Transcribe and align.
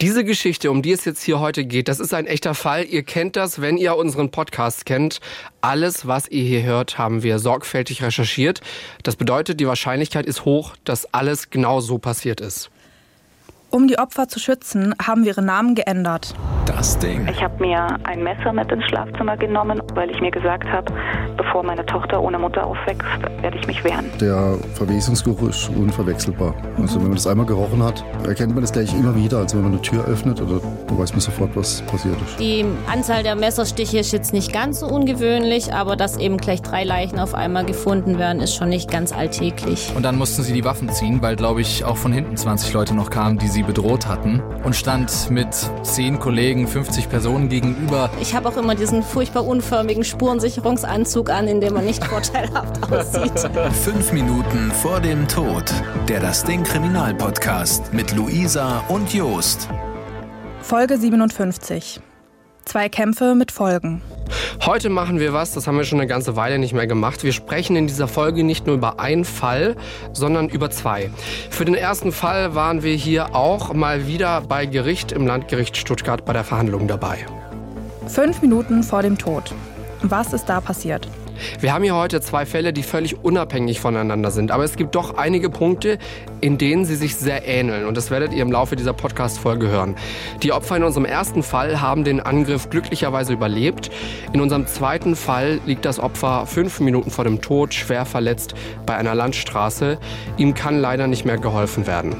Diese 0.00 0.24
Geschichte, 0.24 0.70
um 0.70 0.80
die 0.80 0.92
es 0.92 1.04
jetzt 1.04 1.22
hier 1.22 1.40
heute 1.40 1.66
geht, 1.66 1.86
das 1.88 2.00
ist 2.00 2.14
ein 2.14 2.26
echter 2.26 2.54
Fall. 2.54 2.86
Ihr 2.86 3.02
kennt 3.02 3.36
das, 3.36 3.60
wenn 3.60 3.76
ihr 3.76 3.96
unseren 3.96 4.30
Podcast 4.30 4.86
kennt. 4.86 5.20
Alles, 5.60 6.06
was 6.06 6.26
ihr 6.28 6.42
hier 6.42 6.62
hört, 6.62 6.96
haben 6.96 7.22
wir 7.22 7.38
sorgfältig 7.38 8.02
recherchiert. 8.02 8.62
Das 9.02 9.16
bedeutet, 9.16 9.60
die 9.60 9.66
Wahrscheinlichkeit 9.66 10.24
ist 10.24 10.46
hoch, 10.46 10.74
dass 10.84 11.12
alles 11.12 11.50
genau 11.50 11.80
so 11.80 11.98
passiert 11.98 12.40
ist. 12.40 12.70
Um 13.72 13.86
die 13.86 13.98
Opfer 13.98 14.26
zu 14.26 14.40
schützen, 14.40 14.94
haben 15.00 15.22
wir 15.22 15.30
ihre 15.30 15.42
Namen 15.42 15.76
geändert. 15.76 16.34
Das 16.66 16.98
Ding. 16.98 17.28
Ich 17.28 17.42
habe 17.42 17.64
mir 17.64 17.96
ein 18.04 18.22
Messer 18.22 18.52
mit 18.52 18.70
ins 18.72 18.84
Schlafzimmer 18.86 19.36
genommen, 19.36 19.80
weil 19.94 20.10
ich 20.10 20.20
mir 20.20 20.30
gesagt 20.30 20.68
habe, 20.68 20.92
bevor 21.36 21.62
meine 21.62 21.86
Tochter 21.86 22.20
ohne 22.20 22.38
Mutter 22.38 22.66
aufwächst, 22.66 23.06
werde 23.40 23.56
ich 23.58 23.66
mich 23.66 23.82
wehren. 23.84 24.06
Der 24.20 24.56
Verwesungsgeruch 24.74 25.48
ist 25.48 25.68
unverwechselbar. 25.68 26.54
Also 26.78 26.96
wenn 26.96 27.08
man 27.08 27.14
das 27.16 27.26
einmal 27.26 27.46
gerochen 27.46 27.82
hat, 27.82 28.04
erkennt 28.26 28.54
man 28.54 28.62
das 28.62 28.72
gleich 28.72 28.92
immer 28.94 29.14
wieder. 29.14 29.38
Also 29.38 29.56
wenn 29.56 29.64
man 29.64 29.72
eine 29.72 29.82
Tür 29.82 30.04
öffnet, 30.04 30.40
oder 30.40 30.60
da 30.88 30.98
weiß 30.98 31.12
man 31.12 31.20
sofort, 31.20 31.54
was 31.56 31.82
passiert 31.82 32.16
ist. 32.22 32.40
Die 32.40 32.64
Anzahl 32.92 33.22
der 33.22 33.36
Messerstiche 33.36 33.98
ist 33.98 34.12
jetzt 34.12 34.32
nicht 34.32 34.52
ganz 34.52 34.80
so 34.80 34.86
ungewöhnlich, 34.86 35.72
aber 35.72 35.96
dass 35.96 36.16
eben 36.16 36.38
gleich 36.38 36.62
drei 36.62 36.84
Leichen 36.84 37.18
auf 37.18 37.34
einmal 37.34 37.64
gefunden 37.64 38.18
werden, 38.18 38.40
ist 38.40 38.54
schon 38.54 38.68
nicht 38.68 38.90
ganz 38.90 39.12
alltäglich. 39.12 39.92
Und 39.94 40.02
dann 40.04 40.16
mussten 40.16 40.42
sie 40.42 40.52
die 40.52 40.64
Waffen 40.64 40.88
ziehen, 40.88 41.22
weil, 41.22 41.36
glaube 41.36 41.60
ich, 41.60 41.84
auch 41.84 41.96
von 41.96 42.12
hinten 42.12 42.36
20 42.36 42.72
Leute 42.72 42.94
noch 42.94 43.10
kamen, 43.10 43.38
die 43.38 43.48
sie 43.48 43.59
bedroht 43.62 44.06
hatten. 44.06 44.42
Und 44.64 44.76
stand 44.76 45.30
mit 45.30 45.48
zehn 45.82 46.18
Kollegen, 46.18 46.66
50 46.66 47.08
Personen 47.08 47.48
gegenüber. 47.48 48.10
Ich 48.20 48.34
habe 48.34 48.48
auch 48.48 48.56
immer 48.56 48.74
diesen 48.74 49.02
furchtbar 49.02 49.46
unförmigen 49.46 50.04
Spurensicherungsanzug 50.04 51.30
an, 51.30 51.48
in 51.48 51.60
dem 51.60 51.74
man 51.74 51.84
nicht 51.84 52.04
vorteilhaft 52.04 52.82
aussieht. 52.92 53.50
Fünf 53.82 54.12
Minuten 54.12 54.70
vor 54.82 55.00
dem 55.00 55.26
Tod. 55.28 55.64
Der 56.08 56.20
Das 56.20 56.44
Ding 56.44 56.62
Kriminalpodcast 56.64 57.92
mit 57.92 58.14
Luisa 58.14 58.84
und 58.88 59.12
Jost. 59.14 59.68
Folge 60.62 60.98
57. 60.98 62.00
Zwei 62.64 62.88
Kämpfe 62.88 63.34
mit 63.34 63.50
Folgen. 63.50 64.02
Heute 64.64 64.90
machen 64.90 65.18
wir 65.18 65.32
was, 65.32 65.52
das 65.52 65.66
haben 65.66 65.76
wir 65.76 65.84
schon 65.84 65.98
eine 65.98 66.06
ganze 66.06 66.36
Weile 66.36 66.58
nicht 66.58 66.72
mehr 66.72 66.86
gemacht. 66.86 67.24
Wir 67.24 67.32
sprechen 67.32 67.76
in 67.76 67.86
dieser 67.86 68.06
Folge 68.06 68.44
nicht 68.44 68.66
nur 68.66 68.76
über 68.76 69.00
einen 69.00 69.24
Fall, 69.24 69.76
sondern 70.12 70.48
über 70.48 70.70
zwei. 70.70 71.10
Für 71.50 71.64
den 71.64 71.74
ersten 71.74 72.12
Fall 72.12 72.54
waren 72.54 72.82
wir 72.82 72.94
hier 72.94 73.34
auch 73.34 73.72
mal 73.72 74.06
wieder 74.06 74.42
bei 74.42 74.66
Gericht 74.66 75.12
im 75.12 75.26
Landgericht 75.26 75.76
Stuttgart 75.76 76.24
bei 76.24 76.32
der 76.32 76.44
Verhandlung 76.44 76.86
dabei. 76.86 77.26
Fünf 78.06 78.42
Minuten 78.42 78.82
vor 78.82 79.02
dem 79.02 79.18
Tod. 79.18 79.54
Was 80.02 80.32
ist 80.32 80.46
da 80.46 80.60
passiert? 80.60 81.08
Wir 81.60 81.72
haben 81.72 81.84
hier 81.84 81.94
heute 81.94 82.20
zwei 82.20 82.46
Fälle, 82.46 82.72
die 82.72 82.82
völlig 82.82 83.24
unabhängig 83.24 83.80
voneinander 83.80 84.30
sind. 84.30 84.50
Aber 84.50 84.64
es 84.64 84.76
gibt 84.76 84.94
doch 84.94 85.16
einige 85.16 85.50
Punkte, 85.50 85.98
in 86.40 86.58
denen 86.58 86.84
sie 86.84 86.96
sich 86.96 87.16
sehr 87.16 87.46
ähneln. 87.46 87.86
Und 87.86 87.96
das 87.96 88.10
werdet 88.10 88.32
ihr 88.32 88.42
im 88.42 88.52
Laufe 88.52 88.76
dieser 88.76 88.92
Podcast-Folge 88.92 89.68
hören. 89.68 89.96
Die 90.42 90.52
Opfer 90.52 90.76
in 90.76 90.84
unserem 90.84 91.04
ersten 91.04 91.42
Fall 91.42 91.80
haben 91.80 92.04
den 92.04 92.20
Angriff 92.20 92.70
glücklicherweise 92.70 93.32
überlebt. 93.32 93.90
In 94.32 94.40
unserem 94.40 94.66
zweiten 94.66 95.16
Fall 95.16 95.60
liegt 95.66 95.84
das 95.84 95.98
Opfer 95.98 96.46
fünf 96.46 96.80
Minuten 96.80 97.10
vor 97.10 97.24
dem 97.24 97.40
Tod 97.40 97.74
schwer 97.74 98.04
verletzt 98.04 98.54
bei 98.86 98.96
einer 98.96 99.14
Landstraße. 99.14 99.98
Ihm 100.36 100.54
kann 100.54 100.80
leider 100.80 101.06
nicht 101.06 101.24
mehr 101.24 101.38
geholfen 101.38 101.86
werden. 101.86 102.16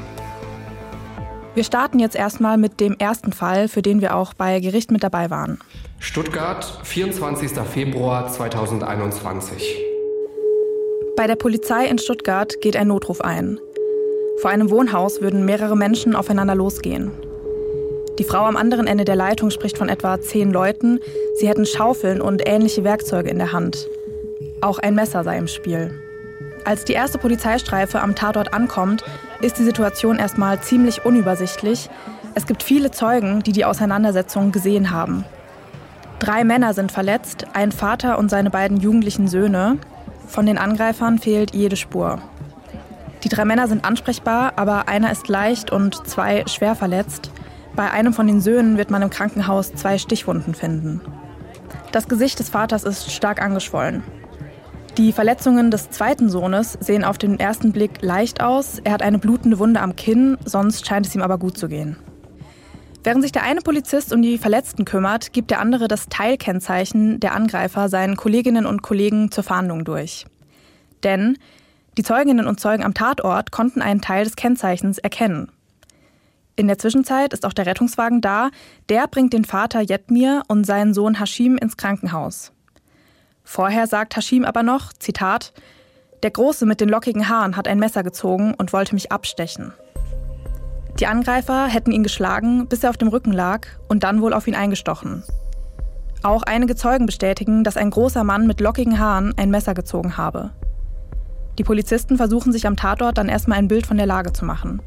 Wir 1.53 1.65
starten 1.65 1.99
jetzt 1.99 2.15
erstmal 2.15 2.57
mit 2.57 2.79
dem 2.79 2.95
ersten 2.97 3.33
Fall, 3.33 3.67
für 3.67 3.81
den 3.81 3.99
wir 3.99 4.15
auch 4.15 4.33
bei 4.33 4.61
Gericht 4.61 4.89
mit 4.89 5.03
dabei 5.03 5.29
waren. 5.29 5.59
Stuttgart, 5.99 6.79
24. 6.83 7.51
Februar 7.69 8.29
2021. 8.29 9.77
Bei 11.17 11.27
der 11.27 11.35
Polizei 11.35 11.87
in 11.87 11.97
Stuttgart 11.97 12.53
geht 12.61 12.77
ein 12.77 12.87
Notruf 12.87 13.19
ein. 13.19 13.59
Vor 14.41 14.49
einem 14.49 14.69
Wohnhaus 14.69 15.21
würden 15.21 15.43
mehrere 15.43 15.75
Menschen 15.75 16.15
aufeinander 16.15 16.55
losgehen. 16.55 17.11
Die 18.17 18.23
Frau 18.23 18.45
am 18.45 18.55
anderen 18.55 18.87
Ende 18.87 19.03
der 19.03 19.17
Leitung 19.17 19.49
spricht 19.49 19.77
von 19.77 19.89
etwa 19.89 20.21
zehn 20.21 20.51
Leuten. 20.51 20.99
Sie 21.35 21.49
hätten 21.49 21.65
Schaufeln 21.65 22.21
und 22.21 22.47
ähnliche 22.47 22.85
Werkzeuge 22.85 23.29
in 23.29 23.39
der 23.39 23.51
Hand. 23.51 23.89
Auch 24.61 24.79
ein 24.79 24.95
Messer 24.95 25.25
sei 25.25 25.37
im 25.37 25.47
Spiel. 25.47 25.91
Als 26.63 26.85
die 26.85 26.93
erste 26.93 27.17
Polizeistreife 27.17 27.99
am 27.99 28.15
Tatort 28.15 28.53
ankommt, 28.53 29.03
ist 29.41 29.57
die 29.57 29.63
Situation 29.63 30.19
erstmal 30.19 30.61
ziemlich 30.61 31.05
unübersichtlich. 31.05 31.89
Es 32.35 32.45
gibt 32.45 32.63
viele 32.63 32.91
Zeugen, 32.91 33.43
die 33.43 33.51
die 33.51 33.65
Auseinandersetzung 33.65 34.51
gesehen 34.51 34.91
haben. 34.91 35.25
Drei 36.19 36.43
Männer 36.43 36.73
sind 36.73 36.91
verletzt, 36.91 37.47
ein 37.53 37.71
Vater 37.71 38.19
und 38.19 38.29
seine 38.29 38.51
beiden 38.51 38.77
jugendlichen 38.77 39.27
Söhne. 39.27 39.77
Von 40.27 40.45
den 40.45 40.57
Angreifern 40.57 41.17
fehlt 41.17 41.55
jede 41.55 41.75
Spur. 41.75 42.19
Die 43.23 43.29
drei 43.29 43.45
Männer 43.45 43.67
sind 43.67 43.85
ansprechbar, 43.85 44.53
aber 44.55 44.87
einer 44.87 45.11
ist 45.11 45.27
leicht 45.27 45.71
und 45.71 46.07
zwei 46.07 46.43
schwer 46.47 46.75
verletzt. 46.75 47.31
Bei 47.75 47.91
einem 47.91 48.13
von 48.13 48.27
den 48.27 48.41
Söhnen 48.41 48.77
wird 48.77 48.91
man 48.91 49.01
im 49.01 49.09
Krankenhaus 49.09 49.73
zwei 49.73 49.97
Stichwunden 49.97 50.53
finden. 50.53 51.01
Das 51.91 52.07
Gesicht 52.07 52.39
des 52.39 52.49
Vaters 52.49 52.83
ist 52.83 53.11
stark 53.11 53.41
angeschwollen. 53.41 54.03
Die 54.97 55.13
Verletzungen 55.13 55.71
des 55.71 55.89
zweiten 55.89 56.29
Sohnes 56.29 56.77
sehen 56.81 57.05
auf 57.05 57.17
den 57.17 57.39
ersten 57.39 57.71
Blick 57.71 58.01
leicht 58.01 58.41
aus. 58.41 58.79
Er 58.83 58.91
hat 58.91 59.01
eine 59.01 59.19
blutende 59.19 59.57
Wunde 59.57 59.79
am 59.79 59.95
Kinn, 59.95 60.37
sonst 60.43 60.85
scheint 60.85 61.05
es 61.05 61.15
ihm 61.15 61.21
aber 61.21 61.37
gut 61.37 61.57
zu 61.57 61.69
gehen. 61.69 61.95
Während 63.03 63.23
sich 63.23 63.31
der 63.31 63.43
eine 63.43 63.61
Polizist 63.61 64.11
um 64.11 64.21
die 64.21 64.37
Verletzten 64.37 64.83
kümmert, 64.83 65.31
gibt 65.31 65.49
der 65.49 65.61
andere 65.61 65.87
das 65.87 66.07
Teilkennzeichen 66.09 67.21
der 67.21 67.33
Angreifer 67.33 67.87
seinen 67.87 68.17
Kolleginnen 68.17 68.65
und 68.65 68.81
Kollegen 68.81 69.31
zur 69.31 69.45
Fahndung 69.45 69.85
durch. 69.85 70.25
Denn 71.03 71.37
die 71.97 72.03
Zeuginnen 72.03 72.45
und 72.45 72.59
Zeugen 72.59 72.83
am 72.83 72.93
Tatort 72.93 73.51
konnten 73.51 73.81
einen 73.81 74.01
Teil 74.01 74.25
des 74.25 74.35
Kennzeichens 74.35 74.97
erkennen. 74.97 75.51
In 76.57 76.67
der 76.67 76.77
Zwischenzeit 76.77 77.33
ist 77.33 77.45
auch 77.45 77.53
der 77.53 77.65
Rettungswagen 77.65 78.21
da. 78.21 78.49
Der 78.89 79.07
bringt 79.07 79.31
den 79.33 79.45
Vater 79.45 79.81
Jetmir 79.81 80.43
und 80.47 80.65
seinen 80.65 80.93
Sohn 80.93 81.17
Hashim 81.17 81.57
ins 81.57 81.77
Krankenhaus. 81.77 82.51
Vorher 83.43 83.87
sagt 83.87 84.15
Hashim 84.15 84.45
aber 84.45 84.63
noch, 84.63 84.93
Zitat, 84.93 85.53
der 86.23 86.31
Große 86.31 86.65
mit 86.65 86.81
den 86.81 86.89
lockigen 86.89 87.29
Haaren 87.29 87.57
hat 87.57 87.67
ein 87.67 87.79
Messer 87.79 88.03
gezogen 88.03 88.53
und 88.53 88.73
wollte 88.73 88.93
mich 88.93 89.11
abstechen. 89.11 89.73
Die 90.99 91.07
Angreifer 91.07 91.67
hätten 91.67 91.91
ihn 91.91 92.03
geschlagen, 92.03 92.67
bis 92.67 92.83
er 92.83 92.91
auf 92.91 92.97
dem 92.97 93.07
Rücken 93.07 93.31
lag 93.31 93.67
und 93.87 94.03
dann 94.03 94.21
wohl 94.21 94.33
auf 94.33 94.47
ihn 94.47 94.55
eingestochen. 94.55 95.23
Auch 96.21 96.43
einige 96.43 96.75
Zeugen 96.75 97.07
bestätigen, 97.07 97.63
dass 97.63 97.77
ein 97.77 97.89
großer 97.89 98.23
Mann 98.23 98.45
mit 98.45 98.59
lockigen 98.59 98.99
Haaren 98.99 99.33
ein 99.37 99.49
Messer 99.49 99.73
gezogen 99.73 100.17
habe. 100.17 100.51
Die 101.57 101.63
Polizisten 101.63 102.17
versuchen 102.17 102.51
sich 102.51 102.67
am 102.67 102.75
Tatort 102.75 103.17
dann 103.17 103.29
erstmal 103.29 103.57
ein 103.57 103.67
Bild 103.67 103.87
von 103.87 103.97
der 103.97 104.05
Lage 104.05 104.31
zu 104.31 104.45
machen. 104.45 104.81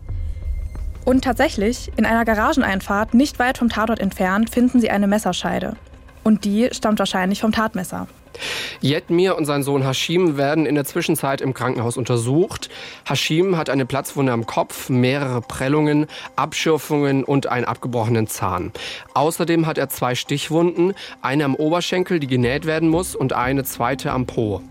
Und 1.05 1.25
tatsächlich, 1.25 1.91
in 1.97 2.07
einer 2.07 2.25
Garageneinfahrt 2.25 3.13
nicht 3.15 3.39
weit 3.39 3.59
vom 3.59 3.69
Tatort 3.69 3.99
entfernt, 3.99 4.51
finden 4.51 4.81
sie 4.81 4.91
eine 4.91 5.09
Messerscheide. 5.09 5.77
Und 6.23 6.45
die 6.45 6.69
stammt 6.73 7.01
wahrscheinlich 7.01 7.41
vom 7.41 7.53
Tatmesser. 7.53 8.07
Jetmir 8.81 9.37
und 9.37 9.45
sein 9.45 9.63
Sohn 9.63 9.85
Hashim 9.85 10.37
werden 10.37 10.67
in 10.67 10.75
der 10.75 10.85
Zwischenzeit 10.85 11.41
im 11.41 11.55
Krankenhaus 11.55 11.97
untersucht. 11.97 12.69
Hashim 13.09 13.57
hat 13.57 13.71
eine 13.71 13.87
Platzwunde 13.87 14.33
am 14.33 14.47
Kopf, 14.47 14.89
mehrere 14.89 15.41
Prellungen, 15.41 16.07
Abschürfungen 16.37 17.25
und 17.25 17.47
einen 17.47 17.65
abgebrochenen 17.65 18.27
Zahn. 18.27 18.73
Außerdem 19.15 19.67
hat 19.67 19.79
er 19.79 19.89
zwei 19.89 20.15
Stichwunden, 20.15 20.95
eine 21.23 21.45
am 21.45 21.55
Oberschenkel, 21.55 22.21
die 22.21 22.27
genäht 22.27 22.67
werden 22.67 22.89
muss, 22.89 23.15
und 23.15 23.33
eine 23.33 23.65
zweite 23.65 24.13
am 24.13 24.27
Po. 24.27 24.63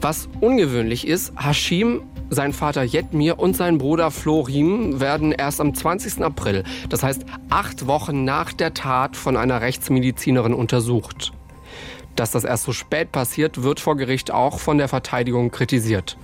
Was 0.00 0.28
ungewöhnlich 0.40 1.06
ist, 1.06 1.32
Hashim 1.38 2.02
sein 2.30 2.52
Vater 2.52 2.82
Jetmir 2.82 3.38
und 3.38 3.56
sein 3.56 3.78
Bruder 3.78 4.10
Florim 4.10 5.00
werden 5.00 5.32
erst 5.32 5.60
am 5.60 5.74
20. 5.74 6.22
April, 6.22 6.64
das 6.88 7.02
heißt 7.02 7.24
acht 7.48 7.86
Wochen 7.86 8.24
nach 8.24 8.52
der 8.52 8.74
Tat, 8.74 9.16
von 9.16 9.36
einer 9.36 9.60
Rechtsmedizinerin 9.60 10.54
untersucht. 10.54 11.32
Dass 12.18 12.32
das 12.32 12.42
erst 12.42 12.64
so 12.64 12.72
spät 12.72 13.12
passiert, 13.12 13.62
wird 13.62 13.78
vor 13.78 13.96
Gericht 13.96 14.32
auch 14.32 14.58
von 14.58 14.76
der 14.76 14.88
Verteidigung 14.88 15.52
kritisiert. 15.52 16.16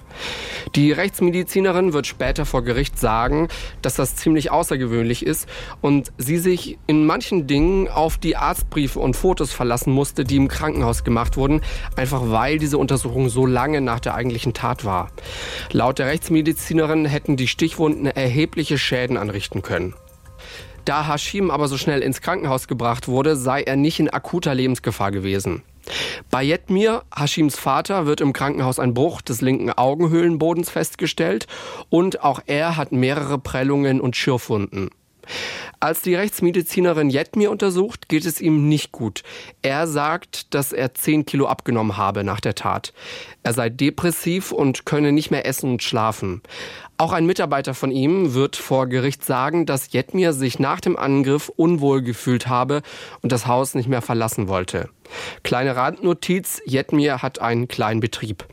Die 0.75 0.91
Rechtsmedizinerin 0.91 1.93
wird 1.93 2.09
später 2.09 2.47
vor 2.47 2.65
Gericht 2.65 2.99
sagen, 2.99 3.47
dass 3.81 3.95
das 3.95 4.17
ziemlich 4.17 4.51
außergewöhnlich 4.51 5.25
ist 5.25 5.49
und 5.83 6.11
sie 6.19 6.39
sich 6.39 6.79
in 6.89 7.07
manchen 7.07 7.47
Dingen 7.47 7.87
auf 7.87 8.19
die 8.19 8.37
Arztbriefe 8.37 8.99
und 8.99 9.15
Fotos 9.15 9.53
verlassen 9.53 9.93
musste, 9.93 10.25
die 10.25 10.35
im 10.35 10.49
Krankenhaus 10.49 11.05
gemacht 11.05 11.37
wurden, 11.37 11.61
einfach 11.95 12.23
weil 12.25 12.59
diese 12.59 12.79
Untersuchung 12.79 13.29
so 13.29 13.47
lange 13.47 13.81
nach 13.81 14.01
der 14.01 14.17
eigentlichen 14.17 14.53
Tat 14.53 14.85
war. 14.85 15.13
Laut 15.71 16.01
der 16.01 16.07
Rechtsmedizinerin 16.07 17.05
hätten 17.05 17.37
die 17.37 17.47
Stichwunden 17.47 18.07
erhebliche 18.07 18.79
Schäden 18.79 19.17
anrichten 19.17 19.63
können. 19.63 19.95
Da 20.85 21.07
Hashim 21.07 21.53
aber 21.53 21.69
so 21.69 21.79
schnell 21.79 22.01
ins 22.01 22.21
Krankenhaus 22.21 22.67
gebracht 22.67 23.07
wurde, 23.07 23.37
sei 23.37 23.63
er 23.63 23.77
nicht 23.77 24.01
in 24.01 24.11
akuter 24.11 24.57
Lebensgefahr 24.57 25.13
gewesen. 25.13 25.63
Bei 26.31 26.43
Jetmir, 26.43 27.05
Hashims 27.15 27.57
Vater, 27.57 28.07
wird 28.07 28.21
im 28.21 28.33
Krankenhaus 28.33 28.79
ein 28.79 28.95
Bruch 28.95 29.23
des 29.23 29.41
linken 29.41 29.71
Augenhöhlenbodens 29.71 30.71
festgestellt 30.71 31.47
und 31.91 32.23
auch 32.23 32.41
er 32.47 32.77
hat 32.77 32.93
mehrere 32.93 33.39
Prellungen 33.39 34.01
und 34.01 34.17
Schürfwunden. 34.17 34.91
Als 35.81 36.03
die 36.03 36.15
Rechtsmedizinerin 36.15 37.11
Jetmir 37.11 37.51
untersucht, 37.51 38.09
geht 38.09 38.25
es 38.25 38.41
ihm 38.41 38.69
nicht 38.69 38.93
gut. 38.93 39.23
Er 39.63 39.87
sagt, 39.87 40.55
dass 40.55 40.73
er 40.73 40.95
10 40.95 41.27
Kilo 41.27 41.47
abgenommen 41.47 41.97
habe 41.97 42.25
nach 42.25 42.41
der 42.41 42.55
Tat. 42.55 42.93
Er 43.43 43.53
sei 43.53 43.69
depressiv 43.69 44.53
und 44.53 44.87
könne 44.87 45.13
nicht 45.13 45.31
mehr 45.31 45.47
essen 45.47 45.73
und 45.73 45.83
schlafen. 45.83 46.43
Auch 46.97 47.13
ein 47.13 47.27
Mitarbeiter 47.27 47.75
von 47.75 47.91
ihm 47.91 48.35
wird 48.35 48.55
vor 48.55 48.87
Gericht 48.87 49.25
sagen, 49.25 49.67
dass 49.67 49.93
Jetmir 49.93 50.33
sich 50.33 50.61
nach 50.61 50.81
dem 50.81 50.97
Angriff 50.97 51.49
unwohl 51.49 52.03
gefühlt 52.03 52.47
habe 52.47 52.83
und 53.21 53.33
das 53.33 53.49
Haus 53.49 53.75
nicht 53.75 53.89
mehr 53.89 54.01
verlassen 54.01 54.47
wollte. 54.47 54.91
Kleine 55.43 55.75
Randnotiz, 55.75 56.63
Jetmir 56.65 57.21
hat 57.21 57.41
einen 57.41 57.67
kleinen 57.67 57.99
Betrieb. 57.99 58.47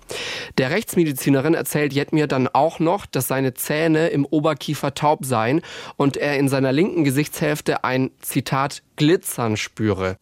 Der 0.58 0.72
Rechtsmedizinerin 0.72 1.54
erzählt 1.54 1.94
Jetmir 1.94 2.26
dann 2.26 2.48
auch 2.48 2.80
noch, 2.80 3.06
dass 3.06 3.28
seine 3.28 3.54
Zähne 3.54 4.08
im 4.08 4.26
Oberkiefer 4.26 4.96
taub 4.96 5.24
seien 5.24 5.62
und 5.96 6.18
er 6.18 6.40
in 6.40 6.50
seiner 6.50 6.72
linken 6.72 7.04
Gesichtshälfte 7.04 7.84
ein 7.84 8.10
Zitat 8.22 8.82
Glitzern 8.96 9.56
spüre. 9.56 10.18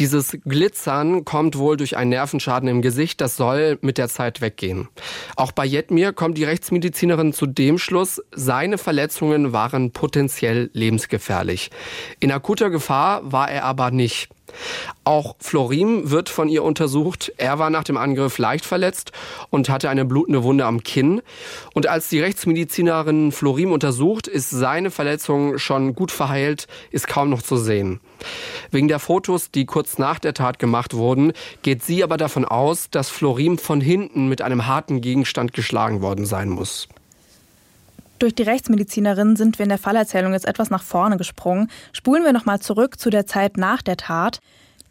Dieses 0.00 0.36
Glitzern 0.44 1.24
kommt 1.24 1.56
wohl 1.56 1.76
durch 1.76 1.96
einen 1.96 2.10
Nervenschaden 2.10 2.68
im 2.68 2.82
Gesicht, 2.82 3.20
das 3.20 3.36
soll 3.36 3.78
mit 3.80 3.96
der 3.96 4.08
Zeit 4.08 4.40
weggehen. 4.40 4.88
Auch 5.36 5.52
bei 5.52 5.64
Jetmir 5.64 6.12
kommt 6.12 6.36
die 6.36 6.44
Rechtsmedizinerin 6.44 7.32
zu 7.32 7.46
dem 7.46 7.78
Schluss, 7.78 8.20
seine 8.32 8.78
Verletzungen 8.78 9.52
waren 9.52 9.92
potenziell 9.92 10.70
lebensgefährlich. 10.72 11.70
In 12.18 12.32
akuter 12.32 12.70
Gefahr 12.70 13.20
war 13.30 13.48
er 13.48 13.64
aber 13.64 13.92
nicht. 13.92 14.33
Auch 15.04 15.36
Florim 15.38 16.10
wird 16.10 16.28
von 16.28 16.48
ihr 16.48 16.62
untersucht. 16.62 17.32
Er 17.36 17.58
war 17.58 17.70
nach 17.70 17.84
dem 17.84 17.96
Angriff 17.96 18.38
leicht 18.38 18.64
verletzt 18.64 19.12
und 19.50 19.68
hatte 19.68 19.90
eine 19.90 20.04
blutende 20.04 20.42
Wunde 20.42 20.64
am 20.64 20.82
Kinn. 20.82 21.22
Und 21.74 21.86
als 21.86 22.08
die 22.08 22.20
Rechtsmedizinerin 22.20 23.32
Florim 23.32 23.72
untersucht, 23.72 24.26
ist 24.26 24.50
seine 24.50 24.90
Verletzung 24.90 25.58
schon 25.58 25.94
gut 25.94 26.10
verheilt, 26.10 26.66
ist 26.90 27.08
kaum 27.08 27.30
noch 27.30 27.42
zu 27.42 27.56
sehen. 27.56 28.00
Wegen 28.70 28.88
der 28.88 28.98
Fotos, 28.98 29.50
die 29.50 29.66
kurz 29.66 29.98
nach 29.98 30.18
der 30.18 30.34
Tat 30.34 30.58
gemacht 30.58 30.94
wurden, 30.94 31.32
geht 31.62 31.82
sie 31.82 32.02
aber 32.02 32.16
davon 32.16 32.44
aus, 32.44 32.88
dass 32.90 33.10
Florim 33.10 33.58
von 33.58 33.80
hinten 33.80 34.28
mit 34.28 34.40
einem 34.42 34.66
harten 34.66 35.00
Gegenstand 35.00 35.52
geschlagen 35.52 36.00
worden 36.00 36.24
sein 36.24 36.48
muss. 36.48 36.88
Durch 38.18 38.34
die 38.34 38.42
Rechtsmedizinerin 38.44 39.36
sind 39.36 39.58
wir 39.58 39.64
in 39.64 39.70
der 39.70 39.78
Fallerzählung 39.78 40.32
jetzt 40.32 40.46
etwas 40.46 40.70
nach 40.70 40.82
vorne 40.82 41.16
gesprungen. 41.16 41.68
Spulen 41.92 42.24
wir 42.24 42.32
nochmal 42.32 42.60
zurück 42.60 42.98
zu 42.98 43.10
der 43.10 43.26
Zeit 43.26 43.56
nach 43.56 43.82
der 43.82 43.96
Tat. 43.96 44.40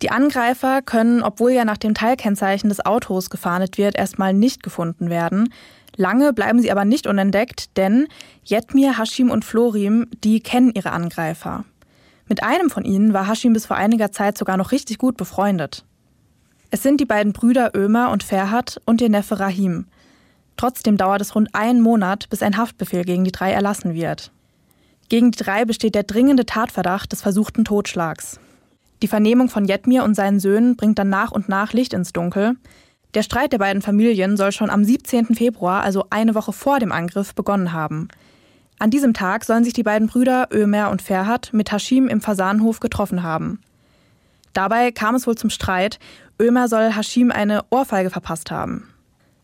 Die 0.01 0.11
Angreifer 0.11 0.81
können, 0.81 1.23
obwohl 1.23 1.51
ja 1.51 1.63
nach 1.63 1.77
dem 1.77 1.93
Teilkennzeichen 1.93 2.67
des 2.69 2.85
Autos 2.85 3.29
gefahndet 3.29 3.77
wird, 3.77 3.95
erstmal 3.97 4.33
nicht 4.33 4.61
gefunden 4.61 5.09
werden. 5.09 5.53
Lange 5.95 6.33
bleiben 6.33 6.59
sie 6.59 6.71
aber 6.71 6.85
nicht 6.85 7.07
unentdeckt, 7.07 7.77
denn 7.77 8.07
Jetmir, 8.43 8.97
Hashim 8.97 9.29
und 9.31 9.45
Florim, 9.45 10.07
die 10.23 10.41
kennen 10.41 10.71
ihre 10.73 10.91
Angreifer. 10.91 11.63
Mit 12.27 12.43
einem 12.43 12.69
von 12.69 12.83
ihnen 12.83 13.13
war 13.13 13.27
Hashim 13.27 13.53
bis 13.53 13.65
vor 13.65 13.77
einiger 13.77 14.11
Zeit 14.11 14.37
sogar 14.37 14.57
noch 14.57 14.71
richtig 14.71 14.97
gut 14.97 15.17
befreundet. 15.17 15.85
Es 16.71 16.81
sind 16.81 16.99
die 16.99 17.05
beiden 17.05 17.31
Brüder 17.31 17.71
Ömer 17.75 18.09
und 18.11 18.23
Ferhat 18.23 18.81
und 18.85 19.01
ihr 19.01 19.09
Neffe 19.09 19.39
Rahim. 19.39 19.85
Trotzdem 20.57 20.97
dauert 20.97 21.21
es 21.21 21.35
rund 21.35 21.49
einen 21.53 21.81
Monat, 21.81 22.29
bis 22.29 22.41
ein 22.41 22.57
Haftbefehl 22.57 23.03
gegen 23.03 23.23
die 23.23 23.31
drei 23.31 23.51
erlassen 23.51 23.93
wird. 23.93 24.31
Gegen 25.09 25.31
die 25.31 25.43
drei 25.43 25.65
besteht 25.65 25.95
der 25.95 26.03
dringende 26.03 26.45
Tatverdacht 26.45 27.11
des 27.11 27.21
versuchten 27.21 27.65
Totschlags. 27.65 28.39
Die 29.01 29.07
Vernehmung 29.07 29.49
von 29.49 29.65
Jetmir 29.65 30.03
und 30.03 30.15
seinen 30.15 30.39
Söhnen 30.39 30.75
bringt 30.75 30.97
dann 30.97 31.09
nach 31.09 31.31
und 31.31 31.49
nach 31.49 31.73
Licht 31.73 31.93
ins 31.93 32.13
Dunkel. 32.13 32.55
Der 33.13 33.21
Streit 33.21 33.51
der 33.51 33.57
beiden 33.57 33.81
Familien 33.81 34.37
soll 34.37 34.51
schon 34.51 34.69
am 34.69 34.83
17. 34.83 35.35
Februar, 35.35 35.83
also 35.83 36.05
eine 36.09 36.35
Woche 36.35 36.53
vor 36.53 36.79
dem 36.79 36.91
Angriff, 36.91 37.35
begonnen 37.35 37.73
haben. 37.73 38.07
An 38.79 38.89
diesem 38.89 39.13
Tag 39.13 39.43
sollen 39.43 39.63
sich 39.63 39.73
die 39.73 39.83
beiden 39.83 40.07
Brüder 40.07 40.47
Ömer 40.51 40.89
und 40.89 41.01
Ferhat 41.01 41.51
mit 41.53 41.71
Hashim 41.71 42.07
im 42.07 42.21
Fasanhof 42.21 42.79
getroffen 42.79 43.23
haben. 43.23 43.59
Dabei 44.53 44.91
kam 44.91 45.15
es 45.15 45.27
wohl 45.27 45.35
zum 45.35 45.49
Streit. 45.49 45.99
Ömer 46.39 46.67
soll 46.67 46.95
Hashim 46.95 47.31
eine 47.31 47.65
Ohrfeige 47.69 48.09
verpasst 48.09 48.51
haben. 48.51 48.92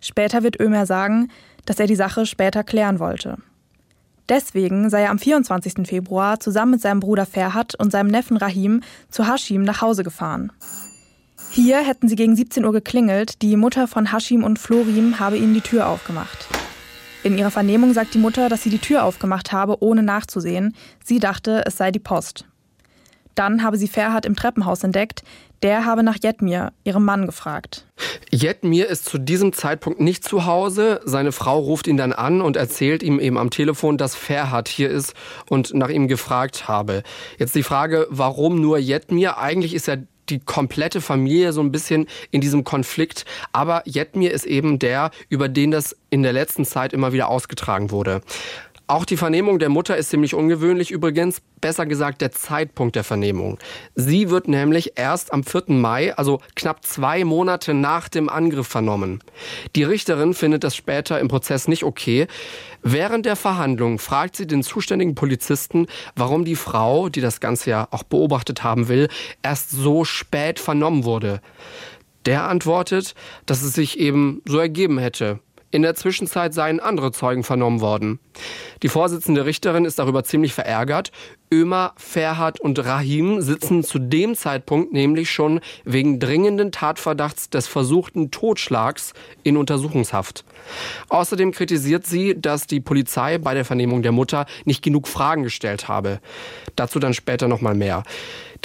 Später 0.01 0.43
wird 0.43 0.59
Ömer 0.59 0.85
sagen, 0.85 1.29
dass 1.65 1.79
er 1.79 1.87
die 1.87 1.95
Sache 1.95 2.25
später 2.25 2.63
klären 2.63 2.99
wollte. 2.99 3.37
Deswegen 4.29 4.89
sei 4.89 5.01
er 5.01 5.09
am 5.09 5.19
24. 5.19 5.87
Februar 5.87 6.39
zusammen 6.39 6.73
mit 6.73 6.81
seinem 6.81 6.99
Bruder 6.99 7.25
Ferhat 7.25 7.73
und 7.75 7.91
seinem 7.91 8.11
Neffen 8.11 8.37
Rahim 8.37 8.81
zu 9.09 9.27
Hashim 9.27 9.63
nach 9.63 9.81
Hause 9.81 10.03
gefahren. 10.03 10.51
Hier 11.51 11.79
hätten 11.79 12.07
sie 12.07 12.15
gegen 12.15 12.35
17 12.35 12.63
Uhr 12.63 12.71
geklingelt, 12.71 13.41
die 13.41 13.57
Mutter 13.57 13.87
von 13.87 14.11
Hashim 14.13 14.43
und 14.43 14.59
Florim 14.59 15.19
habe 15.19 15.37
ihnen 15.37 15.55
die 15.55 15.61
Tür 15.61 15.87
aufgemacht. 15.87 16.47
In 17.23 17.37
ihrer 17.37 17.49
Vernehmung 17.49 17.93
sagt 17.93 18.13
die 18.13 18.19
Mutter, 18.19 18.49
dass 18.49 18.61
sie 18.61 18.69
die 18.69 18.77
Tür 18.77 19.03
aufgemacht 19.03 19.51
habe, 19.51 19.81
ohne 19.81 20.03
nachzusehen. 20.03 20.75
Sie 21.03 21.19
dachte, 21.19 21.63
es 21.65 21.75
sei 21.75 21.91
die 21.91 21.99
Post. 21.99 22.45
Dann 23.35 23.63
habe 23.63 23.77
sie 23.77 23.87
Ferhat 23.87 24.25
im 24.25 24.35
Treppenhaus 24.35 24.83
entdeckt. 24.83 25.23
Der 25.61 25.85
habe 25.85 26.03
nach 26.03 26.17
Jetmir, 26.21 26.71
ihrem 26.85 27.03
Mann, 27.03 27.25
gefragt. 27.25 27.85
Jetmir 28.31 28.87
ist 28.87 29.05
zu 29.05 29.17
diesem 29.17 29.51
Zeitpunkt 29.51 29.99
nicht 29.99 30.23
zu 30.23 30.45
Hause. 30.45 31.01
Seine 31.03 31.33
Frau 31.33 31.59
ruft 31.59 31.87
ihn 31.87 31.97
dann 31.97 32.13
an 32.13 32.41
und 32.41 32.55
erzählt 32.55 33.03
ihm 33.03 33.19
eben 33.19 33.37
am 33.37 33.49
Telefon, 33.49 33.97
dass 33.97 34.15
Ferhat 34.15 34.69
hier 34.69 34.89
ist 34.89 35.13
und 35.49 35.73
nach 35.73 35.89
ihm 35.89 36.07
gefragt 36.07 36.67
habe. 36.69 37.03
Jetzt 37.37 37.55
die 37.55 37.63
Frage, 37.63 38.07
warum 38.09 38.61
nur 38.61 38.77
Jetmir? 38.77 39.37
Eigentlich 39.37 39.73
ist 39.73 39.87
ja 39.87 39.97
die 40.29 40.39
komplette 40.39 41.01
Familie 41.01 41.53
so 41.53 41.61
ein 41.61 41.71
bisschen 41.71 42.07
in 42.31 42.41
diesem 42.41 42.63
Konflikt. 42.63 43.25
Aber 43.51 43.81
Jetmir 43.85 44.31
ist 44.31 44.45
eben 44.45 44.79
der, 44.79 45.11
über 45.27 45.49
den 45.49 45.71
das 45.71 45.95
in 46.09 46.23
der 46.23 46.33
letzten 46.33 46.65
Zeit 46.65 46.93
immer 46.93 47.13
wieder 47.13 47.29
ausgetragen 47.29 47.91
wurde. 47.91 48.21
Auch 48.89 49.05
die 49.05 49.17
Vernehmung 49.17 49.59
der 49.59 49.69
Mutter 49.69 49.97
ist 49.97 50.09
ziemlich 50.09 50.33
ungewöhnlich 50.33 50.89
übrigens, 50.89 51.43
besser 51.61 51.85
gesagt 51.85 52.21
der 52.21 52.31
Zeitpunkt 52.31 52.95
der 52.95 53.03
Vernehmung. 53.03 53.59
Sie 53.93 54.31
wird 54.31 54.47
nämlich 54.47 54.93
erst 54.95 55.31
am 55.31 55.43
4. 55.43 55.65
Mai, 55.67 56.15
also 56.15 56.41
knapp 56.55 56.83
zwei 56.83 57.23
Monate 57.23 57.75
nach 57.75 58.09
dem 58.09 58.29
Angriff 58.29 58.65
vernommen. 58.65 59.21
Die 59.75 59.83
Richterin 59.83 60.33
findet 60.33 60.63
das 60.63 60.75
später 60.75 61.19
im 61.19 61.27
Prozess 61.27 61.67
nicht 61.67 61.83
okay. 61.83 62.25
Während 62.81 63.27
der 63.27 63.35
Verhandlung 63.35 63.99
fragt 63.99 64.35
sie 64.35 64.47
den 64.47 64.63
zuständigen 64.63 65.13
Polizisten, 65.13 65.85
warum 66.15 66.43
die 66.43 66.55
Frau, 66.55 67.09
die 67.09 67.21
das 67.21 67.39
Ganze 67.39 67.69
ja 67.69 67.87
auch 67.91 68.01
beobachtet 68.01 68.63
haben 68.63 68.87
will, 68.87 69.07
erst 69.43 69.69
so 69.69 70.03
spät 70.03 70.59
vernommen 70.59 71.03
wurde. 71.03 71.41
Der 72.25 72.49
antwortet, 72.49 73.13
dass 73.45 73.61
es 73.61 73.73
sich 73.73 73.99
eben 73.99 74.41
so 74.45 74.57
ergeben 74.57 74.97
hätte. 74.97 75.41
In 75.71 75.83
der 75.83 75.93
Zwischenzeit 75.93 76.53
seien 76.53 76.79
andere 76.79 77.11
Zeugen 77.11 77.43
vernommen 77.43 77.79
worden. 77.79 78.19
Die 78.81 78.89
Vorsitzende 78.89 79.45
Richterin 79.45 79.85
ist 79.85 79.99
darüber 79.99 80.23
ziemlich 80.23 80.53
verärgert. 80.53 81.11
Ömer, 81.51 81.93
Ferhat 81.95 82.59
und 82.59 82.83
Rahim 82.83 83.41
sitzen 83.41 83.83
zu 83.83 83.99
dem 83.99 84.35
Zeitpunkt 84.35 84.93
nämlich 84.93 85.29
schon 85.29 85.59
wegen 85.83 86.19
dringenden 86.19 86.71
Tatverdachts 86.71 87.49
des 87.49 87.67
versuchten 87.67 88.31
Totschlags 88.31 89.13
in 89.43 89.57
Untersuchungshaft. 89.57 90.43
Außerdem 91.09 91.51
kritisiert 91.51 92.05
sie, 92.05 92.39
dass 92.39 92.65
die 92.65 92.79
Polizei 92.79 93.37
bei 93.37 93.53
der 93.53 93.65
Vernehmung 93.65 94.01
der 94.01 94.11
Mutter 94.11 94.45
nicht 94.65 94.81
genug 94.81 95.07
Fragen 95.07 95.43
gestellt 95.43 95.87
habe. 95.87 96.19
Dazu 96.75 96.99
dann 96.99 97.13
später 97.13 97.47
noch 97.47 97.61
mal 97.61 97.75
mehr. 97.75 98.03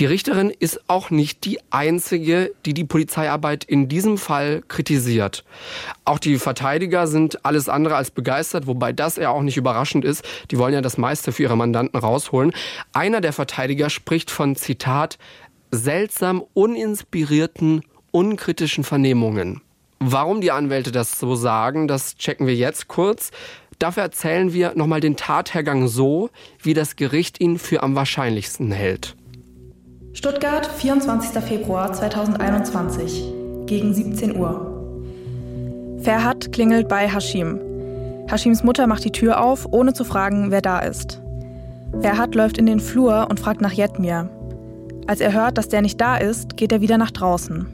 Die 0.00 0.06
Richterin 0.06 0.50
ist 0.50 0.80
auch 0.88 1.10
nicht 1.10 1.44
die 1.44 1.60
einzige, 1.70 2.52
die 2.66 2.74
die 2.74 2.82
Polizeiarbeit 2.82 3.62
in 3.62 3.88
diesem 3.88 4.18
Fall 4.18 4.62
kritisiert. 4.66 5.44
Auch 6.04 6.18
die 6.18 6.38
Verteidiger 6.38 7.06
sind 7.06 7.44
alles 7.44 7.68
andere 7.68 7.94
als 7.94 8.10
begeistert, 8.10 8.66
wobei 8.66 8.92
das 8.92 9.16
ja 9.16 9.30
auch 9.30 9.42
nicht 9.42 9.56
überraschend 9.56 10.04
ist. 10.04 10.24
Die 10.50 10.58
wollen 10.58 10.74
ja 10.74 10.80
das 10.80 10.98
meiste 10.98 11.30
für 11.30 11.44
ihre 11.44 11.56
Mandanten 11.56 11.98
rausholen. 11.98 12.52
Einer 12.92 13.20
der 13.20 13.32
Verteidiger 13.32 13.88
spricht 13.88 14.32
von 14.32 14.56
Zitat 14.56 15.16
seltsam 15.70 16.42
uninspirierten, 16.54 17.82
unkritischen 18.10 18.82
Vernehmungen. 18.82 19.60
Warum 20.00 20.40
die 20.40 20.50
Anwälte 20.50 20.90
das 20.90 21.20
so 21.20 21.36
sagen, 21.36 21.86
das 21.86 22.16
checken 22.16 22.48
wir 22.48 22.54
jetzt 22.56 22.88
kurz. 22.88 23.30
Dafür 23.78 24.02
erzählen 24.02 24.52
wir 24.52 24.72
nochmal 24.74 25.00
den 25.00 25.16
Tathergang 25.16 25.86
so, 25.86 26.30
wie 26.60 26.74
das 26.74 26.96
Gericht 26.96 27.40
ihn 27.40 27.58
für 27.58 27.82
am 27.82 27.94
wahrscheinlichsten 27.94 28.72
hält. 28.72 29.14
Stuttgart, 30.16 30.64
24. 30.64 31.42
Februar 31.42 31.92
2021, 31.92 33.24
gegen 33.66 33.92
17 33.92 34.36
Uhr. 34.36 34.70
Ferhat 36.02 36.52
klingelt 36.52 36.88
bei 36.88 37.08
Hashim. 37.08 37.58
Hashims 38.28 38.62
Mutter 38.62 38.86
macht 38.86 39.04
die 39.04 39.10
Tür 39.10 39.42
auf, 39.42 39.66
ohne 39.72 39.92
zu 39.92 40.04
fragen, 40.04 40.52
wer 40.52 40.62
da 40.62 40.78
ist. 40.78 41.20
Ferhat 42.00 42.36
läuft 42.36 42.58
in 42.58 42.66
den 42.66 42.78
Flur 42.78 43.26
und 43.28 43.40
fragt 43.40 43.60
nach 43.60 43.72
Jetmir. 43.72 44.30
Als 45.08 45.20
er 45.20 45.32
hört, 45.32 45.58
dass 45.58 45.68
der 45.68 45.82
nicht 45.82 46.00
da 46.00 46.16
ist, 46.16 46.56
geht 46.56 46.70
er 46.70 46.80
wieder 46.80 46.96
nach 46.96 47.10
draußen. 47.10 47.66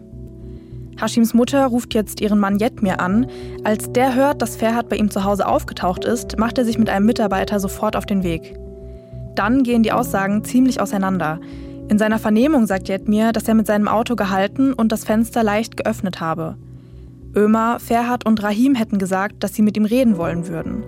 Hashims 0.98 1.34
Mutter 1.34 1.66
ruft 1.66 1.92
jetzt 1.92 2.22
ihren 2.22 2.38
Mann 2.38 2.58
Jetmir 2.58 3.00
an. 3.00 3.26
Als 3.64 3.92
der 3.92 4.14
hört, 4.14 4.40
dass 4.40 4.56
Ferhat 4.56 4.88
bei 4.88 4.96
ihm 4.96 5.10
zu 5.10 5.24
Hause 5.24 5.46
aufgetaucht 5.46 6.06
ist, 6.06 6.38
macht 6.38 6.56
er 6.56 6.64
sich 6.64 6.78
mit 6.78 6.88
einem 6.88 7.04
Mitarbeiter 7.04 7.60
sofort 7.60 7.96
auf 7.96 8.06
den 8.06 8.22
Weg. 8.22 8.58
Dann 9.34 9.62
gehen 9.62 9.82
die 9.82 9.92
Aussagen 9.92 10.42
ziemlich 10.42 10.80
auseinander. 10.80 11.38
In 11.90 11.98
seiner 11.98 12.20
Vernehmung 12.20 12.68
sagt 12.68 12.88
Jetmir, 12.88 13.32
dass 13.32 13.48
er 13.48 13.54
mit 13.54 13.66
seinem 13.66 13.88
Auto 13.88 14.14
gehalten 14.14 14.72
und 14.72 14.92
das 14.92 15.04
Fenster 15.04 15.42
leicht 15.42 15.76
geöffnet 15.76 16.20
habe. 16.20 16.56
Ömer, 17.34 17.80
Ferhat 17.80 18.24
und 18.24 18.40
Rahim 18.44 18.76
hätten 18.76 18.98
gesagt, 18.98 19.42
dass 19.42 19.54
sie 19.54 19.62
mit 19.62 19.76
ihm 19.76 19.86
reden 19.86 20.16
wollen 20.16 20.46
würden. 20.46 20.84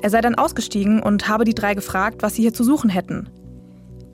Er 0.00 0.08
sei 0.08 0.22
dann 0.22 0.34
ausgestiegen 0.34 1.02
und 1.02 1.28
habe 1.28 1.44
die 1.44 1.54
drei 1.54 1.74
gefragt, 1.74 2.22
was 2.22 2.36
sie 2.36 2.40
hier 2.42 2.54
zu 2.54 2.64
suchen 2.64 2.88
hätten. 2.88 3.28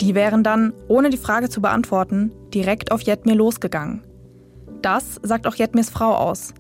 Die 0.01 0.17
wären 0.17 0.43
dann, 0.43 0.73
ohne 0.89 1.11
die 1.11 1.19
Frage 1.19 1.51
zu 1.51 1.61
beantworten, 1.61 2.33
direkt 2.53 2.91
auf 2.91 3.03
Jetmir 3.03 3.37
losgegangen. 3.37 4.03
Das 4.83 5.21
sagt 5.23 5.47
auch 5.47 5.55
Jetmirs 5.55 5.89
Frau 5.89 6.17
aus. 6.17 6.53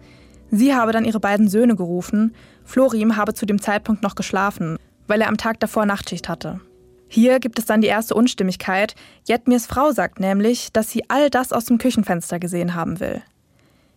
Sie 0.53 0.73
habe 0.73 0.93
dann 0.93 1.05
ihre 1.05 1.19
beiden 1.19 1.49
Söhne 1.49 1.75
gerufen. 1.75 2.33
Florim 2.62 3.17
habe 3.17 3.35
zu 3.35 3.45
dem 3.45 3.61
Zeitpunkt 3.61 4.05
noch 4.05 4.15
geschlafen, 4.15 4.77
weil 5.09 5.21
er 5.21 5.29
am 5.29 5.37
Tag 5.37 5.59
davor 5.59 5.85
Nachtschicht 5.85 6.29
hatte. 6.29 6.61
Hier 7.09 7.41
gibt 7.41 7.59
es 7.59 7.65
dann 7.65 7.81
die 7.81 7.88
erste 7.88 8.15
Unstimmigkeit. 8.15 8.95
Jetmirs 9.27 9.67
Frau 9.67 9.93
sagt 9.93 10.21
nämlich, 10.21 10.73
dass 10.73 10.91
sie 10.91 11.09
all 11.09 11.31
das 11.31 11.53
aus 11.53 11.65
dem 11.65 11.79
Küchenfenster 11.79 12.38
gesehen 12.38 12.75
haben 12.75 13.00
will. 13.00 13.23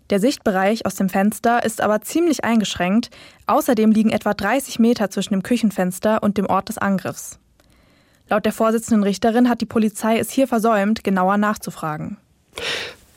Der 0.09 0.19
Sichtbereich 0.19 0.85
aus 0.85 0.95
dem 0.95 1.09
Fenster 1.09 1.63
ist 1.63 1.81
aber 1.81 2.01
ziemlich 2.01 2.43
eingeschränkt. 2.43 3.09
Außerdem 3.47 3.91
liegen 3.91 4.09
etwa 4.09 4.33
30 4.33 4.79
Meter 4.79 5.09
zwischen 5.09 5.33
dem 5.33 5.43
Küchenfenster 5.43 6.21
und 6.23 6.37
dem 6.37 6.47
Ort 6.47 6.69
des 6.69 6.77
Angriffs. 6.77 7.39
Laut 8.29 8.45
der 8.45 8.53
Vorsitzenden 8.53 9.03
Richterin 9.03 9.49
hat 9.49 9.61
die 9.61 9.65
Polizei 9.65 10.17
es 10.17 10.31
hier 10.31 10.47
versäumt, 10.47 11.03
genauer 11.03 11.37
nachzufragen. 11.37 12.17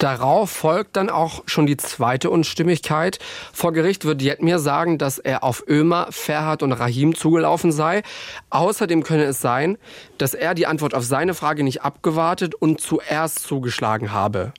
Darauf 0.04 0.50
folgt 0.50 0.96
dann 0.96 1.08
auch 1.08 1.44
schon 1.46 1.64
die 1.64 1.78
zweite 1.78 2.28
Unstimmigkeit. 2.28 3.18
Vor 3.54 3.72
Gericht 3.72 4.04
wird 4.04 4.20
Jetmir 4.20 4.58
sagen, 4.58 4.98
dass 4.98 5.18
er 5.18 5.42
auf 5.42 5.64
Ömer, 5.66 6.08
Ferhat 6.10 6.62
und 6.62 6.72
Rahim 6.72 7.14
zugelaufen 7.14 7.72
sei. 7.72 8.02
Außerdem 8.50 9.02
könne 9.02 9.24
es 9.24 9.40
sein, 9.40 9.78
dass 10.18 10.34
er 10.34 10.54
die 10.54 10.66
Antwort 10.66 10.94
auf 10.94 11.04
seine 11.04 11.34
Frage 11.34 11.64
nicht 11.64 11.82
abgewartet 11.82 12.54
und 12.54 12.80
zuerst 12.80 13.40
zugeschlagen 13.40 14.12
habe. 14.12 14.52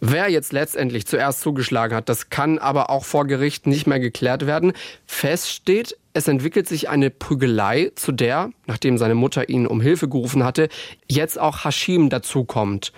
Wer 0.00 0.30
jetzt 0.30 0.52
letztendlich 0.52 1.06
zuerst 1.06 1.40
zugeschlagen 1.40 1.96
hat, 1.96 2.08
das 2.08 2.30
kann 2.30 2.58
aber 2.58 2.90
auch 2.90 3.04
vor 3.04 3.26
Gericht 3.26 3.66
nicht 3.66 3.86
mehr 3.86 4.00
geklärt 4.00 4.46
werden. 4.46 4.72
Fest 5.06 5.50
steht, 5.50 5.96
es 6.14 6.26
entwickelt 6.26 6.66
sich 6.66 6.88
eine 6.88 7.10
Prügelei, 7.10 7.92
zu 7.94 8.10
der, 8.10 8.50
nachdem 8.66 8.98
seine 8.98 9.14
Mutter 9.14 9.48
ihn 9.48 9.68
um 9.68 9.80
Hilfe 9.80 10.08
gerufen 10.08 10.42
hatte, 10.42 10.68
jetzt 11.06 11.38
auch 11.38 11.64
Hashim 11.64 12.10
dazukommt. 12.10 12.92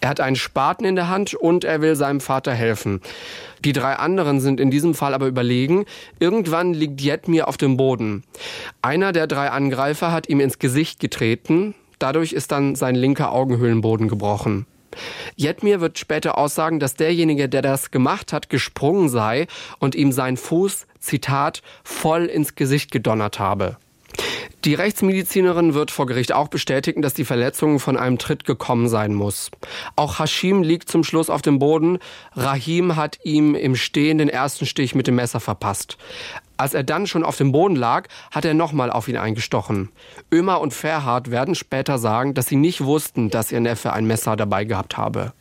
Er 0.00 0.08
hat 0.08 0.20
einen 0.20 0.34
Spaten 0.34 0.84
in 0.84 0.96
der 0.96 1.08
Hand 1.08 1.34
und 1.34 1.64
er 1.64 1.80
will 1.80 1.94
seinem 1.94 2.20
Vater 2.20 2.52
helfen. 2.52 3.02
Die 3.66 3.72
drei 3.72 3.94
anderen 3.94 4.38
sind 4.38 4.60
in 4.60 4.70
diesem 4.70 4.94
Fall 4.94 5.12
aber 5.12 5.26
überlegen. 5.26 5.86
Irgendwann 6.20 6.72
liegt 6.72 7.00
Jetmir 7.00 7.48
auf 7.48 7.56
dem 7.56 7.76
Boden. 7.76 8.22
Einer 8.80 9.10
der 9.10 9.26
drei 9.26 9.50
Angreifer 9.50 10.12
hat 10.12 10.28
ihm 10.28 10.38
ins 10.38 10.60
Gesicht 10.60 11.00
getreten. 11.00 11.74
Dadurch 11.98 12.32
ist 12.32 12.52
dann 12.52 12.76
sein 12.76 12.94
linker 12.94 13.32
Augenhöhlenboden 13.32 14.06
gebrochen. 14.06 14.66
Jetmir 15.34 15.80
wird 15.80 15.98
später 15.98 16.38
aussagen, 16.38 16.78
dass 16.78 16.94
derjenige, 16.94 17.48
der 17.48 17.60
das 17.60 17.90
gemacht 17.90 18.32
hat, 18.32 18.50
gesprungen 18.50 19.08
sei 19.08 19.48
und 19.80 19.96
ihm 19.96 20.12
sein 20.12 20.36
Fuß, 20.36 20.86
Zitat, 21.00 21.60
voll 21.82 22.26
ins 22.26 22.54
Gesicht 22.54 22.92
gedonnert 22.92 23.40
habe. 23.40 23.78
Die 24.66 24.74
Rechtsmedizinerin 24.74 25.74
wird 25.74 25.92
vor 25.92 26.06
Gericht 26.06 26.32
auch 26.32 26.48
bestätigen, 26.48 27.00
dass 27.00 27.14
die 27.14 27.24
Verletzung 27.24 27.78
von 27.78 27.96
einem 27.96 28.18
Tritt 28.18 28.42
gekommen 28.44 28.88
sein 28.88 29.14
muss. 29.14 29.52
Auch 29.94 30.18
Hashim 30.18 30.64
liegt 30.64 30.90
zum 30.90 31.04
Schluss 31.04 31.30
auf 31.30 31.40
dem 31.40 31.60
Boden. 31.60 32.00
Rahim 32.34 32.96
hat 32.96 33.20
ihm 33.22 33.54
im 33.54 33.76
Stehen 33.76 34.18
den 34.18 34.28
ersten 34.28 34.66
Stich 34.66 34.96
mit 34.96 35.06
dem 35.06 35.14
Messer 35.14 35.38
verpasst. 35.38 35.98
Als 36.56 36.74
er 36.74 36.82
dann 36.82 37.06
schon 37.06 37.22
auf 37.22 37.36
dem 37.36 37.52
Boden 37.52 37.76
lag, 37.76 38.08
hat 38.32 38.44
er 38.44 38.54
nochmal 38.54 38.90
auf 38.90 39.06
ihn 39.06 39.18
eingestochen. 39.18 39.90
Ömer 40.32 40.60
und 40.60 40.74
Ferhard 40.74 41.30
werden 41.30 41.54
später 41.54 41.98
sagen, 41.98 42.34
dass 42.34 42.48
sie 42.48 42.56
nicht 42.56 42.82
wussten, 42.82 43.30
dass 43.30 43.52
ihr 43.52 43.60
Neffe 43.60 43.92
ein 43.92 44.08
Messer 44.08 44.34
dabei 44.34 44.64
gehabt 44.64 44.96
habe. 44.96 45.32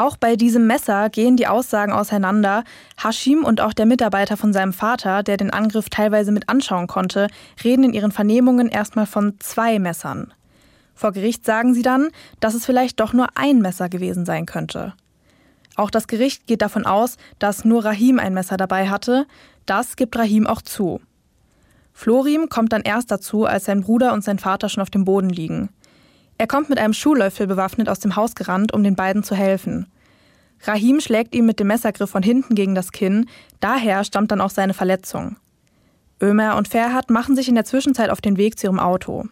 Auch 0.00 0.16
bei 0.16 0.34
diesem 0.34 0.66
Messer 0.66 1.10
gehen 1.10 1.36
die 1.36 1.46
Aussagen 1.46 1.92
auseinander. 1.92 2.64
Hashim 2.96 3.44
und 3.44 3.60
auch 3.60 3.74
der 3.74 3.84
Mitarbeiter 3.84 4.38
von 4.38 4.54
seinem 4.54 4.72
Vater, 4.72 5.22
der 5.22 5.36
den 5.36 5.50
Angriff 5.50 5.90
teilweise 5.90 6.32
mit 6.32 6.48
anschauen 6.48 6.86
konnte, 6.86 7.26
reden 7.62 7.84
in 7.84 7.92
ihren 7.92 8.10
Vernehmungen 8.10 8.70
erstmal 8.70 9.04
von 9.04 9.38
zwei 9.40 9.78
Messern. 9.78 10.32
Vor 10.94 11.12
Gericht 11.12 11.44
sagen 11.44 11.74
sie 11.74 11.82
dann, 11.82 12.08
dass 12.40 12.54
es 12.54 12.64
vielleicht 12.64 12.98
doch 12.98 13.12
nur 13.12 13.26
ein 13.34 13.58
Messer 13.58 13.90
gewesen 13.90 14.24
sein 14.24 14.46
könnte. 14.46 14.94
Auch 15.76 15.90
das 15.90 16.06
Gericht 16.06 16.46
geht 16.46 16.62
davon 16.62 16.86
aus, 16.86 17.18
dass 17.38 17.66
nur 17.66 17.84
Rahim 17.84 18.18
ein 18.18 18.32
Messer 18.32 18.56
dabei 18.56 18.88
hatte. 18.88 19.26
Das 19.66 19.96
gibt 19.96 20.16
Rahim 20.16 20.46
auch 20.46 20.62
zu. 20.62 21.02
Florim 21.92 22.48
kommt 22.48 22.72
dann 22.72 22.80
erst 22.80 23.10
dazu, 23.10 23.44
als 23.44 23.66
sein 23.66 23.82
Bruder 23.82 24.14
und 24.14 24.24
sein 24.24 24.38
Vater 24.38 24.70
schon 24.70 24.82
auf 24.82 24.88
dem 24.88 25.04
Boden 25.04 25.28
liegen. 25.28 25.68
Er 26.40 26.46
kommt 26.46 26.70
mit 26.70 26.78
einem 26.78 26.94
Schuhlöffel 26.94 27.46
bewaffnet 27.46 27.90
aus 27.90 27.98
dem 27.98 28.16
Haus 28.16 28.34
gerannt, 28.34 28.72
um 28.72 28.82
den 28.82 28.96
beiden 28.96 29.22
zu 29.22 29.34
helfen. 29.34 29.88
Rahim 30.62 30.98
schlägt 31.02 31.34
ihm 31.34 31.44
mit 31.44 31.60
dem 31.60 31.66
Messergriff 31.66 32.08
von 32.08 32.22
hinten 32.22 32.54
gegen 32.54 32.74
das 32.74 32.92
Kinn, 32.92 33.28
daher 33.60 34.04
stammt 34.04 34.30
dann 34.30 34.40
auch 34.40 34.48
seine 34.48 34.72
Verletzung. 34.72 35.36
Ömer 36.18 36.56
und 36.56 36.66
Ferhat 36.66 37.10
machen 37.10 37.36
sich 37.36 37.50
in 37.50 37.56
der 37.56 37.66
Zwischenzeit 37.66 38.08
auf 38.08 38.22
den 38.22 38.38
Weg 38.38 38.58
zu 38.58 38.68
ihrem 38.68 38.78
Auto. 38.78 39.26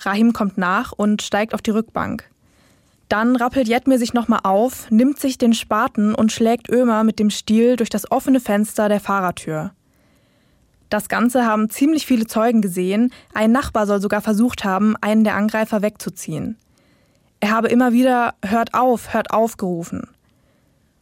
Rahim 0.00 0.34
kommt 0.34 0.58
nach 0.58 0.92
und 0.92 1.22
steigt 1.22 1.54
auf 1.54 1.62
die 1.62 1.70
Rückbank. 1.70 2.28
Dann 3.08 3.34
rappelt 3.34 3.66
Jetmir 3.66 3.98
sich 3.98 4.12
nochmal 4.12 4.40
auf, 4.42 4.90
nimmt 4.90 5.18
sich 5.18 5.38
den 5.38 5.54
Spaten 5.54 6.14
und 6.14 6.32
schlägt 6.32 6.68
Ömer 6.68 7.02
mit 7.02 7.18
dem 7.18 7.30
Stiel 7.30 7.76
durch 7.76 7.88
das 7.88 8.12
offene 8.12 8.40
Fenster 8.40 8.90
der 8.90 9.00
Fahrertür. 9.00 9.70
Das 10.90 11.08
Ganze 11.08 11.46
haben 11.46 11.70
ziemlich 11.70 12.04
viele 12.04 12.26
Zeugen 12.26 12.60
gesehen. 12.60 13.12
Ein 13.32 13.52
Nachbar 13.52 13.86
soll 13.86 14.00
sogar 14.00 14.20
versucht 14.20 14.64
haben, 14.64 14.96
einen 15.00 15.22
der 15.22 15.36
Angreifer 15.36 15.82
wegzuziehen. 15.82 16.58
Er 17.38 17.52
habe 17.52 17.68
immer 17.68 17.92
wieder 17.92 18.34
Hört 18.44 18.74
auf, 18.74 19.14
hört 19.14 19.30
auf 19.30 19.56
gerufen. 19.56 20.08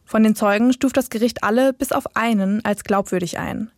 Von 0.05 0.23
den 0.23 0.35
Zeugen 0.35 0.73
stuft 0.73 0.95
das 0.95 1.09
Gericht 1.09 1.43
alle 1.43 1.73
bis 1.73 1.91
auf 1.91 2.15
einen 2.15 2.63
als 2.63 2.83
glaubwürdig 2.83 3.39
ein. 3.39 3.71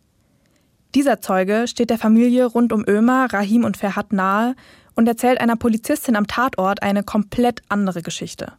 Dieser 0.94 1.20
Zeuge 1.20 1.66
steht 1.66 1.88
der 1.88 1.98
Familie 1.98 2.44
rund 2.44 2.72
um 2.72 2.84
Ömer, 2.86 3.32
Rahim 3.32 3.64
und 3.64 3.78
Ferhat 3.78 4.12
nahe 4.12 4.54
und 4.94 5.08
erzählt 5.08 5.40
einer 5.40 5.56
Polizistin 5.56 6.16
am 6.16 6.26
Tatort 6.26 6.82
eine 6.82 7.02
komplett 7.02 7.62
andere 7.70 8.02
Geschichte. 8.02 8.52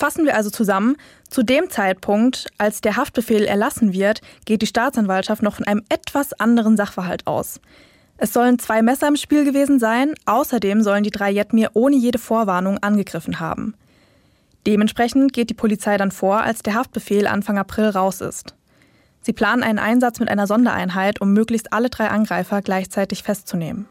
Fassen 0.00 0.24
wir 0.24 0.34
also 0.34 0.48
zusammen, 0.48 0.96
zu 1.28 1.42
dem 1.42 1.68
Zeitpunkt, 1.68 2.46
als 2.56 2.80
der 2.80 2.96
Haftbefehl 2.96 3.44
erlassen 3.44 3.92
wird, 3.92 4.22
geht 4.46 4.62
die 4.62 4.66
Staatsanwaltschaft 4.66 5.42
noch 5.42 5.56
von 5.56 5.66
einem 5.66 5.82
etwas 5.90 6.32
anderen 6.32 6.78
Sachverhalt 6.78 7.26
aus. 7.26 7.60
Es 8.16 8.32
sollen 8.32 8.58
zwei 8.58 8.80
Messer 8.80 9.08
im 9.08 9.16
Spiel 9.16 9.44
gewesen 9.44 9.78
sein, 9.78 10.14
außerdem 10.24 10.80
sollen 10.80 11.02
die 11.02 11.10
drei 11.10 11.30
Jetmir 11.30 11.72
ohne 11.74 11.96
jede 11.96 12.18
Vorwarnung 12.18 12.78
angegriffen 12.78 13.40
haben. 13.40 13.74
Dementsprechend 14.66 15.34
geht 15.34 15.50
die 15.50 15.54
Polizei 15.54 15.98
dann 15.98 16.12
vor, 16.12 16.40
als 16.40 16.62
der 16.62 16.76
Haftbefehl 16.76 17.26
Anfang 17.26 17.58
April 17.58 17.90
raus 17.90 18.22
ist. 18.22 18.54
Sie 19.20 19.34
planen 19.34 19.62
einen 19.62 19.78
Einsatz 19.78 20.18
mit 20.18 20.30
einer 20.30 20.46
Sondereinheit, 20.46 21.20
um 21.20 21.34
möglichst 21.34 21.74
alle 21.74 21.90
drei 21.90 22.08
Angreifer 22.08 22.62
gleichzeitig 22.62 23.22
festzunehmen. 23.22 23.86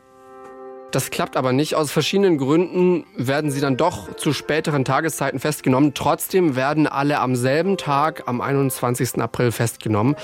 Das 0.92 1.12
klappt 1.12 1.38
aber 1.38 1.54
nicht. 1.54 1.76
Aus 1.76 1.92
verschiedenen 1.92 2.40
Gründen 2.40 3.06
werden 3.16 3.52
sie 3.52 3.62
dann 3.62 3.78
doch 3.78 4.16
zu 4.16 4.34
späteren 4.34 4.86
Tageszeiten 4.86 5.40
festgenommen. 5.40 5.94
Trotzdem 5.94 6.56
werden 6.56 6.88
alle 6.88 7.20
am 7.20 7.36
selben 7.36 7.78
Tag, 7.78 8.24
am 8.26 8.42
21. 8.42 9.22
April, 9.22 9.52
festgenommen. 9.52 10.16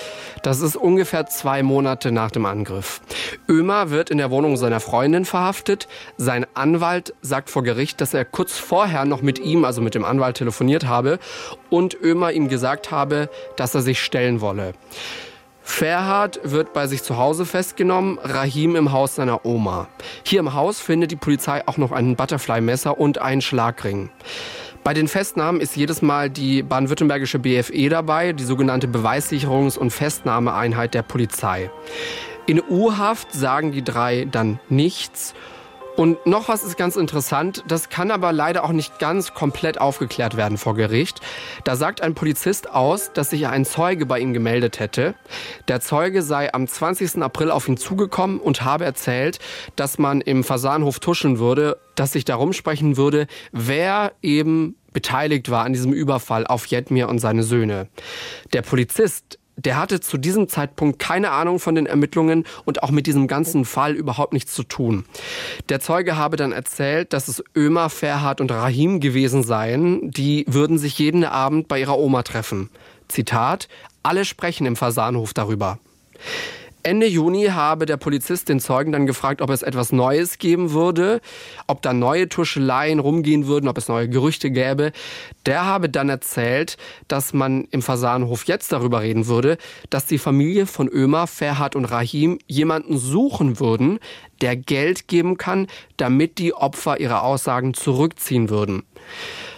Das 0.42 0.62
ist 0.62 0.76
ungefähr 0.76 1.28
zwei 1.28 1.62
Monate 1.62 2.12
nach 2.12 2.32
dem 2.32 2.48
Angriff. 2.48 3.02
Ömer 3.48 3.92
wird 3.92 4.10
in 4.10 4.18
der 4.18 4.32
Wohnung 4.32 4.58
seiner 4.58 4.80
Freundin 4.80 5.26
verhaftet. 5.26 5.88
Sein 6.18 6.48
Anwalt 6.56 7.14
sagt 7.22 7.52
vor 7.52 7.62
Gericht, 7.62 8.02
dass 8.02 8.16
er 8.16 8.26
kurz 8.26 8.58
vorher 8.58 9.06
noch 9.06 9.22
mit 9.22 9.38
ihm, 9.38 9.66
also 9.66 9.82
mit 9.82 9.94
dem 9.94 10.04
Anwalt, 10.04 10.38
telefoniert 10.38 10.88
habe 10.88 11.20
und 11.70 11.96
Ömer 12.02 12.32
ihm 12.32 12.50
gesagt 12.50 12.90
habe, 12.90 13.30
dass 13.56 13.76
er 13.76 13.82
sich 13.82 14.02
stellen 14.02 14.42
wolle. 14.42 14.74
Ferhat 15.68 16.40
wird 16.44 16.74
bei 16.74 16.86
sich 16.86 17.02
zu 17.04 17.18
Hause 17.18 17.44
festgenommen, 17.46 18.20
Rahim 18.22 18.76
im 18.76 18.92
Haus 18.92 19.16
seiner 19.16 19.46
Oma. 19.46 19.88
Hier 20.24 20.40
im 20.40 20.54
Haus 20.54 20.80
findet 20.80 21.12
die 21.12 21.16
Polizei 21.18 21.68
auch 21.68 21.78
noch 21.78 21.92
ein 21.92 22.16
Butterfly-Messer 22.16 22.98
und 22.98 23.18
einen 23.18 23.42
Schlagring. 23.42 24.12
Bei 24.84 24.94
den 24.94 25.08
Festnahmen 25.08 25.60
ist 25.60 25.76
jedes 25.76 26.04
Mal 26.04 26.30
die 26.30 26.62
baden-württembergische 26.62 27.40
BFE 27.40 27.90
dabei, 27.90 28.32
die 28.32 28.44
sogenannte 28.44 28.88
Beweissicherungs- 28.88 29.78
und 29.78 29.90
Festnahmeeinheit 29.90 30.94
der 30.94 31.02
Polizei. 31.02 31.72
In 32.46 32.62
U-Haft 32.70 33.34
sagen 33.34 33.72
die 33.72 33.84
drei 33.84 34.26
dann 34.26 34.60
nichts 34.70 35.34
und 35.96 36.26
noch 36.26 36.50
was 36.50 36.64
ist 36.64 36.78
ganz 36.78 36.96
interessant, 36.96 37.64
das 37.68 37.90
kann 37.90 38.12
aber 38.12 38.34
leider 38.34 38.64
auch 38.64 38.72
nicht 38.72 39.00
ganz 39.00 39.34
komplett 39.34 39.80
aufgeklärt 39.80 40.36
werden 40.36 40.58
vor 40.58 40.76
Gericht. 40.76 41.22
Da 41.64 41.76
sagt 41.76 42.02
ein 42.02 42.16
Polizist 42.16 42.70
aus, 42.70 43.12
dass 43.14 43.30
sich 43.30 43.48
ein 43.48 43.66
Zeuge 43.66 44.06
bei 44.06 44.20
ihm 44.20 44.34
gemeldet 44.34 44.80
hätte. 44.80 45.16
Der 45.68 45.80
Zeuge 45.82 46.22
sei 46.22 46.54
am 46.54 46.68
20. 46.68 47.22
April 47.22 47.52
auf 47.52 47.68
ihn 47.68 47.78
zugekommen 47.78 48.40
und 48.40 48.64
habe 48.64 48.86
erzählt, 48.86 49.40
dass 49.76 49.98
man 49.98 50.22
im 50.22 50.44
Fasanhof 50.44 51.00
tuschen 51.00 51.40
würde, 51.40 51.78
dass 51.96 52.12
sich 52.12 52.26
darum 52.26 52.54
sprechen 52.54 52.98
würde, 52.98 53.28
wer 53.52 54.12
eben 54.22 54.76
beteiligt 54.92 55.50
war 55.50 55.66
an 55.66 55.74
diesem 55.74 55.94
Überfall 55.94 56.48
auf 56.48 56.66
Jetmir 56.68 57.10
und 57.10 57.20
seine 57.20 57.44
Söhne. 57.44 57.88
Der 58.54 58.62
Polizist 58.62 59.40
der 59.58 59.78
hatte 59.78 60.00
zu 60.00 60.18
diesem 60.18 60.50
Zeitpunkt 60.50 61.00
keine 61.00 61.32
Ahnung 61.32 61.60
von 61.60 61.76
den 61.76 61.86
Ermittlungen 61.86 62.46
und 62.66 62.84
auch 62.84 62.92
mit 62.92 63.08
diesem 63.08 63.28
ganzen 63.28 63.66
Fall 63.66 63.94
überhaupt 63.94 64.34
nichts 64.34 64.54
zu 64.54 64.64
tun. 64.64 65.06
Der 65.70 65.80
Zeuge 65.80 66.18
habe 66.18 66.38
dann 66.38 66.52
erzählt, 66.52 67.14
dass 67.14 67.28
es 67.28 67.44
Ömer, 67.56 67.90
Ferhat 67.90 68.42
und 68.42 68.52
Rahim 68.52 69.00
gewesen 69.00 69.44
seien, 69.44 70.12
die 70.12 70.46
würden 70.48 70.78
sich 70.78 71.00
jeden 71.00 71.24
Abend 71.24 71.68
bei 71.68 71.80
ihrer 71.80 71.98
Oma 71.98 72.24
treffen. 72.24 72.70
Zitat, 73.08 73.68
alle 74.04 74.26
sprechen 74.26 74.66
im 74.66 74.76
Fasanhof 74.76 75.34
darüber. 75.34 75.80
Ende 76.86 77.08
Juni 77.08 77.46
habe 77.46 77.88
der 77.88 77.98
Polizist 77.98 78.48
den 78.48 78.60
Zeugen 78.60 78.92
dann 78.92 79.08
gefragt, 79.08 79.42
ob 79.42 79.50
es 79.50 79.64
etwas 79.64 79.92
Neues 79.92 80.38
geben 80.38 80.72
würde, 80.72 81.20
ob 81.66 81.82
da 81.82 81.94
neue 81.94 82.30
Tuscheleien 82.30 83.00
rumgehen 83.00 83.48
würden, 83.48 83.68
ob 83.68 83.80
es 83.80 83.88
neue 83.88 84.08
Gerüchte 84.08 84.52
gäbe. 84.52 84.92
Der 85.48 85.66
habe 85.66 85.90
dann 85.90 86.10
erzählt, 86.10 86.78
dass 87.08 87.34
man 87.34 87.64
im 87.72 87.82
Fasanhof 87.82 88.44
jetzt 88.44 88.72
darüber 88.72 89.02
reden 89.02 89.26
würde, 89.26 89.58
dass 89.90 90.06
die 90.06 90.20
Familie 90.20 90.68
von 90.68 90.88
Ömer, 90.88 91.26
Ferhat 91.26 91.76
und 91.76 91.86
Rahim 91.86 92.38
jemanden 92.46 93.00
suchen 93.00 93.60
würden, 93.60 93.98
der 94.42 94.56
Geld 94.56 95.08
geben 95.08 95.40
kann, 95.40 95.66
damit 95.98 96.38
die 96.38 96.54
Opfer 96.54 97.00
ihre 97.00 97.24
Aussagen 97.24 97.74
zurückziehen 97.74 98.52
würden. 98.52 98.84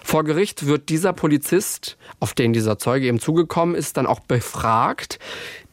Vor 0.07 0.24
Gericht 0.24 0.65
wird 0.65 0.88
dieser 0.88 1.12
Polizist, 1.12 1.98
auf 2.22 2.34
den 2.34 2.53
dieser 2.53 2.77
Zeuge 2.77 3.07
eben 3.07 3.19
zugekommen 3.19 3.75
ist, 3.75 3.98
dann 3.98 4.05
auch 4.05 4.22
befragt. 4.22 5.19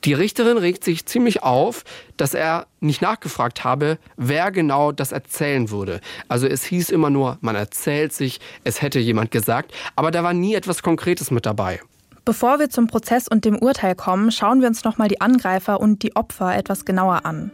Die 0.05 0.13
Richterin 0.13 0.59
regt 0.59 0.85
sich 0.85 1.07
ziemlich 1.07 1.43
auf, 1.43 1.83
dass 2.19 2.35
er 2.35 2.67
nicht 2.81 3.01
nachgefragt 3.01 3.65
habe, 3.65 3.99
wer 4.17 4.51
genau 4.51 4.93
das 4.93 5.13
erzählen 5.13 5.71
würde. 5.71 6.01
Also 6.29 6.47
es 6.47 6.63
hieß 6.65 6.91
immer 6.91 7.09
nur, 7.09 7.39
man 7.41 7.57
erzählt 7.57 8.13
sich, 8.13 8.41
es 8.65 8.83
hätte 8.83 8.99
jemand 8.99 9.31
gesagt, 9.31 9.73
aber 9.97 10.11
da 10.11 10.23
war 10.23 10.35
nie 10.35 10.55
etwas 10.55 10.83
Konkretes 10.83 11.31
mit 11.31 11.47
dabei. 11.47 11.81
Bevor 12.27 12.59
wir 12.59 12.69
zum 12.69 12.87
Prozess 12.87 13.29
und 13.29 13.47
dem 13.47 13.59
Urteil 13.59 13.95
kommen, 13.95 14.31
schauen 14.31 14.61
wir 14.61 14.69
uns 14.69 14.85
nochmal 14.85 15.09
die 15.09 15.21
Angreifer 15.23 15.81
und 15.81 16.03
die 16.03 16.17
Opfer 16.17 16.55
etwas 16.55 16.85
genauer 16.85 17.25
an. 17.25 17.51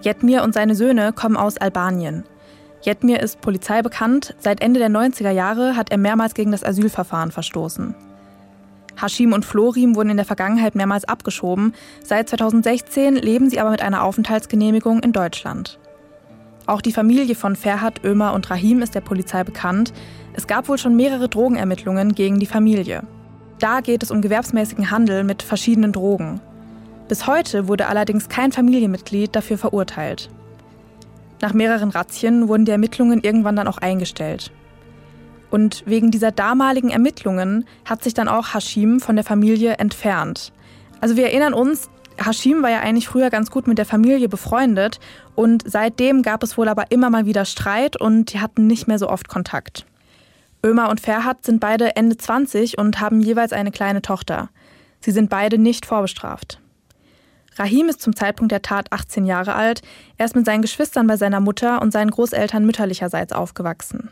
Jetmir 0.00 0.42
und 0.42 0.54
seine 0.54 0.74
Söhne 0.74 1.12
kommen 1.12 1.36
aus 1.36 1.56
Albanien. 1.56 2.24
Jetmir 2.82 3.20
ist 3.20 3.40
Polizei 3.40 3.80
bekannt. 3.80 4.34
Seit 4.38 4.60
Ende 4.60 4.78
der 4.78 4.90
90er 4.90 5.30
Jahre 5.30 5.76
hat 5.76 5.90
er 5.90 5.98
mehrmals 5.98 6.34
gegen 6.34 6.52
das 6.52 6.64
Asylverfahren 6.64 7.30
verstoßen. 7.30 7.94
Hashim 9.00 9.32
und 9.32 9.44
Florim 9.44 9.96
wurden 9.96 10.10
in 10.10 10.16
der 10.16 10.26
Vergangenheit 10.26 10.74
mehrmals 10.74 11.04
abgeschoben. 11.04 11.74
Seit 12.02 12.28
2016 12.28 13.16
leben 13.16 13.50
sie 13.50 13.60
aber 13.60 13.70
mit 13.70 13.82
einer 13.82 14.04
Aufenthaltsgenehmigung 14.04 15.00
in 15.00 15.12
Deutschland. 15.12 15.78
Auch 16.66 16.80
die 16.80 16.92
Familie 16.92 17.34
von 17.34 17.56
Ferhat, 17.56 18.04
Ömer 18.04 18.32
und 18.32 18.50
Rahim 18.50 18.80
ist 18.80 18.94
der 18.94 19.02
Polizei 19.02 19.44
bekannt. 19.44 19.92
Es 20.32 20.46
gab 20.46 20.68
wohl 20.68 20.78
schon 20.78 20.96
mehrere 20.96 21.28
Drogenermittlungen 21.28 22.14
gegen 22.14 22.40
die 22.40 22.46
Familie. 22.46 23.02
Da 23.58 23.80
geht 23.80 24.02
es 24.02 24.10
um 24.10 24.22
gewerbsmäßigen 24.22 24.90
Handel 24.90 25.24
mit 25.24 25.42
verschiedenen 25.42 25.92
Drogen. 25.92 26.40
Bis 27.08 27.26
heute 27.26 27.68
wurde 27.68 27.86
allerdings 27.86 28.28
kein 28.28 28.50
Familienmitglied 28.50 29.36
dafür 29.36 29.58
verurteilt. 29.58 30.30
Nach 31.42 31.52
mehreren 31.52 31.90
Razzien 31.90 32.48
wurden 32.48 32.64
die 32.64 32.72
Ermittlungen 32.72 33.20
irgendwann 33.22 33.56
dann 33.56 33.68
auch 33.68 33.78
eingestellt. 33.78 34.50
Und 35.54 35.84
wegen 35.86 36.10
dieser 36.10 36.32
damaligen 36.32 36.90
Ermittlungen 36.90 37.64
hat 37.84 38.02
sich 38.02 38.12
dann 38.12 38.26
auch 38.26 38.54
Hashim 38.54 38.98
von 38.98 39.14
der 39.14 39.24
Familie 39.24 39.74
entfernt. 39.74 40.52
Also 41.00 41.16
wir 41.16 41.26
erinnern 41.26 41.54
uns, 41.54 41.88
Hashim 42.18 42.60
war 42.64 42.70
ja 42.70 42.80
eigentlich 42.80 43.06
früher 43.06 43.30
ganz 43.30 43.52
gut 43.52 43.68
mit 43.68 43.78
der 43.78 43.84
Familie 43.84 44.28
befreundet 44.28 44.98
und 45.36 45.62
seitdem 45.64 46.22
gab 46.22 46.42
es 46.42 46.58
wohl 46.58 46.66
aber 46.66 46.90
immer 46.90 47.08
mal 47.08 47.26
wieder 47.26 47.44
Streit 47.44 47.94
und 48.00 48.32
die 48.32 48.40
hatten 48.40 48.66
nicht 48.66 48.88
mehr 48.88 48.98
so 48.98 49.08
oft 49.08 49.28
Kontakt. 49.28 49.86
Ömer 50.66 50.88
und 50.90 51.00
Ferhat 51.00 51.46
sind 51.46 51.60
beide 51.60 51.94
Ende 51.94 52.16
20 52.16 52.76
und 52.76 52.98
haben 52.98 53.20
jeweils 53.20 53.52
eine 53.52 53.70
kleine 53.70 54.02
Tochter. 54.02 54.48
Sie 54.98 55.12
sind 55.12 55.30
beide 55.30 55.58
nicht 55.58 55.86
vorbestraft. 55.86 56.60
Rahim 57.54 57.88
ist 57.88 58.02
zum 58.02 58.16
Zeitpunkt 58.16 58.50
der 58.50 58.62
Tat 58.62 58.90
18 58.90 59.24
Jahre 59.24 59.54
alt. 59.54 59.82
Er 60.18 60.26
ist 60.26 60.34
mit 60.34 60.46
seinen 60.46 60.62
Geschwistern 60.62 61.06
bei 61.06 61.16
seiner 61.16 61.38
Mutter 61.38 61.80
und 61.80 61.92
seinen 61.92 62.10
Großeltern 62.10 62.66
mütterlicherseits 62.66 63.32
aufgewachsen. 63.32 64.10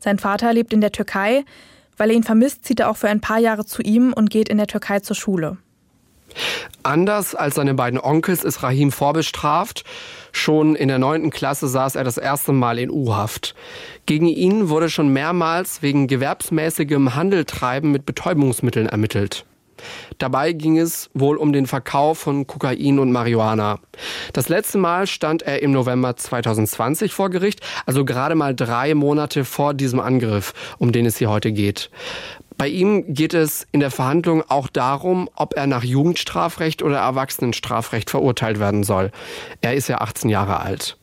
Sein 0.00 0.18
Vater 0.18 0.52
lebt 0.52 0.72
in 0.72 0.80
der 0.80 0.92
Türkei. 0.92 1.44
Weil 1.98 2.10
er 2.10 2.16
ihn 2.16 2.22
vermisst, 2.22 2.64
zieht 2.64 2.80
er 2.80 2.90
auch 2.90 2.96
für 2.96 3.08
ein 3.08 3.20
paar 3.20 3.38
Jahre 3.38 3.66
zu 3.66 3.82
ihm 3.82 4.12
und 4.12 4.30
geht 4.30 4.48
in 4.48 4.56
der 4.56 4.68
Türkei 4.68 5.00
zur 5.00 5.16
Schule. 5.16 5.58
Anders 6.82 7.34
als 7.34 7.56
seine 7.56 7.74
beiden 7.74 7.98
Onkels 7.98 8.44
ist 8.44 8.62
Rahim 8.62 8.92
vorbestraft. 8.92 9.84
Schon 10.30 10.76
in 10.76 10.88
der 10.88 10.98
neunten 10.98 11.30
Klasse 11.30 11.66
saß 11.66 11.96
er 11.96 12.04
das 12.04 12.18
erste 12.18 12.52
Mal 12.52 12.78
in 12.78 12.90
U-Haft. 12.90 13.54
Gegen 14.06 14.28
ihn 14.28 14.68
wurde 14.68 14.90
schon 14.90 15.08
mehrmals 15.08 15.82
wegen 15.82 16.06
gewerbsmäßigem 16.06 17.14
Handeltreiben 17.14 17.90
mit 17.90 18.06
Betäubungsmitteln 18.06 18.86
ermittelt. 18.86 19.44
Dabei 20.18 20.52
ging 20.52 20.78
es 20.78 21.10
wohl 21.14 21.36
um 21.36 21.52
den 21.52 21.66
Verkauf 21.66 22.18
von 22.18 22.46
Kokain 22.46 22.98
und 22.98 23.12
Marihuana. 23.12 23.78
Das 24.32 24.48
letzte 24.48 24.78
Mal 24.78 25.06
stand 25.06 25.42
er 25.42 25.62
im 25.62 25.72
November 25.72 26.16
2020 26.16 27.12
vor 27.12 27.30
Gericht, 27.30 27.60
also 27.86 28.04
gerade 28.04 28.34
mal 28.34 28.54
drei 28.54 28.94
Monate 28.94 29.44
vor 29.44 29.74
diesem 29.74 30.00
Angriff, 30.00 30.54
um 30.78 30.92
den 30.92 31.06
es 31.06 31.18
hier 31.18 31.30
heute 31.30 31.52
geht. 31.52 31.90
Bei 32.58 32.66
ihm 32.66 33.14
geht 33.14 33.34
es 33.34 33.68
in 33.70 33.78
der 33.78 33.92
Verhandlung 33.92 34.42
auch 34.48 34.66
darum, 34.66 35.30
ob 35.36 35.56
er 35.56 35.68
nach 35.68 35.84
Jugendstrafrecht 35.84 36.82
oder 36.82 36.98
Erwachsenenstrafrecht 36.98 38.10
verurteilt 38.10 38.58
werden 38.58 38.82
soll. 38.82 39.12
Er 39.60 39.74
ist 39.74 39.88
ja 39.88 39.98
18 39.98 40.28
Jahre 40.28 40.58
alt. 40.58 40.96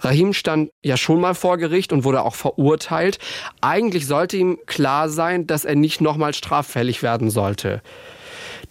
Rahim 0.00 0.32
stand 0.32 0.70
ja 0.82 0.96
schon 0.96 1.20
mal 1.20 1.34
vor 1.34 1.58
Gericht 1.58 1.92
und 1.92 2.04
wurde 2.04 2.22
auch 2.22 2.34
verurteilt. 2.34 3.18
Eigentlich 3.60 4.06
sollte 4.06 4.36
ihm 4.36 4.58
klar 4.66 5.08
sein, 5.08 5.46
dass 5.46 5.64
er 5.64 5.76
nicht 5.76 6.00
nochmal 6.00 6.34
straffällig 6.34 7.02
werden 7.02 7.30
sollte. 7.30 7.82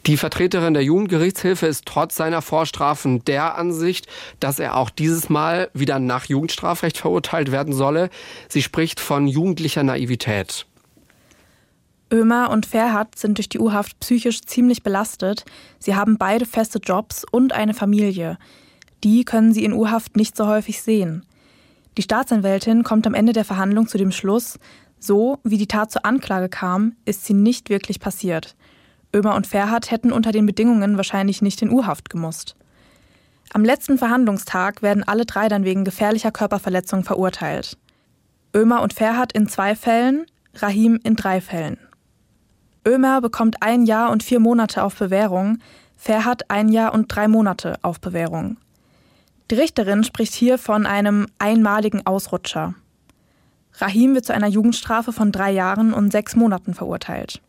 Die 0.06 0.18
Vertreterin 0.18 0.74
der 0.74 0.84
Jugendgerichtshilfe 0.84 1.68
ist 1.68 1.86
trotz 1.86 2.16
seiner 2.16 2.42
Vorstrafen 2.42 3.24
der 3.26 3.58
Ansicht, 3.58 4.08
dass 4.40 4.60
er 4.60 4.76
auch 4.76 4.90
dieses 4.90 5.30
Mal 5.30 5.70
wieder 5.74 6.00
nach 6.00 6.26
Jugendstrafrecht 6.26 6.98
verurteilt 6.98 7.52
werden 7.52 7.74
solle. 7.74 8.10
Sie 8.48 8.62
spricht 8.62 9.00
von 9.00 9.28
jugendlicher 9.28 9.84
Naivität. 9.84 10.66
Ömer 12.12 12.50
und 12.50 12.66
Ferhat 12.66 13.20
sind 13.20 13.38
durch 13.38 13.50
die 13.50 13.60
U-Haft 13.60 14.00
psychisch 14.00 14.42
ziemlich 14.42 14.82
belastet. 14.82 15.46
Sie 15.78 15.96
haben 15.96 16.18
beide 16.18 16.46
feste 16.46 16.80
Jobs 16.80 17.24
und 17.30 17.54
eine 17.54 17.74
Familie. 17.74 18.38
Die 19.04 19.24
können 19.24 19.54
sie 19.54 19.64
in 19.64 19.74
U-Haft 19.74 20.16
nicht 20.18 20.36
so 20.36 20.48
häufig 20.48 20.82
sehen. 20.82 21.26
Die 21.98 22.02
Staatsanwältin 22.02 22.84
kommt 22.84 23.08
am 23.08 23.14
Ende 23.14 23.34
der 23.34 23.46
Verhandlung 23.46 23.88
zu 23.88 23.98
dem 23.98 24.12
Schluss, 24.12 24.60
so 25.00 25.40
wie 25.44 25.58
die 25.58 25.68
Tat 25.68 25.92
zur 25.92 26.06
Anklage 26.06 26.50
kam, 26.50 26.96
ist 27.06 27.26
sie 27.26 27.34
nicht 27.34 27.70
wirklich 27.70 28.00
passiert. 28.00 28.56
Ömer 29.14 29.36
und 29.36 29.48
Ferhat 29.48 29.92
hätten 29.92 30.12
unter 30.12 30.32
den 30.32 30.46
Bedingungen 30.46 30.98
wahrscheinlich 30.98 31.42
nicht 31.42 31.62
in 31.62 31.72
U-Haft 31.72 32.10
gemusst. 32.10 32.56
Am 33.52 33.66
letzten 33.66 33.98
Verhandlungstag 33.98 34.82
werden 34.82 35.04
alle 35.04 35.26
drei 35.26 35.48
dann 35.48 35.64
wegen 35.64 35.84
gefährlicher 35.84 36.32
Körperverletzung 36.32 37.04
verurteilt. 37.04 37.78
Ömer 38.56 38.82
und 38.82 38.94
Ferhat 38.94 39.32
in 39.32 39.48
zwei 39.48 39.76
Fällen, 39.76 40.26
Rahim 40.56 41.00
in 41.04 41.16
drei 41.16 41.42
Fällen. 41.42 41.78
Ömer 42.88 43.22
bekommt 43.22 43.62
ein 43.62 43.86
Jahr 43.86 44.12
und 44.12 44.24
vier 44.24 44.40
Monate 44.40 44.84
auf 44.84 44.96
Bewährung, 44.96 45.60
Ferhat 45.96 46.50
ein 46.50 46.70
Jahr 46.70 46.94
und 46.94 47.08
drei 47.08 47.28
Monate 47.28 47.78
auf 47.82 48.00
Bewährung. 48.00 48.58
Die 49.52 49.56
Richterin 49.56 50.04
spricht 50.04 50.34
hier 50.34 50.60
von 50.60 50.86
einem 50.86 51.26
einmaligen 51.40 52.06
Ausrutscher. 52.06 52.76
Rahim 53.78 54.14
wird 54.14 54.26
zu 54.26 54.34
einer 54.34 54.48
Jugendstrafe 54.48 55.12
von 55.12 55.32
drei 55.32 55.52
Jahren 55.52 55.94
und 55.94 56.12
sechs 56.12 56.36
Monaten 56.36 56.74
verurteilt. 56.74 57.42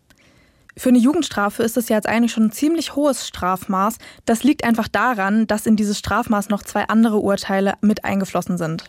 Für 0.76 0.88
eine 0.88 0.98
Jugendstrafe 0.98 1.62
ist 1.62 1.76
es 1.76 1.90
ja 1.90 1.96
jetzt 1.96 2.08
eigentlich 2.08 2.32
schon 2.32 2.44
ein 2.44 2.52
ziemlich 2.52 2.94
hohes 2.94 3.26
Strafmaß. 3.26 3.98
Das 4.24 4.44
liegt 4.44 4.64
einfach 4.64 4.88
daran, 4.88 5.46
dass 5.46 5.66
in 5.66 5.76
dieses 5.76 5.98
Strafmaß 5.98 6.48
noch 6.48 6.62
zwei 6.62 6.84
andere 6.84 7.18
Urteile 7.18 7.74
mit 7.82 8.04
eingeflossen 8.04 8.56
sind. 8.56 8.84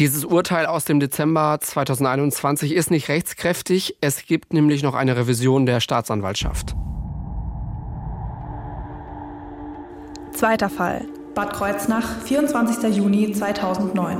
Dieses 0.00 0.24
Urteil 0.24 0.66
aus 0.66 0.84
dem 0.84 0.98
Dezember 0.98 1.58
2021 1.60 2.74
ist 2.74 2.90
nicht 2.90 3.08
rechtskräftig. 3.08 3.98
Es 4.00 4.24
gibt 4.26 4.52
nämlich 4.52 4.82
noch 4.82 4.94
eine 4.94 5.16
Revision 5.16 5.66
der 5.66 5.80
Staatsanwaltschaft. 5.80 6.74
Zweiter 10.32 10.70
Fall. 10.70 11.06
Bad 11.38 11.52
Kreuznach, 11.52 12.20
24. 12.24 12.96
Juni 12.96 13.30
2009. 13.30 14.18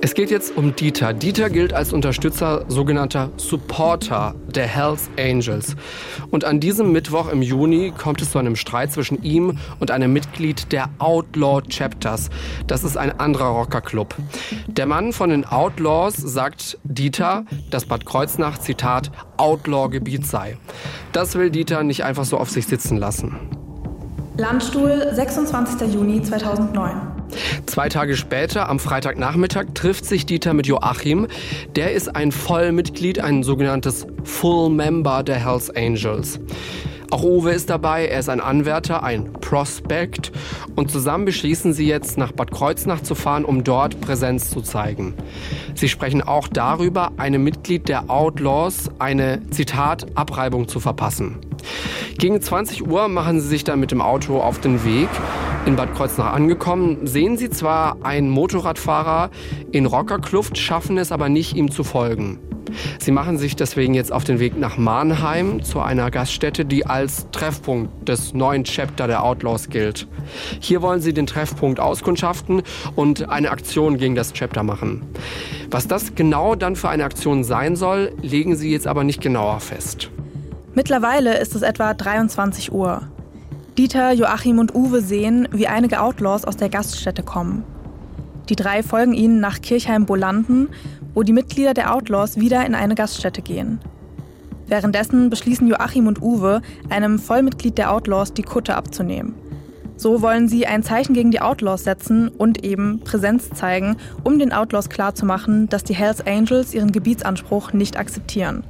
Es 0.00 0.14
geht 0.14 0.30
jetzt 0.30 0.56
um 0.56 0.76
Dieter. 0.76 1.12
Dieter 1.12 1.50
gilt 1.50 1.72
als 1.72 1.92
Unterstützer 1.92 2.64
sogenannter 2.68 3.30
Supporter 3.36 4.36
der 4.46 4.68
Hells 4.68 5.10
Angels. 5.18 5.74
Und 6.30 6.44
an 6.44 6.60
diesem 6.60 6.92
Mittwoch 6.92 7.32
im 7.32 7.42
Juni 7.42 7.92
kommt 7.98 8.22
es 8.22 8.30
zu 8.30 8.38
einem 8.38 8.54
Streit 8.54 8.92
zwischen 8.92 9.24
ihm 9.24 9.58
und 9.80 9.90
einem 9.90 10.12
Mitglied 10.12 10.70
der 10.70 10.88
Outlaw 11.00 11.62
Chapters. 11.68 12.30
Das 12.68 12.84
ist 12.84 12.96
ein 12.96 13.18
anderer 13.18 13.48
Rockerclub. 13.48 14.14
Der 14.68 14.86
Mann 14.86 15.12
von 15.12 15.30
den 15.30 15.44
Outlaws 15.44 16.14
sagt 16.14 16.78
Dieter, 16.84 17.44
dass 17.72 17.86
Bad 17.86 18.06
Kreuznach, 18.06 18.58
Zitat, 18.58 19.10
Outlaw-Gebiet 19.36 20.24
sei. 20.28 20.58
Das 21.10 21.34
will 21.34 21.50
Dieter 21.50 21.82
nicht 21.82 22.04
einfach 22.04 22.24
so 22.24 22.38
auf 22.38 22.50
sich 22.50 22.68
sitzen 22.68 22.98
lassen. 22.98 23.61
Landstuhl, 24.38 25.08
26. 25.12 25.92
Juni 25.92 26.22
2009. 26.22 26.96
Zwei 27.66 27.88
Tage 27.90 28.16
später, 28.16 28.68
am 28.70 28.78
Freitagnachmittag, 28.78 29.66
trifft 29.74 30.06
sich 30.06 30.24
Dieter 30.24 30.54
mit 30.54 30.66
Joachim. 30.66 31.26
Der 31.76 31.92
ist 31.92 32.16
ein 32.16 32.32
Vollmitglied, 32.32 33.20
ein 33.20 33.42
sogenanntes 33.42 34.06
Full 34.24 34.70
Member 34.70 35.22
der 35.22 35.36
Hells 35.36 35.68
Angels. 35.76 36.40
Auch 37.10 37.24
Uwe 37.24 37.50
ist 37.52 37.68
dabei, 37.68 38.06
er 38.06 38.20
ist 38.20 38.30
ein 38.30 38.40
Anwärter, 38.40 39.02
ein 39.02 39.34
Prospect 39.34 40.32
und 40.76 40.90
zusammen 40.90 41.26
beschließen 41.26 41.74
sie 41.74 41.86
jetzt 41.86 42.16
nach 42.16 42.32
Bad 42.32 42.50
Kreuznach 42.50 43.02
zu 43.02 43.14
fahren, 43.14 43.44
um 43.44 43.64
dort 43.64 44.00
Präsenz 44.00 44.48
zu 44.48 44.62
zeigen. 44.62 45.12
Sie 45.74 45.90
sprechen 45.90 46.22
auch 46.22 46.48
darüber, 46.48 47.12
einem 47.18 47.44
Mitglied 47.44 47.90
der 47.90 48.08
Outlaws 48.08 48.90
eine, 48.98 49.42
Zitat, 49.50 50.06
Abreibung 50.16 50.68
zu 50.68 50.80
verpassen. 50.80 51.38
Gegen 52.18 52.40
20 52.40 52.86
Uhr 52.86 53.08
machen 53.08 53.40
sie 53.40 53.48
sich 53.48 53.64
dann 53.64 53.80
mit 53.80 53.90
dem 53.90 54.00
Auto 54.00 54.40
auf 54.40 54.60
den 54.60 54.84
Weg. 54.84 55.08
In 55.66 55.76
Bad 55.76 55.94
Kreuznach 55.94 56.32
angekommen, 56.32 57.06
sehen 57.06 57.36
sie 57.36 57.50
zwar 57.50 57.96
einen 58.02 58.28
Motorradfahrer 58.28 59.30
in 59.70 59.86
Rockerkluft, 59.86 60.58
schaffen 60.58 60.98
es 60.98 61.12
aber 61.12 61.28
nicht, 61.28 61.54
ihm 61.54 61.70
zu 61.70 61.84
folgen. 61.84 62.38
Sie 62.98 63.12
machen 63.12 63.38
sich 63.38 63.56
deswegen 63.56 63.94
jetzt 63.94 64.12
auf 64.12 64.24
den 64.24 64.38
Weg 64.38 64.58
nach 64.58 64.78
Mannheim 64.78 65.62
zu 65.62 65.80
einer 65.80 66.10
Gaststätte, 66.10 66.64
die 66.64 66.86
als 66.86 67.26
Treffpunkt 67.30 68.08
des 68.08 68.34
neuen 68.34 68.64
Chapter 68.64 69.06
der 69.06 69.22
Outlaws 69.24 69.68
gilt. 69.68 70.06
Hier 70.60 70.82
wollen 70.82 71.00
sie 71.00 71.12
den 71.12 71.26
Treffpunkt 71.26 71.80
auskundschaften 71.80 72.62
und 72.94 73.28
eine 73.28 73.50
Aktion 73.50 73.98
gegen 73.98 74.14
das 74.14 74.32
Chapter 74.32 74.62
machen. 74.62 75.02
Was 75.70 75.88
das 75.88 76.14
genau 76.14 76.54
dann 76.54 76.76
für 76.76 76.88
eine 76.88 77.04
Aktion 77.04 77.44
sein 77.44 77.76
soll, 77.76 78.12
legen 78.22 78.56
sie 78.56 78.70
jetzt 78.70 78.86
aber 78.86 79.04
nicht 79.04 79.20
genauer 79.20 79.60
fest. 79.60 80.10
Mittlerweile 80.74 81.38
ist 81.38 81.54
es 81.54 81.62
etwa 81.62 81.94
23 81.94 82.72
Uhr. 82.72 83.02
Dieter, 83.78 84.12
Joachim 84.12 84.58
und 84.58 84.74
Uwe 84.74 85.00
sehen, 85.00 85.48
wie 85.52 85.66
einige 85.66 86.00
Outlaws 86.00 86.44
aus 86.44 86.56
der 86.56 86.68
Gaststätte 86.68 87.22
kommen. 87.22 87.64
Die 88.48 88.56
drei 88.56 88.82
folgen 88.82 89.14
ihnen 89.14 89.40
nach 89.40 89.60
Kirchheim-Bolanden 89.60 90.68
wo 91.14 91.22
die 91.22 91.32
Mitglieder 91.32 91.74
der 91.74 91.94
Outlaws 91.94 92.38
wieder 92.38 92.64
in 92.64 92.74
eine 92.74 92.94
Gaststätte 92.94 93.42
gehen. 93.42 93.80
Währenddessen 94.66 95.28
beschließen 95.28 95.66
Joachim 95.66 96.06
und 96.06 96.22
Uwe, 96.22 96.62
einem 96.88 97.18
Vollmitglied 97.18 97.76
der 97.76 97.92
Outlaws 97.92 98.32
die 98.32 98.42
Kutte 98.42 98.74
abzunehmen. 98.74 99.34
So 99.96 100.22
wollen 100.22 100.48
sie 100.48 100.66
ein 100.66 100.82
Zeichen 100.82 101.12
gegen 101.12 101.30
die 101.30 101.42
Outlaws 101.42 101.84
setzen 101.84 102.28
und 102.28 102.64
eben 102.64 103.00
Präsenz 103.00 103.50
zeigen, 103.50 103.96
um 104.24 104.38
den 104.38 104.52
Outlaws 104.52 104.88
klarzumachen, 104.88 105.68
dass 105.68 105.84
die 105.84 105.94
Hells 105.94 106.26
Angels 106.26 106.74
ihren 106.74 106.92
Gebietsanspruch 106.92 107.72
nicht 107.72 107.98
akzeptieren. 107.98 108.64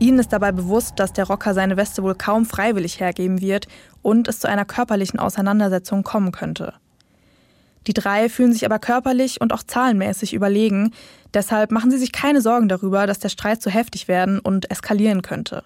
Ihnen 0.00 0.18
ist 0.18 0.32
dabei 0.32 0.50
bewusst, 0.50 0.94
dass 0.96 1.12
der 1.12 1.26
Rocker 1.26 1.52
seine 1.52 1.76
Weste 1.76 2.02
wohl 2.02 2.14
kaum 2.14 2.46
freiwillig 2.46 3.00
hergeben 3.00 3.42
wird 3.42 3.68
und 4.00 4.28
es 4.28 4.40
zu 4.40 4.48
einer 4.48 4.64
körperlichen 4.64 5.20
Auseinandersetzung 5.20 6.02
kommen 6.04 6.32
könnte. 6.32 6.72
Die 7.86 7.92
drei 7.92 8.30
fühlen 8.30 8.54
sich 8.54 8.64
aber 8.64 8.78
körperlich 8.78 9.42
und 9.42 9.52
auch 9.52 9.62
zahlenmäßig 9.62 10.32
überlegen, 10.32 10.92
deshalb 11.34 11.70
machen 11.70 11.90
sie 11.90 11.98
sich 11.98 12.12
keine 12.12 12.40
Sorgen 12.40 12.68
darüber, 12.68 13.06
dass 13.06 13.18
der 13.18 13.28
Streit 13.28 13.60
zu 13.60 13.68
heftig 13.68 14.08
werden 14.08 14.38
und 14.38 14.70
eskalieren 14.70 15.20
könnte. 15.20 15.64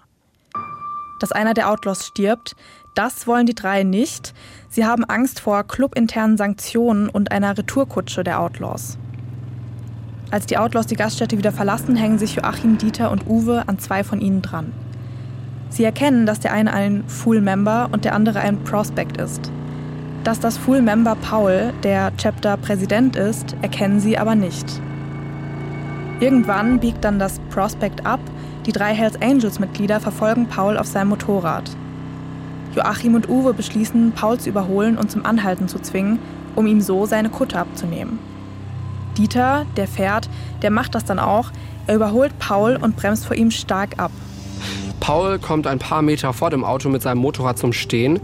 Dass 1.21 1.31
einer 1.31 1.53
der 1.53 1.69
Outlaws 1.69 2.05
stirbt, 2.05 2.57
das 2.93 3.27
wollen 3.27 3.45
die 3.45 3.55
drei 3.55 3.83
nicht. 3.83 4.33
Sie 4.69 4.85
haben 4.85 5.05
Angst 5.05 5.39
vor 5.39 5.63
clubinternen 5.63 6.35
Sanktionen 6.35 7.07
und 7.07 7.31
einer 7.31 7.57
Retourkutsche 7.57 8.25
der 8.25 8.41
Outlaws. 8.41 8.97
Als 10.31 10.45
die 10.47 10.57
Outlaws 10.57 10.87
die 10.87 10.95
Gaststätte 10.95 11.37
wieder 11.37 11.51
verlassen, 11.51 11.95
hängen 11.95 12.17
sich 12.17 12.35
Joachim, 12.35 12.77
Dieter 12.77 13.11
und 13.11 13.27
Uwe 13.27 13.63
an 13.67 13.79
zwei 13.79 14.03
von 14.03 14.21
ihnen 14.21 14.41
dran. 14.41 14.73
Sie 15.69 15.83
erkennen, 15.83 16.25
dass 16.25 16.39
der 16.39 16.53
eine 16.53 16.73
ein 16.73 17.03
Full-Member 17.07 17.89
und 17.91 18.05
der 18.05 18.15
andere 18.15 18.39
ein 18.39 18.63
Prospect 18.63 19.17
ist. 19.17 19.51
Dass 20.23 20.39
das 20.39 20.57
Full-Member 20.57 21.15
Paul 21.15 21.73
der 21.83 22.11
Chapter-Präsident 22.17 23.15
ist, 23.15 23.55
erkennen 23.61 23.99
sie 23.99 24.17
aber 24.17 24.35
nicht. 24.35 24.65
Irgendwann 26.19 26.79
biegt 26.79 27.03
dann 27.03 27.19
das 27.19 27.39
Prospect 27.51 28.05
ab, 28.05 28.21
die 28.65 28.71
drei 28.71 28.93
Hells 28.93 29.21
Angels-Mitglieder 29.21 29.99
verfolgen 29.99 30.47
Paul 30.47 30.77
auf 30.77 30.87
seinem 30.87 31.09
Motorrad. 31.09 31.69
Joachim 32.73 33.15
und 33.15 33.29
Uwe 33.29 33.53
beschließen, 33.53 34.13
Paul 34.13 34.39
zu 34.39 34.49
überholen 34.49 34.97
und 34.97 35.11
zum 35.11 35.25
Anhalten 35.25 35.67
zu 35.67 35.79
zwingen, 35.79 36.19
um 36.55 36.67
ihm 36.67 36.81
so 36.81 37.05
seine 37.05 37.29
Kutte 37.29 37.59
abzunehmen. 37.59 38.17
Dieter, 39.17 39.65
der 39.77 39.87
fährt, 39.87 40.29
der 40.61 40.71
macht 40.71 40.95
das 40.95 41.05
dann 41.05 41.19
auch. 41.19 41.51
Er 41.87 41.95
überholt 41.95 42.37
Paul 42.39 42.75
und 42.75 42.95
bremst 42.95 43.25
vor 43.25 43.35
ihm 43.35 43.51
stark 43.51 43.99
ab. 43.99 44.11
Paul 44.99 45.37
kommt 45.37 45.67
ein 45.67 45.77
paar 45.77 46.01
Meter 46.01 46.33
vor 46.33 46.49
dem 46.49 46.63
Auto 46.63 46.89
mit 46.89 47.01
seinem 47.01 47.19
Motorrad 47.19 47.59
zum 47.59 47.73
Stehen. 47.73 48.19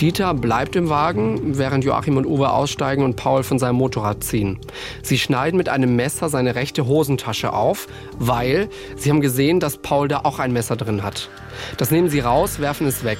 Dieter 0.00 0.34
bleibt 0.34 0.74
im 0.74 0.88
Wagen, 0.88 1.56
während 1.56 1.84
Joachim 1.84 2.16
und 2.16 2.26
Uwe 2.26 2.50
aussteigen 2.50 3.04
und 3.04 3.16
Paul 3.16 3.44
von 3.44 3.58
seinem 3.58 3.76
Motorrad 3.76 4.24
ziehen. 4.24 4.58
Sie 5.02 5.18
schneiden 5.18 5.56
mit 5.56 5.68
einem 5.68 5.94
Messer 5.94 6.28
seine 6.28 6.54
rechte 6.54 6.86
Hosentasche 6.86 7.52
auf, 7.52 7.86
weil 8.18 8.68
sie 8.96 9.10
haben 9.10 9.20
gesehen, 9.20 9.60
dass 9.60 9.78
Paul 9.78 10.08
da 10.08 10.22
auch 10.24 10.38
ein 10.38 10.52
Messer 10.52 10.76
drin 10.76 11.02
hat. 11.02 11.30
Das 11.78 11.90
nehmen 11.90 12.10
sie 12.10 12.20
raus, 12.20 12.58
werfen 12.58 12.86
es 12.86 13.04
weg. 13.04 13.18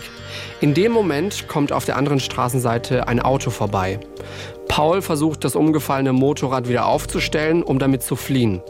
In 0.60 0.74
dem 0.74 0.92
Moment 0.92 1.48
kommt 1.48 1.72
auf 1.72 1.84
der 1.84 1.96
anderen 1.96 2.20
Straßenseite 2.20 3.08
ein 3.08 3.20
Auto 3.20 3.50
vorbei. 3.50 4.00
Paul 4.76 5.00
versucht, 5.00 5.42
das 5.42 5.56
umgefallene 5.56 6.12
Motorrad 6.12 6.68
wieder 6.68 6.84
aufzustellen, 6.84 7.62
um 7.62 7.78
damit 7.78 8.02
zu 8.02 8.14
fliehen. 8.14 8.60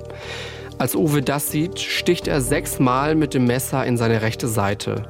Als 0.78 0.94
Uwe 0.94 1.20
das 1.20 1.50
sieht, 1.50 1.80
sticht 1.80 2.28
er 2.28 2.40
sechsmal 2.40 3.16
mit 3.16 3.34
dem 3.34 3.44
Messer 3.44 3.84
in 3.84 3.96
seine 3.96 4.22
rechte 4.22 4.46
Seite. 4.46 5.02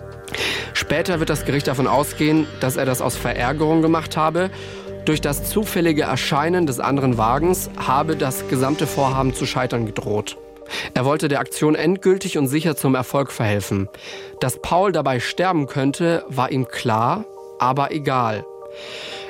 Später 0.72 1.18
wird 1.18 1.28
das 1.28 1.44
Gericht 1.44 1.66
davon 1.66 1.86
ausgehen, 1.86 2.46
dass 2.60 2.78
er 2.78 2.86
das 2.86 3.02
aus 3.02 3.14
Verärgerung 3.14 3.82
gemacht 3.82 4.16
habe. 4.16 4.48
Durch 5.04 5.20
das 5.20 5.50
zufällige 5.50 6.04
Erscheinen 6.04 6.64
des 6.64 6.80
anderen 6.80 7.18
Wagens 7.18 7.68
habe 7.76 8.16
das 8.16 8.48
gesamte 8.48 8.86
Vorhaben 8.86 9.34
zu 9.34 9.44
scheitern 9.44 9.84
gedroht. 9.84 10.38
Er 10.94 11.04
wollte 11.04 11.28
der 11.28 11.40
Aktion 11.40 11.74
endgültig 11.74 12.38
und 12.38 12.46
sicher 12.46 12.74
zum 12.74 12.94
Erfolg 12.94 13.32
verhelfen. 13.32 13.90
Dass 14.40 14.62
Paul 14.62 14.92
dabei 14.92 15.20
sterben 15.20 15.66
könnte, 15.66 16.24
war 16.28 16.50
ihm 16.50 16.66
klar, 16.68 17.26
aber 17.58 17.92
egal. 17.92 18.46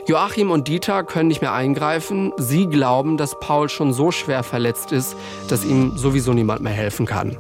Joachim 0.07 0.53
und 0.53 0.69
Dieter 0.69 1.03
können 1.03 1.27
nicht 1.27 1.41
mehr 1.41 1.53
eingreifen. 1.53 2.33
Sie 2.37 2.67
glauben, 2.67 3.17
dass 3.17 3.41
Paul 3.41 3.69
schon 3.69 3.93
so 3.93 4.13
schwer 4.13 4.45
verletzt 4.45 4.93
ist, 4.93 5.17
dass 5.49 5.65
ihm 5.65 5.97
sowieso 5.97 6.33
niemand 6.33 6.61
mehr 6.61 6.73
helfen 6.73 7.07
kann. 7.07 7.37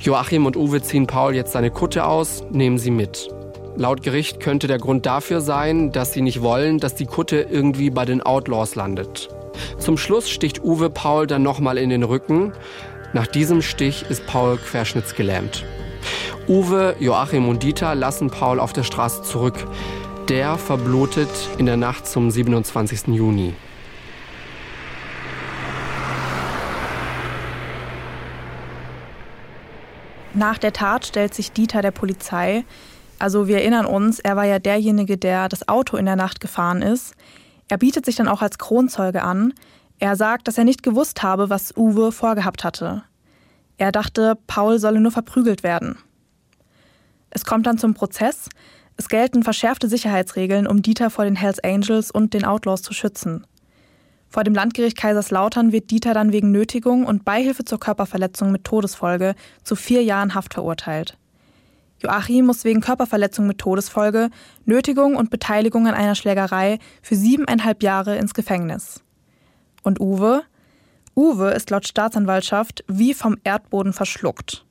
Joachim 0.00 0.44
und 0.44 0.56
Uwe 0.56 0.82
ziehen 0.82 1.06
Paul 1.06 1.36
jetzt 1.36 1.52
seine 1.52 1.70
Kutte 1.70 2.04
aus, 2.04 2.42
nehmen 2.50 2.78
sie 2.78 2.90
mit. 2.90 3.28
Laut 3.76 4.02
Gericht 4.02 4.40
könnte 4.40 4.66
der 4.66 4.78
Grund 4.78 5.06
dafür 5.06 5.40
sein, 5.40 5.92
dass 5.92 6.12
sie 6.12 6.20
nicht 6.20 6.42
wollen, 6.42 6.78
dass 6.78 6.96
die 6.96 7.06
Kutte 7.06 7.46
irgendwie 7.48 7.90
bei 7.90 8.04
den 8.04 8.22
Outlaws 8.22 8.74
landet. 8.74 9.28
Zum 9.78 9.96
Schluss 9.96 10.28
sticht 10.28 10.64
Uwe 10.64 10.90
Paul 10.90 11.28
dann 11.28 11.44
nochmal 11.44 11.78
in 11.78 11.90
den 11.90 12.02
Rücken. 12.02 12.54
Nach 13.12 13.28
diesem 13.28 13.62
Stich 13.62 14.04
ist 14.08 14.26
Paul 14.26 14.56
querschnittsgelähmt. 14.56 15.64
Uwe, 16.48 16.96
Joachim 16.98 17.48
und 17.48 17.62
Dieter 17.62 17.94
lassen 17.94 18.30
Paul 18.30 18.58
auf 18.58 18.72
der 18.72 18.82
Straße 18.82 19.22
zurück. 19.22 19.64
Der 20.28 20.58
verblutet 20.58 21.30
in 21.56 21.64
der 21.64 21.78
Nacht 21.78 22.06
zum 22.06 22.30
27. 22.30 23.08
Juni. 23.08 23.54
Nach 30.34 30.58
der 30.58 30.74
Tat 30.74 31.06
stellt 31.06 31.32
sich 31.32 31.52
Dieter 31.52 31.80
der 31.80 31.92
Polizei. 31.92 32.66
Also 33.18 33.48
wir 33.48 33.56
erinnern 33.56 33.86
uns, 33.86 34.18
er 34.18 34.36
war 34.36 34.44
ja 34.44 34.58
derjenige, 34.58 35.16
der 35.16 35.48
das 35.48 35.66
Auto 35.66 35.96
in 35.96 36.04
der 36.04 36.16
Nacht 36.16 36.40
gefahren 36.40 36.82
ist. 36.82 37.14
Er 37.68 37.78
bietet 37.78 38.04
sich 38.04 38.16
dann 38.16 38.28
auch 38.28 38.42
als 38.42 38.58
Kronzeuge 38.58 39.22
an. 39.22 39.54
Er 39.98 40.14
sagt, 40.14 40.46
dass 40.46 40.58
er 40.58 40.64
nicht 40.64 40.82
gewusst 40.82 41.22
habe, 41.22 41.48
was 41.48 41.74
Uwe 41.74 42.12
vorgehabt 42.12 42.64
hatte. 42.64 43.02
Er 43.78 43.92
dachte, 43.92 44.36
Paul 44.46 44.78
solle 44.78 45.00
nur 45.00 45.10
verprügelt 45.10 45.62
werden. 45.62 45.96
Es 47.30 47.46
kommt 47.46 47.66
dann 47.66 47.78
zum 47.78 47.94
Prozess. 47.94 48.50
Es 48.98 49.08
gelten 49.08 49.44
verschärfte 49.44 49.88
Sicherheitsregeln, 49.88 50.66
um 50.66 50.82
Dieter 50.82 51.08
vor 51.08 51.24
den 51.24 51.36
Hells 51.36 51.62
Angels 51.62 52.10
und 52.10 52.34
den 52.34 52.44
Outlaws 52.44 52.82
zu 52.82 52.92
schützen. 52.92 53.46
Vor 54.28 54.42
dem 54.42 54.54
Landgericht 54.54 54.98
Kaiserslautern 54.98 55.70
wird 55.70 55.92
Dieter 55.92 56.14
dann 56.14 56.32
wegen 56.32 56.50
Nötigung 56.50 57.06
und 57.06 57.24
Beihilfe 57.24 57.64
zur 57.64 57.78
Körperverletzung 57.78 58.50
mit 58.50 58.64
Todesfolge 58.64 59.36
zu 59.62 59.76
vier 59.76 60.02
Jahren 60.02 60.34
Haft 60.34 60.52
verurteilt. 60.52 61.16
Joachim 62.00 62.46
muss 62.46 62.64
wegen 62.64 62.80
Körperverletzung 62.80 63.46
mit 63.46 63.58
Todesfolge, 63.58 64.30
Nötigung 64.64 65.14
und 65.14 65.30
Beteiligung 65.30 65.86
an 65.86 65.94
einer 65.94 66.16
Schlägerei 66.16 66.80
für 67.00 67.14
siebeneinhalb 67.14 67.84
Jahre 67.84 68.16
ins 68.16 68.34
Gefängnis. 68.34 69.00
Und 69.84 70.00
Uwe? 70.00 70.42
Uwe 71.14 71.50
ist 71.52 71.70
laut 71.70 71.86
Staatsanwaltschaft 71.86 72.84
wie 72.88 73.14
vom 73.14 73.36
Erdboden 73.44 73.92
verschluckt. 73.92 74.64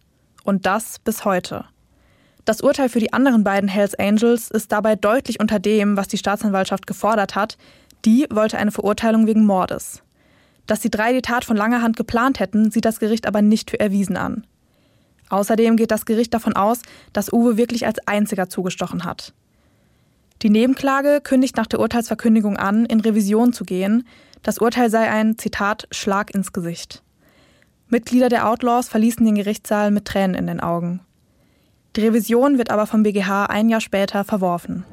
Und 0.43 0.65
das 0.65 0.99
bis 0.99 1.23
heute. 1.23 1.65
Das 2.47 2.61
Urteil 2.61 2.87
für 2.87 3.01
die 3.01 3.11
anderen 3.11 3.43
beiden 3.43 3.67
Hells 3.67 3.93
Angels 3.95 4.49
ist 4.49 4.71
dabei 4.71 4.95
deutlich 4.95 5.41
unter 5.41 5.59
dem, 5.59 5.97
was 5.97 6.07
die 6.07 6.17
Staatsanwaltschaft 6.17 6.87
gefordert 6.87 7.35
hat, 7.35 7.57
die 8.05 8.25
wollte 8.29 8.57
eine 8.57 8.71
Verurteilung 8.71 9.27
wegen 9.27 9.45
Mordes. 9.45 10.01
Dass 10.65 10.79
die 10.79 10.89
drei 10.89 11.11
die 11.11 11.21
Tat 11.21 11.43
von 11.43 11.57
langer 11.57 11.81
Hand 11.81 11.97
geplant 11.97 12.39
hätten, 12.39 12.71
sieht 12.71 12.85
das 12.85 12.99
Gericht 13.01 13.27
aber 13.27 13.41
nicht 13.41 13.69
für 13.69 13.81
erwiesen 13.81 14.15
an. 14.15 14.47
Außerdem 15.27 15.75
geht 15.75 15.91
das 15.91 16.05
Gericht 16.05 16.33
davon 16.33 16.55
aus, 16.55 16.83
dass 17.11 17.33
Uwe 17.33 17.57
wirklich 17.57 17.85
als 17.85 17.99
einziger 18.07 18.47
zugestochen 18.47 19.03
hat. 19.03 19.33
Die 20.41 20.49
Nebenklage 20.49 21.19
kündigt 21.21 21.57
nach 21.57 21.67
der 21.67 21.81
Urteilsverkündigung 21.81 22.55
an, 22.55 22.85
in 22.85 23.01
Revision 23.01 23.51
zu 23.51 23.65
gehen. 23.65 24.07
Das 24.41 24.59
Urteil 24.59 24.89
sei 24.89 25.09
ein, 25.09 25.37
Zitat, 25.37 25.89
Schlag 25.91 26.33
ins 26.33 26.53
Gesicht. 26.53 27.03
Mitglieder 27.89 28.29
der 28.29 28.47
Outlaws 28.47 28.87
verließen 28.87 29.25
den 29.25 29.35
Gerichtssaal 29.35 29.91
mit 29.91 30.05
Tränen 30.05 30.33
in 30.33 30.47
den 30.47 30.61
Augen. 30.61 31.01
Die 31.97 32.05
Revision 32.05 32.59
wird 32.59 32.69
aber 32.69 32.85
vom 32.85 33.01
BGH 33.01 33.47
ein 33.47 33.69
Jahr 33.69 33.81
später 33.81 34.23
verworfen. 34.23 34.85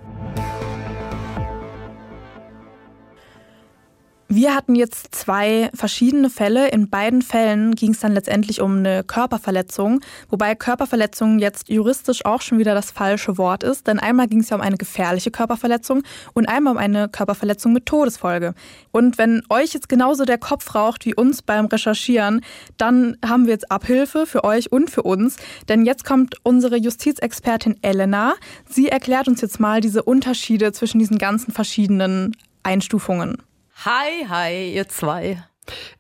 Wir 4.37 4.53
hatten 4.53 4.75
jetzt 4.75 5.15
zwei 5.15 5.71
verschiedene 5.75 6.29
Fälle. 6.29 6.67
In 6.71 6.91
beiden 6.91 7.23
Fällen 7.23 7.77
ging 7.77 7.93
es 7.93 8.01
dann 8.01 8.15
letztendlich 8.15 8.61
um 8.61 8.79
eine 8.79 9.05
Körperverletzung, 9.05 10.01
wobei 10.29 10.57
Körperverletzung 10.57 11.39
jetzt 11.39 11.69
juristisch 11.69 12.25
auch 12.25 12.41
schon 12.41 12.59
wieder 12.59 12.75
das 12.75 12.91
falsche 12.91 13.39
Wort 13.39 13.63
ist, 13.63 13.87
denn 13.87 14.01
einmal 14.01 14.27
ging 14.27 14.41
es 14.41 14.51
ja 14.51 14.57
um 14.57 14.61
eine 14.61 14.77
gefährliche 14.77 15.31
Körperverletzung 15.31 16.03
und 16.33 16.49
einmal 16.49 16.73
um 16.73 16.79
eine 16.79 17.09
Körperverletzung 17.09 17.73
mit 17.73 17.87
Todesfolge. 17.87 18.55
Und 18.91 19.19
wenn 19.19 19.41
euch 19.51 19.73
jetzt 19.73 19.89
genauso 19.89 20.25
der 20.25 20.39
Kopf 20.39 20.75
raucht 20.75 21.07
wie 21.07 21.15
uns 21.15 21.41
beim 21.41 21.67
Recherchieren, 21.67 22.41
dann 22.77 23.17
haben 23.25 23.47
wir 23.47 23.53
jetzt 23.53 23.71
Abhilfe 23.71 24.27
für 24.27 24.43
euch 24.43 24.73
und 24.73 24.91
für 24.91 25.05
uns, 25.05 25.37
denn 25.69 25.87
jetzt 25.87 26.05
kommt 26.05 26.39
unsere 26.43 26.77
Justizexpertin 26.77 27.77
Elena. 27.83 28.35
Sie 28.69 28.89
erklärt 28.89 29.29
uns 29.29 29.41
jetzt 29.43 29.61
mal 29.61 29.81
diese 29.81 30.03
Unterschiede 30.03 30.73
zwischen 30.73 30.99
diesen 30.99 31.19
ganzen 31.19 31.53
verschiedenen 31.53 32.37
Einstufungen. 32.65 33.37
Hi, 33.85 34.25
hi, 34.27 34.73
ihr 34.73 34.89
zwei. 34.89 35.45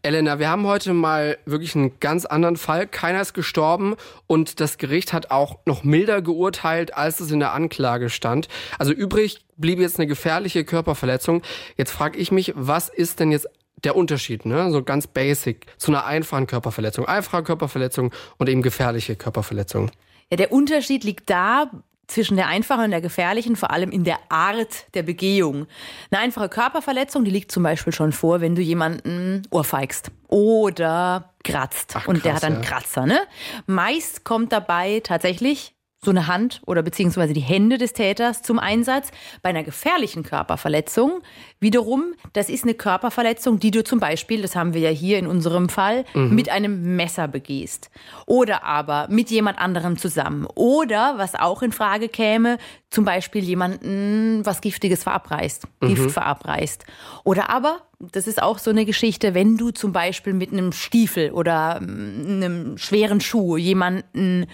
Elena, 0.01 0.39
wir 0.39 0.49
haben 0.49 0.67
heute 0.67 0.95
mal 0.95 1.37
wirklich 1.45 1.77
einen 1.77 2.01
ganz 2.01 2.25
anderen 2.25 2.57
Fall. 2.57 2.87
Keiner 2.87 3.21
ist 3.21 3.35
gestorben 3.35 3.97
und 4.27 4.59
das 4.61 4.79
Gericht 4.79 5.13
hat 5.13 5.31
auch 5.31 5.59
noch 5.67 5.85
milder 5.85 6.23
geurteilt, 6.23 6.95
als 6.95 7.21
es 7.21 7.31
in 7.31 7.41
der 7.41 7.53
Anklage 7.53 8.09
stand. 8.09 8.49
Also 8.79 8.95
übrig 8.95 9.45
blieb 9.59 9.81
jetzt 9.81 9.99
eine 9.99 10.07
gefährliche 10.07 10.65
Körperverletzung. 10.65 11.43
Jetzt 11.77 11.91
frage 11.91 12.19
ich 12.19 12.33
mich, 12.33 12.55
was 12.57 12.89
ist 12.89 13.21
denn 13.21 13.31
jetzt 13.31 13.49
der 13.77 13.97
Unterschied, 13.97 14.47
ne? 14.47 14.71
So 14.71 14.83
ganz 14.83 15.07
basic 15.07 15.67
zu 15.77 15.93
einer 15.93 16.07
einfachen 16.07 16.47
Körperverletzung. 16.47 17.05
Einfache 17.05 17.43
Körperverletzung 17.43 18.15
und 18.39 18.49
eben 18.49 18.63
gefährliche 18.63 19.15
Körperverletzung. 19.15 19.91
Ja, 20.31 20.39
der 20.39 20.53
Unterschied 20.53 21.05
liegt 21.05 21.29
da, 21.29 21.71
zwischen 22.07 22.37
der 22.37 22.49
einfachen 22.49 22.85
und 22.85 22.91
der 22.91 23.01
gefährlichen, 23.01 23.57
vor 23.57 23.71
allem 23.71 23.91
in 23.91 24.05
der 24.05 24.19
Art 24.29 24.87
der 24.95 25.03
Begehung. 25.03 25.67
Eine 26.11 26.23
einfache 26.23 26.49
Körperverletzung, 26.49 27.25
die 27.25 27.31
liegt 27.31 27.51
zum 27.51 27.63
Beispiel 27.63 27.93
schon 27.93 28.13
vor, 28.13 28.41
wenn 28.41 28.55
du 28.55 28.63
jemanden 28.63 29.43
ohrfeigst 29.51 30.11
oder 30.29 31.33
kratzt. 31.45 31.95
Ach, 31.97 32.07
und 32.07 32.25
der 32.25 32.35
hat 32.35 32.45
einen 32.45 32.63
ja. 32.63 32.69
Kratzer. 32.69 33.07
Ne? 33.07 33.21
Meist 33.67 34.25
kommt 34.25 34.53
dabei 34.53 35.01
tatsächlich 35.01 35.74
so 36.05 36.11
eine 36.11 36.27
Hand 36.27 36.61
oder 36.67 36.83
beziehungsweise 36.83 37.33
die 37.33 37.41
Hände 37.41 37.79
des 37.79 37.93
Täters 37.93 38.43
zum 38.43 38.59
Einsatz. 38.59 39.11
Bei 39.43 39.51
einer 39.51 39.65
gefährlichen 39.65 40.23
Körperverletzung 40.23 41.23
wiederum, 41.61 42.15
das 42.33 42.49
ist 42.49 42.65
eine 42.65 42.75
Körperverletzung, 42.75 43.59
die 43.59 43.71
du 43.71 43.83
zum 43.83 44.01
Beispiel, 44.01 44.43
das 44.43 44.55
haben 44.55 44.75
wir 44.75 44.81
ja 44.81 44.91
hier 44.91 45.19
in 45.19 45.27
unserem 45.27 45.69
Fall, 45.69 46.05
mhm. 46.15 46.35
mit 46.35 46.49
einem 46.51 46.97
Messer 46.97 47.29
begehst. 47.29 47.91
Oder 48.27 48.65
aber 48.65 49.09
mit 49.11 49.31
jemand 49.31 49.59
anderem 49.59 49.97
zusammen. 49.97 50.47
Oder, 50.55 51.15
was 51.17 51.35
auch 51.35 51.63
in 51.63 51.73
Frage 51.73 52.09
käme, 52.09 52.59
zum 52.91 53.05
Beispiel 53.05 53.43
jemanden 53.43 54.43
was 54.45 54.61
Giftiges 54.61 55.03
verabreißt, 55.03 55.67
mhm. 55.81 55.89
Gift 55.89 56.11
verabreißt. 56.13 56.85
Oder 57.25 57.51
aber, 57.51 57.81
das 57.99 58.27
ist 58.27 58.43
auch 58.43 58.59
so 58.59 58.71
eine 58.71 58.85
Geschichte, 58.85 59.35
wenn 59.35 59.57
du 59.57 59.71
zum 59.71 59.93
Beispiel 59.93 60.33
mit 60.33 60.53
einem 60.53 60.73
Stiefel 60.73 61.33
oder 61.33 61.77
einem 61.77 62.79
schweren 62.79 63.21
Schuh 63.21 63.57
jemanden 63.57 64.47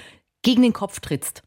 gegen 0.42 0.62
den 0.62 0.72
Kopf 0.72 1.00
trittst. 1.00 1.42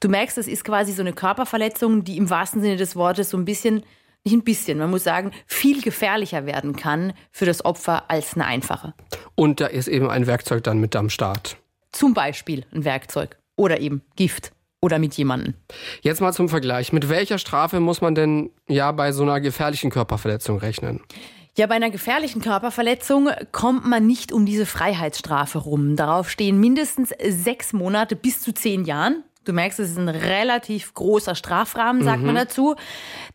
Du 0.00 0.08
merkst, 0.08 0.36
das 0.36 0.46
ist 0.46 0.64
quasi 0.64 0.92
so 0.92 1.02
eine 1.02 1.12
Körperverletzung, 1.12 2.04
die 2.04 2.16
im 2.16 2.30
wahrsten 2.30 2.60
Sinne 2.60 2.76
des 2.76 2.96
Wortes 2.96 3.30
so 3.30 3.36
ein 3.36 3.44
bisschen, 3.44 3.84
nicht 4.24 4.34
ein 4.34 4.44
bisschen, 4.44 4.78
man 4.78 4.90
muss 4.90 5.04
sagen, 5.04 5.32
viel 5.46 5.82
gefährlicher 5.82 6.46
werden 6.46 6.76
kann 6.76 7.12
für 7.32 7.46
das 7.46 7.64
Opfer 7.64 8.10
als 8.10 8.34
eine 8.34 8.46
einfache. 8.46 8.94
Und 9.34 9.60
da 9.60 9.66
ist 9.66 9.88
eben 9.88 10.10
ein 10.10 10.26
Werkzeug 10.26 10.64
dann 10.64 10.78
mit 10.78 10.94
am 10.96 11.10
Start. 11.10 11.56
Zum 11.92 12.14
Beispiel 12.14 12.64
ein 12.72 12.84
Werkzeug 12.84 13.36
oder 13.56 13.80
eben 13.80 14.02
Gift 14.16 14.52
oder 14.80 14.98
mit 14.98 15.14
jemandem. 15.14 15.54
Jetzt 16.02 16.20
mal 16.20 16.32
zum 16.32 16.48
Vergleich. 16.48 16.92
Mit 16.92 17.08
welcher 17.08 17.38
Strafe 17.38 17.80
muss 17.80 18.00
man 18.00 18.14
denn 18.14 18.50
ja 18.68 18.92
bei 18.92 19.12
so 19.12 19.22
einer 19.22 19.40
gefährlichen 19.40 19.90
Körperverletzung 19.90 20.58
rechnen? 20.58 21.00
Ja, 21.58 21.66
bei 21.66 21.74
einer 21.76 21.88
gefährlichen 21.88 22.42
Körperverletzung 22.42 23.30
kommt 23.50 23.86
man 23.86 24.06
nicht 24.06 24.30
um 24.30 24.44
diese 24.44 24.66
Freiheitsstrafe 24.66 25.56
rum. 25.56 25.96
Darauf 25.96 26.28
stehen 26.28 26.60
mindestens 26.60 27.14
sechs 27.26 27.72
Monate 27.72 28.14
bis 28.14 28.42
zu 28.42 28.52
zehn 28.52 28.84
Jahren. 28.84 29.24
Du 29.46 29.52
merkst, 29.52 29.78
es 29.78 29.92
ist 29.92 29.98
ein 29.98 30.08
relativ 30.08 30.92
großer 30.94 31.36
Strafrahmen, 31.36 32.02
sagt 32.02 32.18
mhm. 32.18 32.26
man 32.26 32.34
dazu. 32.34 32.74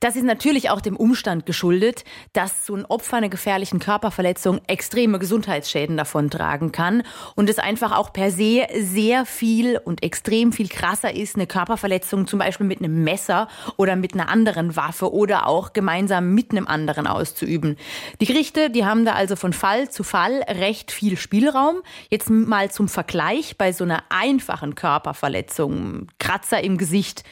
Das 0.01 0.17
ist 0.17 0.25
natürlich 0.25 0.69
auch 0.69 0.81
dem 0.81 0.97
Umstand 0.97 1.45
geschuldet, 1.45 2.03
dass 2.33 2.65
so 2.65 2.75
ein 2.75 2.85
Opfer 2.85 3.15
einer 3.15 3.29
gefährlichen 3.29 3.79
Körperverletzung 3.79 4.59
extreme 4.67 5.19
Gesundheitsschäden 5.19 5.95
davontragen 5.95 6.73
kann 6.73 7.03
und 7.35 7.49
es 7.49 7.59
einfach 7.59 7.97
auch 7.97 8.11
per 8.11 8.29
se 8.29 8.67
sehr 8.77 9.25
viel 9.25 9.77
und 9.77 10.03
extrem 10.03 10.51
viel 10.51 10.67
krasser 10.67 11.15
ist, 11.15 11.35
eine 11.35 11.47
Körperverletzung 11.47 12.27
zum 12.27 12.39
Beispiel 12.39 12.67
mit 12.67 12.79
einem 12.79 13.05
Messer 13.05 13.47
oder 13.77 13.95
mit 13.95 14.13
einer 14.13 14.27
anderen 14.27 14.75
Waffe 14.75 15.13
oder 15.13 15.47
auch 15.47 15.71
gemeinsam 15.71 16.33
mit 16.33 16.51
einem 16.51 16.67
anderen 16.67 17.07
auszuüben. 17.07 17.77
Die 18.19 18.25
Gerichte, 18.25 18.69
die 18.69 18.83
haben 18.83 19.05
da 19.05 19.13
also 19.13 19.37
von 19.37 19.53
Fall 19.53 19.89
zu 19.89 20.03
Fall 20.03 20.43
recht 20.49 20.91
viel 20.91 21.15
Spielraum. 21.15 21.83
Jetzt 22.09 22.29
mal 22.29 22.69
zum 22.69 22.89
Vergleich 22.89 23.55
bei 23.57 23.71
so 23.71 23.85
einer 23.85 24.03
einfachen 24.09 24.75
Körperverletzung 24.75 26.00
Kratzer 26.19 26.63
im 26.63 26.77
Gesicht 26.77 27.23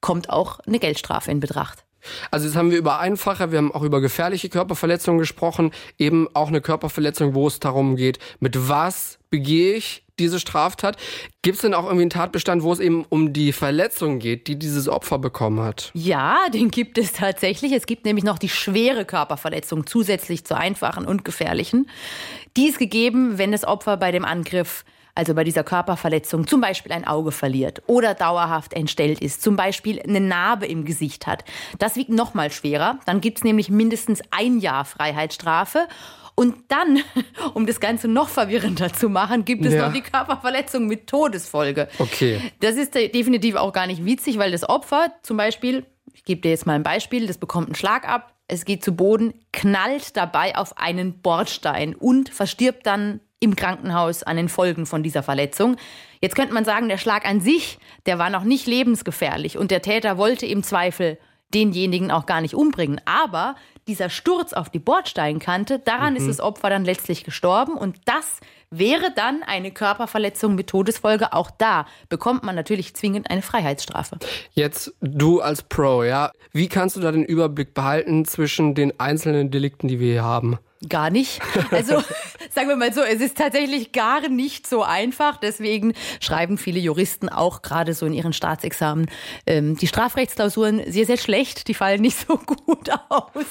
kommt 0.00 0.30
auch 0.30 0.60
eine 0.60 0.78
Geldstrafe 0.78 1.30
in 1.30 1.40
Betracht. 1.40 1.84
Also 2.30 2.46
jetzt 2.46 2.56
haben 2.56 2.70
wir 2.70 2.78
über 2.78 2.98
einfache, 3.00 3.50
wir 3.50 3.58
haben 3.58 3.72
auch 3.72 3.82
über 3.82 4.00
gefährliche 4.00 4.48
Körperverletzungen 4.48 5.18
gesprochen, 5.18 5.72
eben 5.98 6.28
auch 6.34 6.48
eine 6.48 6.60
Körperverletzung, 6.60 7.34
wo 7.34 7.46
es 7.46 7.60
darum 7.60 7.96
geht, 7.96 8.18
mit 8.40 8.68
was 8.68 9.18
begehe 9.30 9.74
ich 9.74 10.04
diese 10.18 10.38
Straftat. 10.38 10.96
Gibt 11.42 11.56
es 11.56 11.62
denn 11.62 11.74
auch 11.74 11.84
irgendwie 11.84 12.02
einen 12.02 12.10
Tatbestand, 12.10 12.62
wo 12.62 12.72
es 12.72 12.78
eben 12.78 13.04
um 13.08 13.32
die 13.32 13.52
Verletzung 13.52 14.20
geht, 14.20 14.46
die 14.46 14.58
dieses 14.58 14.88
Opfer 14.88 15.18
bekommen 15.18 15.60
hat? 15.60 15.90
Ja, 15.94 16.48
den 16.52 16.70
gibt 16.70 16.98
es 16.98 17.12
tatsächlich. 17.12 17.72
Es 17.72 17.86
gibt 17.86 18.04
nämlich 18.04 18.24
noch 18.24 18.38
die 18.38 18.48
schwere 18.48 19.04
Körperverletzung 19.04 19.86
zusätzlich 19.86 20.44
zur 20.44 20.58
einfachen 20.58 21.04
und 21.04 21.24
gefährlichen. 21.24 21.90
Die 22.56 22.68
ist 22.68 22.78
gegeben, 22.78 23.38
wenn 23.38 23.50
das 23.50 23.64
Opfer 23.64 23.96
bei 23.96 24.12
dem 24.12 24.24
Angriff 24.24 24.84
also 25.14 25.34
bei 25.34 25.44
dieser 25.44 25.62
Körperverletzung 25.62 26.46
zum 26.46 26.60
Beispiel 26.60 26.92
ein 26.92 27.06
Auge 27.06 27.30
verliert 27.30 27.82
oder 27.86 28.14
dauerhaft 28.14 28.72
entstellt 28.74 29.20
ist, 29.20 29.42
zum 29.42 29.56
Beispiel 29.56 30.00
eine 30.02 30.20
Narbe 30.20 30.66
im 30.66 30.84
Gesicht 30.84 31.26
hat. 31.26 31.44
Das 31.78 31.96
wiegt 31.96 32.10
noch 32.10 32.34
mal 32.34 32.50
schwerer. 32.50 32.98
Dann 33.06 33.20
gibt 33.20 33.38
es 33.38 33.44
nämlich 33.44 33.70
mindestens 33.70 34.20
ein 34.30 34.58
Jahr 34.58 34.84
Freiheitsstrafe. 34.84 35.86
Und 36.34 36.56
dann, 36.66 36.98
um 37.54 37.64
das 37.64 37.78
Ganze 37.78 38.08
noch 38.08 38.28
verwirrender 38.28 38.92
zu 38.92 39.08
machen, 39.08 39.44
gibt 39.44 39.64
es 39.64 39.74
ja. 39.74 39.86
noch 39.86 39.92
die 39.92 40.00
Körperverletzung 40.00 40.86
mit 40.88 41.06
Todesfolge. 41.06 41.88
Okay. 41.98 42.40
Das 42.60 42.74
ist 42.74 42.94
definitiv 42.94 43.54
auch 43.54 43.72
gar 43.72 43.86
nicht 43.86 44.04
witzig, 44.04 44.38
weil 44.38 44.50
das 44.50 44.68
Opfer 44.68 45.12
zum 45.22 45.36
Beispiel, 45.36 45.86
ich 46.12 46.24
gebe 46.24 46.40
dir 46.40 46.50
jetzt 46.50 46.66
mal 46.66 46.74
ein 46.74 46.82
Beispiel, 46.82 47.28
das 47.28 47.38
bekommt 47.38 47.68
einen 47.68 47.76
Schlag 47.76 48.08
ab, 48.08 48.34
es 48.48 48.64
geht 48.64 48.84
zu 48.84 48.96
Boden, 48.96 49.32
knallt 49.52 50.16
dabei 50.16 50.56
auf 50.56 50.76
einen 50.76 51.20
Bordstein 51.20 51.94
und 51.94 52.28
verstirbt 52.28 52.84
dann 52.84 53.20
im 53.44 53.56
Krankenhaus 53.56 54.22
an 54.22 54.36
den 54.36 54.48
Folgen 54.48 54.86
von 54.86 55.02
dieser 55.02 55.22
Verletzung. 55.22 55.76
Jetzt 56.20 56.34
könnte 56.34 56.54
man 56.54 56.64
sagen, 56.64 56.88
der 56.88 56.98
Schlag 56.98 57.26
an 57.26 57.40
sich, 57.40 57.78
der 58.06 58.18
war 58.18 58.30
noch 58.30 58.44
nicht 58.44 58.66
lebensgefährlich 58.66 59.58
und 59.58 59.70
der 59.70 59.82
Täter 59.82 60.18
wollte 60.18 60.46
im 60.46 60.62
Zweifel 60.62 61.18
denjenigen 61.52 62.10
auch 62.10 62.26
gar 62.26 62.40
nicht 62.40 62.54
umbringen. 62.54 63.00
Aber 63.04 63.54
dieser 63.86 64.10
Sturz 64.10 64.52
auf 64.52 64.70
die 64.70 64.78
Bordsteinkante, 64.78 65.78
daran 65.78 66.14
mhm. 66.14 66.20
ist 66.20 66.28
das 66.28 66.40
Opfer 66.40 66.70
dann 66.70 66.84
letztlich 66.84 67.24
gestorben 67.24 67.74
und 67.74 67.98
das 68.06 68.40
wäre 68.70 69.12
dann 69.14 69.42
eine 69.42 69.70
Körperverletzung 69.70 70.54
mit 70.54 70.68
Todesfolge. 70.68 71.32
Auch 71.32 71.50
da 71.50 71.86
bekommt 72.08 72.44
man 72.44 72.54
natürlich 72.54 72.94
zwingend 72.94 73.30
eine 73.30 73.42
Freiheitsstrafe. 73.42 74.18
Jetzt 74.52 74.94
du 75.00 75.40
als 75.40 75.62
Pro, 75.62 76.02
ja, 76.02 76.32
wie 76.52 76.68
kannst 76.68 76.96
du 76.96 77.00
da 77.00 77.12
den 77.12 77.24
Überblick 77.24 77.74
behalten 77.74 78.24
zwischen 78.24 78.74
den 78.74 78.98
einzelnen 78.98 79.50
Delikten, 79.50 79.88
die 79.88 80.00
wir 80.00 80.12
hier 80.12 80.24
haben? 80.24 80.58
Gar 80.88 81.10
nicht. 81.10 81.40
Also 81.70 82.02
sagen 82.50 82.68
wir 82.68 82.76
mal 82.76 82.92
so, 82.92 83.02
es 83.02 83.20
ist 83.20 83.38
tatsächlich 83.38 83.92
gar 83.92 84.28
nicht 84.28 84.66
so 84.66 84.82
einfach. 84.82 85.36
Deswegen 85.36 85.94
schreiben 86.20 86.58
viele 86.58 86.78
Juristen 86.78 87.28
auch 87.28 87.62
gerade 87.62 87.94
so 87.94 88.06
in 88.06 88.12
ihren 88.12 88.32
Staatsexamen 88.32 89.06
ähm, 89.46 89.76
die 89.76 89.86
Strafrechtsklausuren 89.86 90.82
sehr, 90.90 91.06
sehr 91.06 91.16
schlecht. 91.16 91.68
Die 91.68 91.74
fallen 91.74 92.02
nicht 92.02 92.18
so 92.18 92.36
gut 92.36 92.90
aus. 93.08 93.46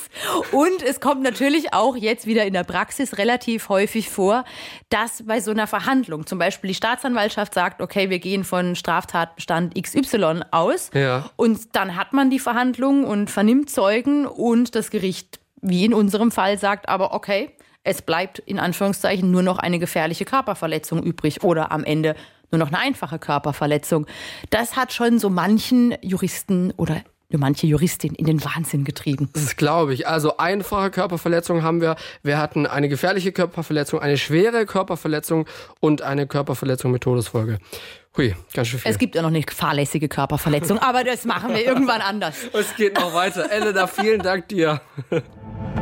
Und 0.52 0.84
es 0.84 1.00
kommt 1.00 1.24
natürlich 1.24 1.74
auch 1.74 1.96
jetzt 1.96 2.26
wieder 2.28 2.46
in 2.46 2.54
der 2.54 2.64
Praxis 2.64 3.18
relativ 3.18 3.70
häufig 3.70 4.10
vor, 4.10 4.44
dass 4.90 5.13
bei 5.26 5.40
so 5.40 5.52
einer 5.52 5.68
Verhandlung 5.68 6.26
zum 6.26 6.40
Beispiel 6.40 6.70
die 6.70 6.76
Staatsanwaltschaft 6.76 7.54
sagt, 7.54 7.82
okay, 7.82 8.10
wir 8.10 8.20
gehen 8.20 8.44
von 8.44 8.76
Straftatbestand 8.76 9.76
XY 9.82 10.42
aus. 10.52 10.90
Ja. 10.94 11.30
Und 11.36 11.76
dann 11.76 11.96
hat 11.96 12.14
man 12.14 12.30
die 12.30 12.40
Verhandlung 12.40 13.04
und 13.04 13.30
vernimmt 13.30 13.70
Zeugen 13.70 14.26
und 14.26 14.76
das 14.76 14.90
Gericht 14.90 15.40
wie 15.62 15.86
in 15.86 15.94
unserem 15.94 16.32
Fall 16.32 16.58
sagt, 16.58 16.90
aber 16.90 17.14
okay, 17.14 17.52
es 17.84 18.02
bleibt 18.02 18.40
in 18.40 18.60
Anführungszeichen 18.60 19.30
nur 19.30 19.44
noch 19.44 19.60
eine 19.60 19.80
gefährliche 19.80 20.26
Körperverletzung 20.26 21.04
übrig 21.04 21.44
oder 21.44 21.72
am 21.72 21.84
Ende 21.84 22.16
nur 22.52 22.60
noch 22.60 22.68
eine 22.68 22.80
einfache 22.80 23.20
Körperverletzung. 23.20 24.06
Das 24.50 24.76
hat 24.76 24.94
schon 24.94 25.20
so 25.20 25.30
manchen 25.30 25.96
Juristen 26.02 26.72
oder 26.78 27.02
manche 27.38 27.68
Juristin 27.68 28.14
in 28.16 28.26
den 28.26 28.44
Wahnsinn 28.44 28.84
getrieben. 28.84 29.30
Das 29.34 29.56
glaube 29.56 29.94
ich. 29.94 30.08
Also 30.08 30.38
einfache 30.38 30.92
Körperverletzung 30.92 31.64
haben 31.64 31.82
wir. 31.82 31.96
Wir 32.22 32.38
hatten 32.38 32.66
eine 32.66 32.90
gefährliche 32.90 33.32
Körperverletzung, 33.32 34.00
eine 34.00 34.18
schwere 34.18 34.66
Körperverletzung 34.66 35.46
und 35.80 36.02
eine 36.02 36.28
Körperverletzung 36.28 36.92
mit 36.92 37.04
Todesfolge. 37.04 37.60
Hui, 38.16 38.36
ganz 38.54 38.68
schön 38.68 38.80
viel. 38.80 38.92
Es 38.92 39.00
gibt 39.00 39.16
ja 39.16 39.22
noch 39.22 39.30
eine 39.30 39.42
fahrlässige 39.42 40.08
Körperverletzung, 40.08 40.78
aber 40.80 41.04
das 41.04 41.26
machen 41.26 41.54
wir 41.54 41.66
irgendwann 41.66 42.02
anders. 42.02 42.36
Es 42.54 42.76
geht 42.76 42.96
noch 42.96 43.14
weiter. 43.14 43.52
Elena, 43.52 43.88
vielen 43.88 44.22
Dank 44.22 44.48
dir. 44.50 44.82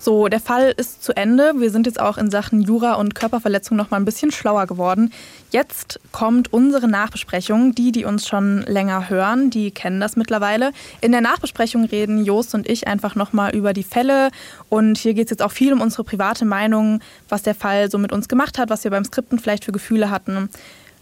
So, 0.00 0.28
der 0.28 0.38
Fall 0.38 0.72
ist 0.76 1.02
zu 1.02 1.16
Ende. 1.16 1.54
Wir 1.56 1.70
sind 1.70 1.86
jetzt 1.86 1.98
auch 1.98 2.18
in 2.18 2.30
Sachen 2.30 2.62
Jura 2.62 2.94
und 2.94 3.16
Körperverletzung 3.16 3.76
noch 3.76 3.90
mal 3.90 3.96
ein 3.96 4.04
bisschen 4.04 4.30
schlauer 4.30 4.66
geworden. 4.66 5.12
Jetzt 5.50 5.98
kommt 6.12 6.52
unsere 6.52 6.86
Nachbesprechung. 6.86 7.74
Die, 7.74 7.90
die 7.90 8.04
uns 8.04 8.28
schon 8.28 8.62
länger 8.62 9.10
hören, 9.10 9.50
die 9.50 9.72
kennen 9.72 10.00
das 10.00 10.14
mittlerweile. 10.14 10.70
In 11.00 11.10
der 11.10 11.20
Nachbesprechung 11.20 11.84
reden 11.84 12.24
Jost 12.24 12.54
und 12.54 12.68
ich 12.68 12.86
einfach 12.86 13.16
noch 13.16 13.32
mal 13.32 13.54
über 13.54 13.72
die 13.72 13.82
Fälle. 13.82 14.30
Und 14.68 14.98
hier 14.98 15.14
geht 15.14 15.26
es 15.26 15.30
jetzt 15.30 15.42
auch 15.42 15.52
viel 15.52 15.72
um 15.72 15.80
unsere 15.80 16.04
private 16.04 16.44
Meinung, 16.44 17.00
was 17.28 17.42
der 17.42 17.56
Fall 17.56 17.90
so 17.90 17.98
mit 17.98 18.12
uns 18.12 18.28
gemacht 18.28 18.56
hat, 18.56 18.70
was 18.70 18.84
wir 18.84 18.92
beim 18.92 19.04
Skripten 19.04 19.40
vielleicht 19.40 19.64
für 19.64 19.72
Gefühle 19.72 20.10
hatten. 20.10 20.48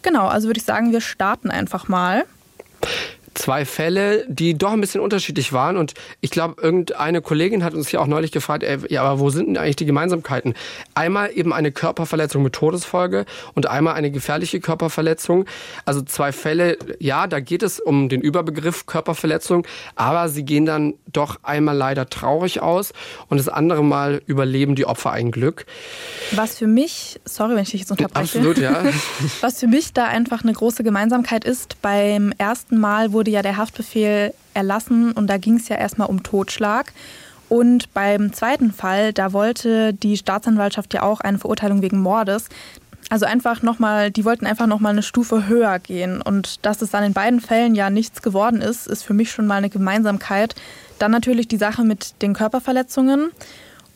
Genau, 0.00 0.26
also 0.26 0.48
würde 0.48 0.58
ich 0.58 0.64
sagen, 0.64 0.92
wir 0.92 1.02
starten 1.02 1.50
einfach 1.50 1.88
mal 1.88 2.24
zwei 3.36 3.64
Fälle, 3.64 4.24
die 4.28 4.56
doch 4.56 4.72
ein 4.72 4.80
bisschen 4.80 5.00
unterschiedlich 5.00 5.52
waren. 5.52 5.76
Und 5.76 5.94
ich 6.20 6.30
glaube, 6.30 6.60
irgendeine 6.60 7.22
Kollegin 7.22 7.62
hat 7.62 7.74
uns 7.74 7.92
ja 7.92 8.00
auch 8.00 8.06
neulich 8.06 8.32
gefragt, 8.32 8.62
ey, 8.62 8.78
ja, 8.88 9.02
aber 9.02 9.20
wo 9.20 9.30
sind 9.30 9.46
denn 9.46 9.56
eigentlich 9.56 9.76
die 9.76 9.86
Gemeinsamkeiten? 9.86 10.54
Einmal 10.94 11.30
eben 11.32 11.52
eine 11.52 11.72
Körperverletzung 11.72 12.42
mit 12.42 12.54
Todesfolge 12.54 13.26
und 13.54 13.66
einmal 13.66 13.94
eine 13.94 14.10
gefährliche 14.10 14.60
Körperverletzung. 14.60 15.44
Also 15.84 16.02
zwei 16.02 16.32
Fälle, 16.32 16.78
ja, 16.98 17.26
da 17.26 17.40
geht 17.40 17.62
es 17.62 17.78
um 17.80 18.08
den 18.08 18.20
Überbegriff 18.20 18.86
Körperverletzung, 18.86 19.66
aber 19.94 20.28
sie 20.28 20.44
gehen 20.44 20.66
dann 20.66 20.94
doch 21.12 21.38
einmal 21.42 21.76
leider 21.76 22.08
traurig 22.08 22.62
aus 22.62 22.92
und 23.28 23.38
das 23.38 23.48
andere 23.48 23.84
Mal 23.84 24.22
überleben 24.26 24.74
die 24.74 24.86
Opfer 24.86 25.12
ein 25.12 25.30
Glück. 25.30 25.66
Was 26.32 26.58
für 26.58 26.66
mich, 26.66 27.20
sorry, 27.24 27.54
wenn 27.54 27.62
ich 27.62 27.70
dich 27.70 27.80
jetzt 27.82 27.90
unterbreche. 27.90 28.38
Absolut, 28.38 28.58
ja. 28.58 28.84
Was 29.40 29.60
für 29.60 29.66
mich 29.66 29.92
da 29.92 30.06
einfach 30.06 30.42
eine 30.42 30.52
große 30.52 30.82
Gemeinsamkeit 30.82 31.44
ist, 31.44 31.80
beim 31.82 32.32
ersten 32.38 32.78
Mal 32.78 33.12
wurde 33.12 33.25
wurde 33.26 33.32
ja 33.32 33.42
der 33.42 33.56
Haftbefehl 33.56 34.32
erlassen 34.54 35.10
und 35.10 35.26
da 35.26 35.36
ging 35.36 35.56
es 35.56 35.68
ja 35.68 35.74
erstmal 35.74 36.08
um 36.08 36.22
Totschlag. 36.22 36.92
Und 37.48 37.92
beim 37.92 38.32
zweiten 38.32 38.72
Fall, 38.72 39.12
da 39.12 39.32
wollte 39.32 39.92
die 39.92 40.16
Staatsanwaltschaft 40.16 40.94
ja 40.94 41.02
auch 41.02 41.20
eine 41.20 41.38
Verurteilung 41.38 41.82
wegen 41.82 41.98
Mordes. 42.00 42.48
Also 43.10 43.26
einfach 43.26 43.62
nochmal, 43.62 44.12
die 44.12 44.24
wollten 44.24 44.46
einfach 44.46 44.68
nochmal 44.68 44.92
eine 44.92 45.02
Stufe 45.02 45.48
höher 45.48 45.80
gehen. 45.80 46.22
Und 46.22 46.64
dass 46.64 46.82
es 46.82 46.90
dann 46.90 47.02
in 47.02 47.14
beiden 47.14 47.40
Fällen 47.40 47.74
ja 47.74 47.90
nichts 47.90 48.22
geworden 48.22 48.60
ist, 48.60 48.86
ist 48.86 49.02
für 49.02 49.14
mich 49.14 49.32
schon 49.32 49.48
mal 49.48 49.56
eine 49.56 49.70
Gemeinsamkeit. 49.70 50.54
Dann 51.00 51.10
natürlich 51.10 51.48
die 51.48 51.56
Sache 51.56 51.82
mit 51.82 52.22
den 52.22 52.32
Körperverletzungen. 52.32 53.32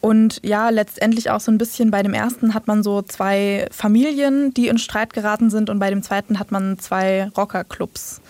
Und 0.01 0.41
ja, 0.43 0.71
letztendlich 0.71 1.31
auch 1.31 1.41
so 1.41 1.53
ein 1.53 1.59
bisschen 1.59 1.91
bei 1.91 2.03
dem 2.03 2.15
ersten 2.15 2.55
hat 2.55 2.67
man 2.67 2.83
so 2.83 3.03
zwei 3.03 3.69
Familien, 3.71 4.53
die 4.55 4.69
in 4.69 4.79
Streit 4.79 5.13
geraten 5.13 5.51
sind 5.51 5.69
und 5.69 5.79
bei 5.79 5.91
dem 5.91 6.03
zweiten 6.03 6.39
hat 6.39 6.51
man 6.51 6.79
zwei 6.79 7.29
Rockerclubs. 7.37 8.23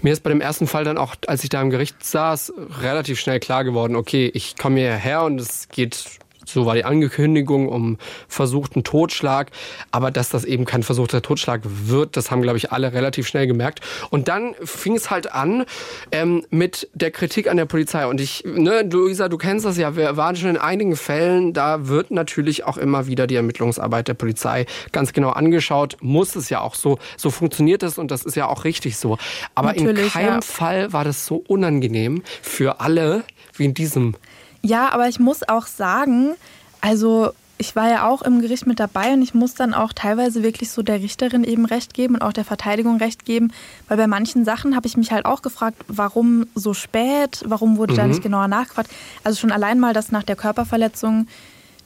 Mir 0.00 0.12
ist 0.12 0.22
bei 0.22 0.30
dem 0.30 0.40
ersten 0.40 0.66
Fall 0.66 0.84
dann 0.84 0.98
auch, 0.98 1.14
als 1.26 1.44
ich 1.44 1.50
da 1.50 1.60
im 1.60 1.70
Gericht 1.70 2.04
saß, 2.04 2.52
relativ 2.80 3.20
schnell 3.20 3.40
klar 3.40 3.64
geworden, 3.64 3.96
okay, 3.96 4.30
ich 4.32 4.56
komme 4.56 4.80
hierher 4.80 5.22
und 5.22 5.40
es 5.40 5.68
geht 5.68 6.18
so 6.52 6.66
war 6.66 6.74
die 6.74 6.84
Ankündigung 6.84 7.68
um 7.68 7.98
versuchten 8.28 8.84
Totschlag. 8.84 9.50
Aber 9.90 10.10
dass 10.10 10.28
das 10.28 10.44
eben 10.44 10.64
kein 10.64 10.82
versuchter 10.82 11.22
Totschlag 11.22 11.62
wird, 11.64 12.16
das 12.16 12.30
haben, 12.30 12.42
glaube 12.42 12.58
ich, 12.58 12.72
alle 12.72 12.92
relativ 12.92 13.26
schnell 13.26 13.46
gemerkt. 13.46 13.80
Und 14.10 14.28
dann 14.28 14.54
fing 14.62 14.96
es 14.96 15.10
halt 15.10 15.32
an 15.32 15.64
ähm, 16.10 16.44
mit 16.50 16.88
der 16.94 17.10
Kritik 17.10 17.48
an 17.48 17.56
der 17.56 17.66
Polizei. 17.66 18.06
Und 18.06 18.20
ich, 18.20 18.44
ne, 18.44 18.82
Luisa, 18.82 19.28
du 19.28 19.38
kennst 19.38 19.64
das 19.64 19.78
ja, 19.78 19.96
wir 19.96 20.16
waren 20.16 20.36
schon 20.36 20.50
in 20.50 20.56
einigen 20.56 20.96
Fällen, 20.96 21.52
da 21.52 21.88
wird 21.88 22.10
natürlich 22.10 22.64
auch 22.64 22.76
immer 22.76 23.06
wieder 23.06 23.26
die 23.26 23.36
Ermittlungsarbeit 23.36 24.08
der 24.08 24.14
Polizei 24.14 24.66
ganz 24.92 25.12
genau 25.12 25.30
angeschaut. 25.30 25.96
Muss 26.00 26.36
es 26.36 26.48
ja 26.48 26.60
auch 26.60 26.74
so. 26.74 26.98
So 27.16 27.30
funktioniert 27.30 27.82
es 27.82 27.98
und 27.98 28.10
das 28.10 28.24
ist 28.24 28.36
ja 28.36 28.48
auch 28.48 28.64
richtig 28.64 28.96
so. 28.96 29.18
Aber 29.54 29.68
natürlich, 29.68 30.04
in 30.04 30.10
keinem 30.10 30.34
ja. 30.34 30.40
Fall 30.40 30.92
war 30.92 31.04
das 31.04 31.26
so 31.26 31.36
unangenehm 31.46 32.22
für 32.42 32.80
alle 32.80 33.24
wie 33.54 33.64
in 33.64 33.74
diesem 33.74 34.14
ja, 34.62 34.90
aber 34.92 35.08
ich 35.08 35.18
muss 35.18 35.48
auch 35.48 35.66
sagen, 35.66 36.34
also 36.80 37.32
ich 37.58 37.76
war 37.76 37.88
ja 37.88 38.08
auch 38.08 38.22
im 38.22 38.40
Gericht 38.40 38.66
mit 38.66 38.80
dabei 38.80 39.12
und 39.12 39.22
ich 39.22 39.34
muss 39.34 39.54
dann 39.54 39.72
auch 39.72 39.92
teilweise 39.92 40.42
wirklich 40.42 40.70
so 40.70 40.82
der 40.82 41.00
Richterin 41.00 41.44
eben 41.44 41.64
recht 41.64 41.94
geben 41.94 42.14
und 42.14 42.22
auch 42.22 42.32
der 42.32 42.44
Verteidigung 42.44 42.96
recht 42.96 43.24
geben, 43.24 43.52
weil 43.88 43.96
bei 43.96 44.08
manchen 44.08 44.44
Sachen 44.44 44.74
habe 44.74 44.88
ich 44.88 44.96
mich 44.96 45.12
halt 45.12 45.26
auch 45.26 45.42
gefragt, 45.42 45.76
warum 45.86 46.46
so 46.56 46.74
spät, 46.74 47.42
warum 47.46 47.76
wurde 47.76 47.92
mhm. 47.92 47.96
da 47.98 48.06
nicht 48.08 48.22
genauer 48.22 48.48
nachgefragt. 48.48 48.90
Also 49.22 49.38
schon 49.38 49.52
allein 49.52 49.78
mal, 49.78 49.94
dass 49.94 50.10
nach 50.10 50.24
der 50.24 50.34
Körperverletzung, 50.34 51.28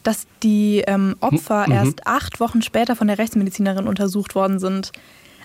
dass 0.02 0.26
die 0.42 0.82
ähm, 0.86 1.16
Opfer 1.20 1.66
mhm. 1.66 1.72
erst 1.72 2.06
acht 2.06 2.40
Wochen 2.40 2.62
später 2.62 2.96
von 2.96 3.08
der 3.08 3.18
Rechtsmedizinerin 3.18 3.86
untersucht 3.86 4.34
worden 4.34 4.58
sind. 4.58 4.92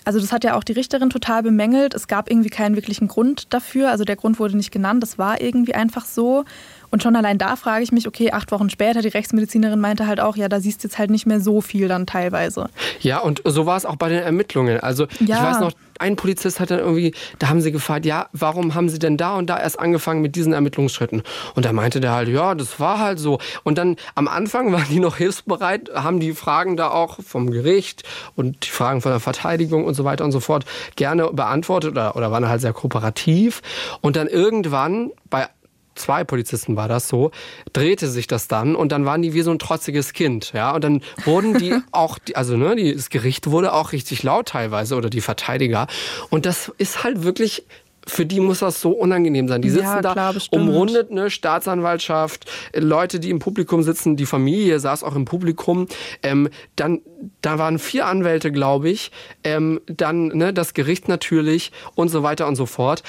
Also 0.04 0.18
das 0.18 0.32
hat 0.32 0.44
ja 0.44 0.56
auch 0.56 0.64
die 0.64 0.72
Richterin 0.72 1.10
total 1.10 1.42
bemängelt. 1.42 1.94
Es 1.94 2.08
gab 2.08 2.30
irgendwie 2.30 2.48
keinen 2.48 2.74
wirklichen 2.74 3.06
Grund 3.06 3.52
dafür. 3.52 3.90
Also 3.90 4.04
der 4.04 4.16
Grund 4.16 4.38
wurde 4.38 4.56
nicht 4.56 4.72
genannt. 4.72 5.02
Das 5.02 5.18
war 5.18 5.40
irgendwie 5.40 5.74
einfach 5.74 6.06
so. 6.06 6.44
Und 6.92 7.02
schon 7.02 7.16
allein 7.16 7.38
da 7.38 7.56
frage 7.56 7.82
ich 7.82 7.90
mich, 7.90 8.06
okay, 8.06 8.32
acht 8.32 8.52
Wochen 8.52 8.68
später, 8.68 9.00
die 9.00 9.08
Rechtsmedizinerin 9.08 9.80
meinte 9.80 10.06
halt 10.06 10.20
auch, 10.20 10.36
ja, 10.36 10.50
da 10.50 10.60
siehst 10.60 10.84
du 10.84 10.88
jetzt 10.88 10.98
halt 10.98 11.10
nicht 11.10 11.24
mehr 11.24 11.40
so 11.40 11.62
viel 11.62 11.88
dann 11.88 12.06
teilweise. 12.06 12.68
Ja, 13.00 13.18
und 13.20 13.40
so 13.46 13.64
war 13.64 13.78
es 13.78 13.86
auch 13.86 13.96
bei 13.96 14.10
den 14.10 14.22
Ermittlungen. 14.22 14.78
Also 14.78 15.06
ja. 15.20 15.36
ich 15.36 15.42
weiß 15.42 15.60
noch, 15.60 15.72
ein 15.98 16.16
Polizist 16.16 16.60
hat 16.60 16.70
dann 16.70 16.80
irgendwie, 16.80 17.14
da 17.38 17.48
haben 17.48 17.62
sie 17.62 17.72
gefragt, 17.72 18.04
ja, 18.04 18.28
warum 18.32 18.74
haben 18.74 18.90
sie 18.90 18.98
denn 18.98 19.16
da 19.16 19.36
und 19.36 19.48
da 19.48 19.58
erst 19.58 19.80
angefangen 19.80 20.20
mit 20.20 20.36
diesen 20.36 20.52
Ermittlungsschritten? 20.52 21.22
Und 21.54 21.64
da 21.64 21.72
meinte 21.72 22.00
der 22.00 22.12
halt, 22.12 22.28
ja, 22.28 22.54
das 22.54 22.78
war 22.78 22.98
halt 22.98 23.18
so. 23.18 23.38
Und 23.62 23.78
dann 23.78 23.96
am 24.14 24.28
Anfang 24.28 24.70
waren 24.72 24.86
die 24.90 25.00
noch 25.00 25.16
hilfsbereit, 25.16 25.90
haben 25.94 26.20
die 26.20 26.34
Fragen 26.34 26.76
da 26.76 26.90
auch 26.90 27.20
vom 27.22 27.50
Gericht 27.50 28.02
und 28.36 28.66
die 28.66 28.70
Fragen 28.70 29.00
von 29.00 29.12
der 29.12 29.20
Verteidigung 29.20 29.86
und 29.86 29.94
so 29.94 30.04
weiter 30.04 30.26
und 30.26 30.32
so 30.32 30.40
fort 30.40 30.66
gerne 30.96 31.30
beantwortet 31.32 31.92
oder, 31.92 32.16
oder 32.16 32.30
waren 32.30 32.48
halt 32.48 32.60
sehr 32.60 32.74
kooperativ. 32.74 33.62
Und 34.02 34.16
dann 34.16 34.26
irgendwann 34.26 35.10
bei 35.30 35.48
zwei 35.94 36.24
Polizisten 36.24 36.76
war 36.76 36.88
das 36.88 37.08
so, 37.08 37.30
drehte 37.72 38.08
sich 38.08 38.26
das 38.26 38.48
dann 38.48 38.74
und 38.74 38.92
dann 38.92 39.04
waren 39.04 39.22
die 39.22 39.34
wie 39.34 39.42
so 39.42 39.50
ein 39.50 39.58
trotziges 39.58 40.12
Kind, 40.12 40.52
ja, 40.52 40.74
und 40.74 40.84
dann 40.84 41.02
wurden 41.24 41.58
die 41.58 41.74
auch, 41.92 42.18
also 42.34 42.56
ne, 42.56 42.76
die, 42.76 42.94
das 42.94 43.10
Gericht 43.10 43.50
wurde 43.50 43.72
auch 43.72 43.92
richtig 43.92 44.22
laut 44.22 44.48
teilweise 44.48 44.96
oder 44.96 45.10
die 45.10 45.20
Verteidiger 45.20 45.86
und 46.30 46.46
das 46.46 46.72
ist 46.78 47.04
halt 47.04 47.22
wirklich 47.22 47.64
für 48.06 48.26
die 48.26 48.40
muss 48.40 48.60
das 48.60 48.80
so 48.80 48.90
unangenehm 48.90 49.48
sein. 49.48 49.62
Die 49.62 49.70
sitzen 49.70 49.84
ja, 49.84 50.00
klar, 50.00 50.34
da 50.34 50.40
umrundet, 50.50 51.10
ne, 51.10 51.30
Staatsanwaltschaft, 51.30 52.50
Leute, 52.74 53.20
die 53.20 53.30
im 53.30 53.38
Publikum 53.38 53.82
sitzen, 53.82 54.16
die 54.16 54.26
Familie 54.26 54.80
saß 54.80 55.04
auch 55.04 55.14
im 55.14 55.24
Publikum. 55.24 55.86
Ähm, 56.22 56.48
dann, 56.76 57.00
da 57.42 57.58
waren 57.58 57.78
vier 57.78 58.06
Anwälte, 58.06 58.50
glaube 58.50 58.90
ich. 58.90 59.12
Ähm, 59.44 59.80
dann 59.86 60.28
ne, 60.28 60.52
das 60.52 60.74
Gericht 60.74 61.08
natürlich 61.08 61.72
und 61.94 62.08
so 62.08 62.22
weiter 62.22 62.46
und 62.48 62.56
so 62.56 62.66
fort. 62.66 63.02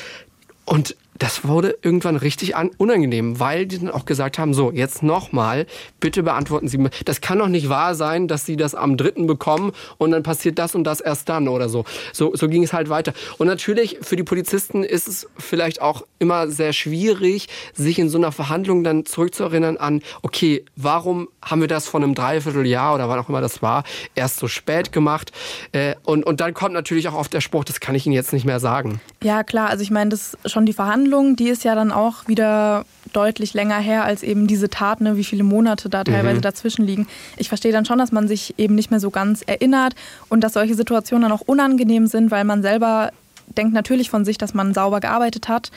Und 0.65 0.95
das 1.19 1.47
wurde 1.47 1.77
irgendwann 1.81 2.15
richtig 2.15 2.53
unangenehm, 2.77 3.39
weil 3.39 3.65
die 3.65 3.79
dann 3.79 3.91
auch 3.91 4.05
gesagt 4.05 4.39
haben, 4.39 4.53
so, 4.53 4.71
jetzt 4.71 5.03
nochmal, 5.03 5.65
bitte 5.99 6.23
beantworten 6.23 6.67
Sie 6.67 6.77
mir. 6.77 6.89
Das 7.05 7.21
kann 7.21 7.39
doch 7.39 7.47
nicht 7.47 7.69
wahr 7.69 7.95
sein, 7.95 8.27
dass 8.27 8.45
Sie 8.45 8.55
das 8.55 8.75
am 8.75 8.97
dritten 8.97 9.27
bekommen 9.27 9.71
und 9.97 10.11
dann 10.11 10.23
passiert 10.23 10.59
das 10.59 10.75
und 10.75 10.83
das 10.83 11.01
erst 11.01 11.29
dann 11.29 11.47
oder 11.47 11.69
so. 11.69 11.85
So, 12.11 12.35
so 12.35 12.47
ging 12.47 12.63
es 12.63 12.73
halt 12.73 12.89
weiter. 12.89 13.13
Und 13.37 13.47
natürlich, 13.47 13.99
für 14.01 14.15
die 14.15 14.23
Polizisten 14.23 14.83
ist 14.83 15.07
es 15.07 15.27
vielleicht 15.37 15.81
auch 15.81 16.03
immer 16.19 16.47
sehr 16.47 16.73
schwierig, 16.73 17.47
sich 17.73 17.99
in 17.99 18.09
so 18.09 18.17
einer 18.17 18.31
Verhandlung 18.31 18.83
dann 18.83 19.05
zurückzuerinnern 19.05 19.77
an, 19.77 20.01
okay, 20.21 20.65
warum 20.75 21.29
haben 21.41 21.61
wir 21.61 21.67
das 21.67 21.87
von 21.87 22.03
einem 22.03 22.15
Dreivierteljahr 22.15 22.95
oder 22.95 23.09
wann 23.09 23.19
auch 23.19 23.29
immer 23.29 23.41
das 23.41 23.61
war, 23.61 23.83
erst 24.15 24.37
so 24.37 24.47
spät 24.47 24.91
gemacht? 24.91 25.31
Äh, 25.71 25.95
und, 26.03 26.25
und 26.25 26.41
dann 26.41 26.53
kommt 26.53 26.73
natürlich 26.73 27.07
auch 27.07 27.15
oft 27.15 27.33
der 27.33 27.41
Spruch, 27.41 27.63
das 27.63 27.79
kann 27.79 27.95
ich 27.95 28.05
Ihnen 28.05 28.13
jetzt 28.13 28.33
nicht 28.33 28.45
mehr 28.45 28.59
sagen. 28.59 28.99
Ja, 29.21 29.43
klar, 29.43 29.69
also 29.69 29.83
ich 29.83 29.91
meine, 29.91 30.09
das 30.09 30.37
schon 30.45 30.65
die 30.65 30.73
Verhandlung 30.73 31.02
Verhandlung, 31.03 31.35
die 31.35 31.49
ist 31.49 31.63
ja 31.63 31.75
dann 31.75 31.91
auch 31.91 32.27
wieder 32.27 32.85
deutlich 33.11 33.53
länger 33.53 33.77
her 33.77 34.05
als 34.05 34.23
eben 34.23 34.47
diese 34.47 34.69
Tat, 34.69 35.01
ne, 35.01 35.17
wie 35.17 35.23
viele 35.23 35.43
Monate 35.43 35.89
da 35.89 36.03
teilweise 36.03 36.37
mhm. 36.37 36.41
dazwischen 36.41 36.85
liegen. 36.85 37.07
Ich 37.37 37.49
verstehe 37.49 37.71
dann 37.71 37.85
schon, 37.85 37.99
dass 37.99 38.11
man 38.11 38.27
sich 38.27 38.55
eben 38.57 38.75
nicht 38.75 38.89
mehr 38.89 38.99
so 38.99 39.11
ganz 39.11 39.43
erinnert 39.45 39.95
und 40.29 40.41
dass 40.41 40.53
solche 40.53 40.75
Situationen 40.75 41.29
dann 41.29 41.37
auch 41.37 41.45
unangenehm 41.45 42.07
sind, 42.07 42.31
weil 42.31 42.43
man 42.43 42.61
selber 42.61 43.11
denkt 43.57 43.73
natürlich 43.73 44.09
von 44.09 44.25
sich, 44.25 44.37
dass 44.37 44.53
man 44.53 44.73
sauber 44.73 44.99
gearbeitet 44.99 45.47
hat. 45.47 45.71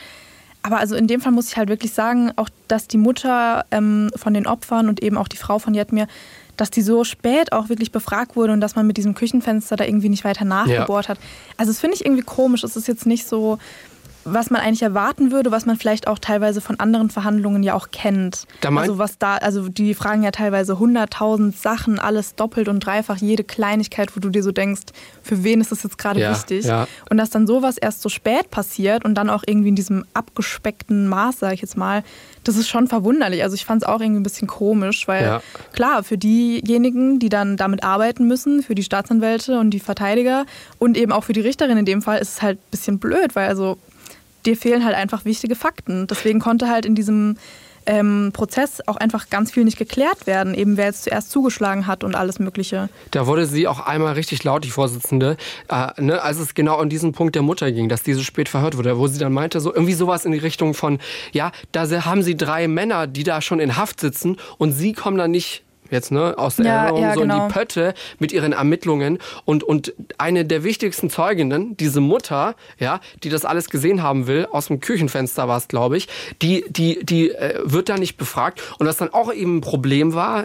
Aber 0.62 0.78
also 0.78 0.96
in 0.96 1.06
dem 1.08 1.20
Fall 1.20 1.32
muss 1.32 1.48
ich 1.48 1.56
halt 1.56 1.68
wirklich 1.68 1.92
sagen, 1.92 2.32
auch 2.36 2.48
dass 2.68 2.88
die 2.88 2.96
Mutter 2.96 3.64
ähm, 3.70 4.10
von 4.16 4.32
den 4.32 4.46
Opfern 4.46 4.88
und 4.88 5.02
eben 5.02 5.18
auch 5.18 5.28
die 5.28 5.36
Frau 5.36 5.58
von 5.58 5.74
Jetmir, 5.74 6.06
dass 6.56 6.70
die 6.70 6.82
so 6.82 7.04
spät 7.04 7.52
auch 7.52 7.68
wirklich 7.68 7.92
befragt 7.92 8.34
wurde 8.34 8.52
und 8.52 8.60
dass 8.60 8.76
man 8.76 8.86
mit 8.86 8.96
diesem 8.96 9.14
Küchenfenster 9.14 9.76
da 9.76 9.84
irgendwie 9.84 10.08
nicht 10.08 10.24
weiter 10.24 10.44
nachgebohrt 10.44 11.06
ja. 11.06 11.10
hat. 11.10 11.18
Also 11.56 11.70
das 11.70 11.80
finde 11.80 11.96
ich 11.96 12.04
irgendwie 12.04 12.22
komisch. 12.22 12.64
Es 12.64 12.76
ist 12.76 12.88
jetzt 12.88 13.04
nicht 13.04 13.28
so, 13.28 13.58
was 14.26 14.50
man 14.50 14.60
eigentlich 14.60 14.82
erwarten 14.82 15.30
würde, 15.30 15.52
was 15.52 15.66
man 15.66 15.76
vielleicht 15.76 16.08
auch 16.08 16.18
teilweise 16.18 16.60
von 16.60 16.80
anderen 16.80 17.10
Verhandlungen 17.10 17.62
ja 17.62 17.74
auch 17.74 17.90
kennt. 17.92 18.46
also 18.80 18.98
was 18.98 19.18
da, 19.18 19.36
also 19.36 19.68
die 19.68 19.94
fragen 19.94 20.24
ja 20.24 20.32
teilweise 20.32 20.80
hunderttausend 20.80 21.56
Sachen, 21.56 22.00
alles 22.00 22.34
doppelt 22.34 22.68
und 22.68 22.80
dreifach, 22.80 23.18
jede 23.18 23.44
Kleinigkeit, 23.44 24.16
wo 24.16 24.20
du 24.20 24.28
dir 24.28 24.42
so 24.42 24.50
denkst, 24.50 24.82
für 25.22 25.44
wen 25.44 25.60
ist 25.60 25.70
das 25.70 25.84
jetzt 25.84 25.96
gerade 25.96 26.20
ja, 26.20 26.32
wichtig? 26.32 26.64
Ja. 26.64 26.88
Und 27.08 27.18
dass 27.18 27.30
dann 27.30 27.46
sowas 27.46 27.78
erst 27.78 28.02
so 28.02 28.08
spät 28.08 28.50
passiert 28.50 29.04
und 29.04 29.14
dann 29.14 29.30
auch 29.30 29.44
irgendwie 29.46 29.68
in 29.68 29.76
diesem 29.76 30.04
abgespeckten 30.12 31.06
Maß, 31.06 31.38
sage 31.38 31.54
ich 31.54 31.62
jetzt 31.62 31.76
mal, 31.76 32.02
das 32.42 32.56
ist 32.56 32.68
schon 32.68 32.88
verwunderlich. 32.88 33.44
Also 33.44 33.54
ich 33.54 33.64
fand 33.64 33.82
es 33.82 33.88
auch 33.88 34.00
irgendwie 34.00 34.20
ein 34.20 34.24
bisschen 34.24 34.48
komisch, 34.48 35.06
weil 35.06 35.24
ja. 35.24 35.42
klar, 35.72 36.02
für 36.02 36.18
diejenigen, 36.18 37.20
die 37.20 37.28
dann 37.28 37.56
damit 37.56 37.84
arbeiten 37.84 38.26
müssen, 38.26 38.62
für 38.64 38.74
die 38.74 38.82
Staatsanwälte 38.82 39.58
und 39.60 39.70
die 39.70 39.80
Verteidiger 39.80 40.46
und 40.78 40.96
eben 40.96 41.12
auch 41.12 41.22
für 41.22 41.32
die 41.32 41.40
Richterin 41.40 41.76
in 41.78 41.84
dem 41.84 42.02
Fall, 42.02 42.18
ist 42.18 42.34
es 42.34 42.42
halt 42.42 42.58
ein 42.58 42.70
bisschen 42.72 42.98
blöd, 42.98 43.36
weil 43.36 43.48
also 43.48 43.78
dir 44.46 44.56
fehlen 44.56 44.84
halt 44.84 44.94
einfach 44.94 45.24
wichtige 45.24 45.56
Fakten. 45.56 46.06
Deswegen 46.06 46.40
konnte 46.40 46.68
halt 46.68 46.86
in 46.86 46.94
diesem 46.94 47.36
ähm, 47.86 48.30
Prozess 48.32 48.82
auch 48.86 48.96
einfach 48.96 49.30
ganz 49.30 49.52
viel 49.52 49.64
nicht 49.64 49.78
geklärt 49.78 50.26
werden, 50.26 50.54
eben 50.54 50.76
wer 50.76 50.86
jetzt 50.86 51.04
zuerst 51.04 51.30
zugeschlagen 51.30 51.86
hat 51.86 52.04
und 52.04 52.14
alles 52.14 52.38
Mögliche. 52.38 52.88
Da 53.12 53.26
wurde 53.26 53.46
sie 53.46 53.68
auch 53.68 53.80
einmal 53.80 54.14
richtig 54.14 54.44
laut, 54.44 54.64
die 54.64 54.70
Vorsitzende, 54.70 55.36
äh, 55.68 56.00
ne, 56.00 56.20
als 56.20 56.38
es 56.38 56.54
genau 56.54 56.76
an 56.78 56.88
diesen 56.88 57.12
Punkt 57.12 57.34
der 57.34 57.42
Mutter 57.42 57.70
ging, 57.72 57.88
dass 57.88 58.02
diese 58.02 58.24
spät 58.24 58.48
verhört 58.48 58.76
wurde, 58.76 58.98
wo 58.98 59.06
sie 59.06 59.18
dann 59.18 59.32
meinte, 59.32 59.60
so 59.60 59.72
irgendwie 59.72 59.94
sowas 59.94 60.24
in 60.24 60.32
die 60.32 60.38
Richtung 60.38 60.74
von, 60.74 60.98
ja, 61.32 61.52
da 61.72 61.88
haben 62.04 62.22
sie 62.22 62.36
drei 62.36 62.68
Männer, 62.68 63.06
die 63.06 63.22
da 63.22 63.40
schon 63.40 63.60
in 63.60 63.76
Haft 63.76 64.00
sitzen 64.00 64.36
und 64.58 64.72
sie 64.72 64.92
kommen 64.92 65.16
da 65.16 65.28
nicht 65.28 65.62
jetzt 65.90 66.12
ne, 66.12 66.34
aus 66.36 66.56
der 66.56 66.66
ja, 66.66 66.72
Erinnerung 66.84 67.02
ja, 67.02 67.14
so 67.14 67.20
genau. 67.20 67.42
in 67.42 67.48
die. 67.48 67.52
Pötte 67.52 67.94
mit 68.18 68.32
ihren 68.32 68.52
Ermittlungen 68.52 69.18
und, 69.44 69.64
und 69.64 69.94
eine 70.18 70.44
der 70.44 70.64
wichtigsten 70.64 71.10
Zeuginnen, 71.10 71.76
diese 71.76 72.00
Mutter, 72.00 72.54
ja, 72.78 73.00
die 73.22 73.28
das 73.28 73.44
alles 73.44 73.70
gesehen 73.70 74.02
haben 74.02 74.26
will, 74.26 74.46
aus 74.50 74.66
dem 74.66 74.80
Küchenfenster 74.80 75.48
war 75.48 75.58
es, 75.58 75.68
glaube 75.68 75.96
ich, 75.96 76.08
die, 76.42 76.64
die, 76.68 77.04
die 77.04 77.30
äh, 77.30 77.60
wird 77.64 77.88
da 77.88 77.96
nicht 77.96 78.16
befragt 78.16 78.62
und 78.78 78.86
was 78.86 78.96
dann 78.96 79.12
auch 79.12 79.32
eben 79.32 79.58
ein 79.58 79.60
Problem 79.60 80.14
war, 80.14 80.44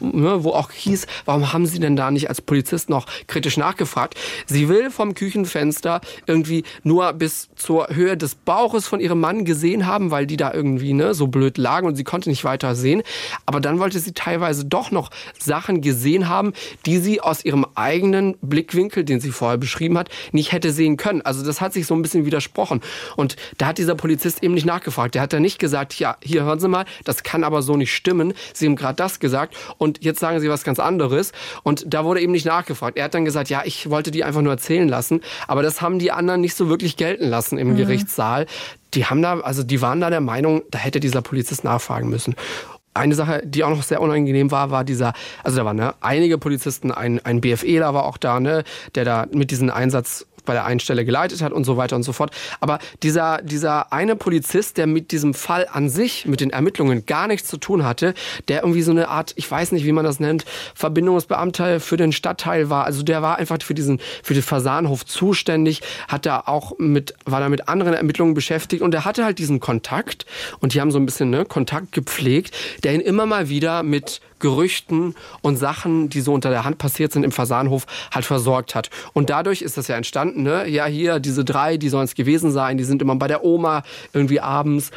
ne, 0.00 0.44
wo 0.44 0.50
auch 0.50 0.70
hieß, 0.70 1.06
warum 1.24 1.52
haben 1.52 1.66
sie 1.66 1.80
denn 1.80 1.96
da 1.96 2.10
nicht 2.10 2.28
als 2.28 2.40
Polizist 2.40 2.90
noch 2.90 3.06
kritisch 3.26 3.56
nachgefragt? 3.56 4.14
Sie 4.46 4.68
will 4.68 4.90
vom 4.90 5.14
Küchenfenster 5.14 6.00
irgendwie 6.26 6.64
nur 6.82 7.12
bis 7.12 7.48
zur 7.56 7.88
Höhe 7.90 8.16
des 8.16 8.34
Bauches 8.34 8.86
von 8.86 9.00
ihrem 9.00 9.20
Mann 9.20 9.44
gesehen 9.44 9.86
haben, 9.86 10.10
weil 10.10 10.26
die 10.26 10.36
da 10.36 10.52
irgendwie 10.52 10.92
ne, 10.92 11.14
so 11.14 11.26
blöd 11.26 11.58
lagen 11.58 11.86
und 11.86 11.96
sie 11.96 12.04
konnte 12.04 12.30
nicht 12.30 12.44
weiter 12.44 12.74
sehen, 12.74 13.02
aber 13.46 13.60
dann 13.60 13.78
wollte 13.78 13.98
sie 13.98 14.12
teilweise 14.12 14.64
doch 14.64 14.77
doch 14.78 14.92
noch 14.92 15.10
Sachen 15.38 15.80
gesehen 15.80 16.28
haben, 16.28 16.52
die 16.86 16.98
sie 16.98 17.20
aus 17.20 17.44
ihrem 17.44 17.66
eigenen 17.74 18.36
Blickwinkel, 18.40 19.02
den 19.02 19.18
sie 19.18 19.30
vorher 19.30 19.58
beschrieben 19.58 19.98
hat, 19.98 20.08
nicht 20.30 20.52
hätte 20.52 20.72
sehen 20.72 20.96
können. 20.96 21.20
Also 21.22 21.44
das 21.44 21.60
hat 21.60 21.72
sich 21.72 21.86
so 21.86 21.94
ein 21.94 22.02
bisschen 22.02 22.24
widersprochen. 22.26 22.80
Und 23.16 23.34
da 23.58 23.66
hat 23.66 23.78
dieser 23.78 23.96
Polizist 23.96 24.42
eben 24.42 24.54
nicht 24.54 24.66
nachgefragt. 24.66 25.16
Der 25.16 25.22
hat 25.22 25.32
da 25.32 25.40
nicht 25.40 25.58
gesagt, 25.58 25.98
ja, 25.98 26.16
hier 26.22 26.44
hören 26.44 26.60
Sie 26.60 26.68
mal, 26.68 26.84
das 27.04 27.24
kann 27.24 27.42
aber 27.42 27.62
so 27.62 27.76
nicht 27.76 27.92
stimmen. 27.92 28.34
Sie 28.54 28.66
haben 28.66 28.76
gerade 28.76 28.94
das 28.94 29.18
gesagt 29.18 29.56
und 29.78 30.04
jetzt 30.04 30.20
sagen 30.20 30.38
Sie 30.38 30.48
was 30.48 30.62
ganz 30.62 30.78
anderes. 30.78 31.32
Und 31.64 31.84
da 31.92 32.04
wurde 32.04 32.20
eben 32.20 32.32
nicht 32.32 32.46
nachgefragt. 32.46 32.96
Er 32.96 33.04
hat 33.04 33.14
dann 33.14 33.24
gesagt, 33.24 33.50
ja, 33.50 33.62
ich 33.64 33.90
wollte 33.90 34.12
die 34.12 34.22
einfach 34.22 34.42
nur 34.42 34.52
erzählen 34.52 34.88
lassen. 34.88 35.22
Aber 35.48 35.62
das 35.62 35.82
haben 35.82 35.98
die 35.98 36.12
anderen 36.12 36.40
nicht 36.40 36.54
so 36.54 36.68
wirklich 36.68 36.96
gelten 36.96 37.26
lassen 37.26 37.58
im 37.58 37.72
mhm. 37.72 37.76
Gerichtssaal 37.76 38.46
die 38.94 39.04
haben 39.04 39.20
da, 39.20 39.40
also 39.40 39.62
die 39.62 39.82
waren 39.82 40.00
da 40.00 40.08
der 40.08 40.22
Meinung, 40.22 40.62
da 40.70 40.78
hätte 40.78 40.98
dieser 40.98 41.20
Polizist 41.20 41.62
nachfragen 41.62 42.08
müssen. 42.08 42.34
Eine 42.98 43.14
Sache, 43.14 43.42
die 43.44 43.64
auch 43.64 43.70
noch 43.70 43.82
sehr 43.82 44.00
unangenehm 44.00 44.50
war, 44.50 44.70
war 44.70 44.84
dieser, 44.84 45.12
also 45.44 45.58
da 45.58 45.64
waren 45.64 45.76
ne, 45.76 45.94
einige 46.00 46.38
Polizisten, 46.38 46.90
ein, 46.90 47.24
ein 47.24 47.40
BFEler 47.40 47.94
war 47.94 48.04
auch 48.04 48.16
da, 48.16 48.40
ne, 48.40 48.64
der 48.94 49.04
da 49.04 49.26
mit 49.32 49.50
diesem 49.50 49.70
Einsatz 49.70 50.26
bei 50.48 50.54
der 50.54 50.64
einen 50.64 50.80
Stelle 50.80 51.04
geleitet 51.04 51.42
hat 51.42 51.52
und 51.52 51.64
so 51.64 51.76
weiter 51.76 51.94
und 51.94 52.02
so 52.02 52.12
fort. 52.12 52.30
Aber 52.58 52.78
dieser, 53.02 53.42
dieser 53.42 53.92
eine 53.92 54.16
Polizist, 54.16 54.78
der 54.78 54.86
mit 54.86 55.12
diesem 55.12 55.34
Fall 55.34 55.68
an 55.70 55.90
sich, 55.90 56.26
mit 56.26 56.40
den 56.40 56.50
Ermittlungen 56.50 57.04
gar 57.04 57.28
nichts 57.28 57.48
zu 57.48 57.58
tun 57.58 57.84
hatte, 57.84 58.14
der 58.48 58.62
irgendwie 58.62 58.82
so 58.82 58.90
eine 58.90 59.08
Art, 59.08 59.34
ich 59.36 59.48
weiß 59.48 59.72
nicht, 59.72 59.84
wie 59.84 59.92
man 59.92 60.06
das 60.06 60.20
nennt, 60.20 60.46
Verbindungsbeamter 60.74 61.80
für 61.80 61.98
den 61.98 62.12
Stadtteil 62.12 62.70
war. 62.70 62.86
Also 62.86 63.02
der 63.02 63.20
war 63.20 63.36
einfach 63.36 63.58
für 63.60 63.74
diesen, 63.74 64.00
für 64.22 64.32
den 64.32 64.42
Fasanhof 64.42 65.04
zuständig, 65.04 65.82
hat 66.08 66.24
da 66.24 66.42
auch 66.46 66.78
mit, 66.78 67.14
war 67.26 67.40
da 67.40 67.50
mit 67.50 67.68
anderen 67.68 67.92
Ermittlungen 67.92 68.32
beschäftigt 68.32 68.82
und 68.82 68.94
er 68.94 69.04
hatte 69.04 69.24
halt 69.24 69.38
diesen 69.38 69.60
Kontakt 69.60 70.24
und 70.60 70.72
die 70.72 70.80
haben 70.80 70.90
so 70.90 70.98
ein 70.98 71.04
bisschen 71.04 71.28
ne, 71.28 71.44
Kontakt 71.44 71.92
gepflegt, 71.92 72.56
der 72.84 72.94
ihn 72.94 73.00
immer 73.02 73.26
mal 73.26 73.50
wieder 73.50 73.82
mit 73.82 74.22
Gerüchten 74.38 75.14
und 75.42 75.56
Sachen, 75.56 76.08
die 76.08 76.20
so 76.20 76.32
unter 76.32 76.50
der 76.50 76.64
Hand 76.64 76.78
passiert 76.78 77.12
sind 77.12 77.24
im 77.24 77.32
Fasanhof, 77.32 77.86
halt 78.12 78.24
versorgt 78.24 78.74
hat. 78.74 78.90
Und 79.12 79.30
dadurch 79.30 79.62
ist 79.62 79.76
das 79.76 79.88
ja 79.88 79.96
entstanden, 79.96 80.42
ne? 80.42 80.68
Ja, 80.68 80.86
hier, 80.86 81.20
diese 81.20 81.44
drei, 81.44 81.76
die 81.76 81.88
sollen 81.88 82.04
es 82.04 82.14
gewesen 82.14 82.50
sein, 82.50 82.78
die 82.78 82.84
sind 82.84 83.02
immer 83.02 83.16
bei 83.16 83.28
der 83.28 83.44
Oma 83.44 83.82
irgendwie 84.12 84.40
abends. 84.40 84.90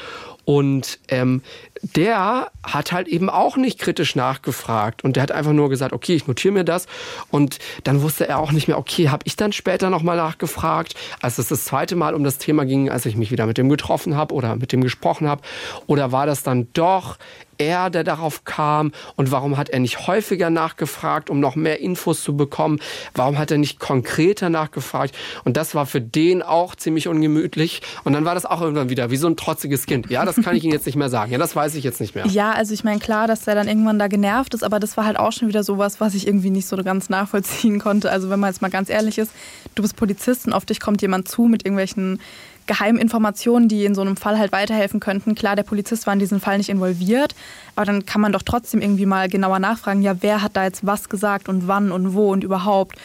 Und 0.44 1.00
ähm, 1.08 1.44
der 1.82 2.52
hat 2.64 2.92
halt 2.92 3.08
eben 3.08 3.30
auch 3.30 3.58
nicht 3.58 3.80
kritisch 3.80 4.16
nachgefragt 4.16 5.04
und 5.04 5.16
der 5.16 5.24
hat 5.24 5.32
einfach 5.32 5.54
nur 5.54 5.70
gesagt, 5.70 5.94
okay, 5.94 6.16
ich 6.16 6.28
notiere 6.28 6.54
mir 6.54 6.64
das 6.64 6.88
und 7.30 7.60
dann 7.84 8.02
wusste 8.02 8.28
er 8.28 8.40
auch 8.40 8.52
nicht 8.52 8.68
mehr, 8.68 8.78
okay, 8.78 9.10
habe 9.10 9.24
ich 9.26 9.36
dann 9.36 9.52
später 9.52 9.90
nochmal 9.90 10.18
nachgefragt, 10.18 10.96
als 11.22 11.38
es 11.38 11.48
das 11.48 11.66
zweite 11.66 11.96
Mal 11.96 12.16
um 12.16 12.24
das 12.24 12.40
Thema 12.40 12.66
ging, 12.66 12.90
als 12.90 13.06
ich 13.06 13.16
mich 13.16 13.32
wieder 13.32 13.46
mit 13.46 13.58
dem 13.58 13.70
getroffen 13.70 14.16
habe 14.16 14.34
oder 14.34 14.56
mit 14.56 14.72
dem 14.72 14.82
gesprochen 14.82 15.28
habe 15.28 15.42
oder 15.86 16.12
war 16.12 16.26
das 16.26 16.44
dann 16.44 16.68
doch 16.74 17.18
er, 17.62 17.90
der 17.90 18.04
darauf 18.04 18.44
kam 18.44 18.92
und 19.16 19.32
warum 19.32 19.58
hat 19.58 19.70
er 19.70 19.80
nicht 19.80 20.08
häufiger 20.08 20.50
nachgefragt, 20.50 21.30
um 21.30 21.40
noch 21.40 21.56
mehr 21.56 21.80
Infos 21.80 22.24
zu 22.24 22.36
bekommen? 22.36 22.80
Warum 23.14 23.38
hat 23.38 23.52
er 23.52 23.58
nicht 23.58 23.80
konkreter 23.80 24.50
nachgefragt? 24.50 25.16
Und 25.44 25.58
das 25.58 25.76
war 25.76 25.86
für 25.86 26.02
den 26.02 26.42
auch 26.42 26.76
ziemlich 26.76 27.08
ungemütlich. 27.08 27.82
Und 28.04 28.14
dann 28.14 28.26
war 28.26 28.36
das 28.36 28.46
auch 28.46 28.62
irgendwann 28.62 28.90
wieder 28.90 29.12
wie 29.12 29.18
so 29.18 29.28
ein 29.28 29.38
trotziges 29.38 29.86
Kind. 29.86 30.10
Ja, 30.10 30.26
das 30.26 30.36
kann 30.38 30.56
ich 30.56 30.64
Ihnen 30.64 30.74
jetzt 30.74 30.86
nicht 30.86 30.96
mehr 30.96 31.10
sagen. 31.10 31.32
Ja, 31.32 31.38
das 31.38 31.56
weiß 31.56 31.76
ich 31.76 31.84
jetzt 31.84 32.02
nicht 32.02 32.16
mehr. 32.16 32.26
Ja, 32.28 32.52
also 32.52 32.74
ich 32.74 32.84
meine, 32.84 33.00
klar, 33.00 33.28
dass 33.28 33.48
er 33.48 33.56
dann 33.56 33.68
irgendwann 33.68 34.00
da 34.00 34.08
genervt 34.08 34.54
ist, 34.54 34.64
aber 34.64 34.80
das 34.80 34.98
war 34.98 35.06
halt 35.06 35.18
auch 35.18 35.32
schon 35.32 35.48
wieder 35.48 35.64
sowas, 35.64 36.00
was 36.00 36.16
ich 36.16 36.28
irgendwie 36.28 36.50
nicht 36.50 36.68
so 36.68 36.76
ganz 36.78 37.10
nachvollziehen 37.10 37.80
konnte. 37.80 38.12
Also 38.12 38.30
wenn 38.30 38.40
man 38.40 38.50
jetzt 38.50 38.62
mal 38.62 38.70
ganz 38.70 38.90
ehrlich 38.90 39.18
ist, 39.18 39.32
du 39.76 39.82
bist 39.84 39.96
Polizist 39.96 40.48
und 40.48 40.54
auf 40.54 40.66
dich 40.66 40.80
kommt 40.80 41.02
jemand 41.02 41.28
zu 41.28 41.44
mit 41.44 41.66
irgendwelchen 41.66 42.20
Geheiminformationen, 42.68 43.68
die 43.68 43.86
in 43.86 43.96
so 43.96 44.02
einem 44.02 44.18
Fall 44.18 44.38
halt 44.38 44.52
weiterhelfen 44.52 45.00
könnten. 45.00 45.36
Klar, 45.36 45.56
der 45.56 45.64
Polizist 45.64 46.06
war 46.08 46.14
in 46.14 46.20
diesem 46.20 46.40
Fall 46.40 46.58
nicht 46.58 46.70
involviert, 46.70 47.36
aber 47.76 47.86
dann 47.86 48.06
kann 48.06 48.22
man 48.22 48.32
doch 48.32 48.44
trotzdem 48.44 48.82
irgendwie 48.82 49.06
mal 49.06 49.30
genauer 49.30 49.60
nachfragen, 49.60 50.02
ja, 50.02 50.16
wer 50.22 50.42
hat 50.42 50.56
da 50.56 50.64
jetzt 50.64 50.86
was 50.86 51.10
gesagt 51.10 51.50
und 51.50 51.68
wann 51.68 51.92
und 51.92 52.14
wo 52.14 52.32
und 52.32 52.44
überhaupt. 52.44 52.98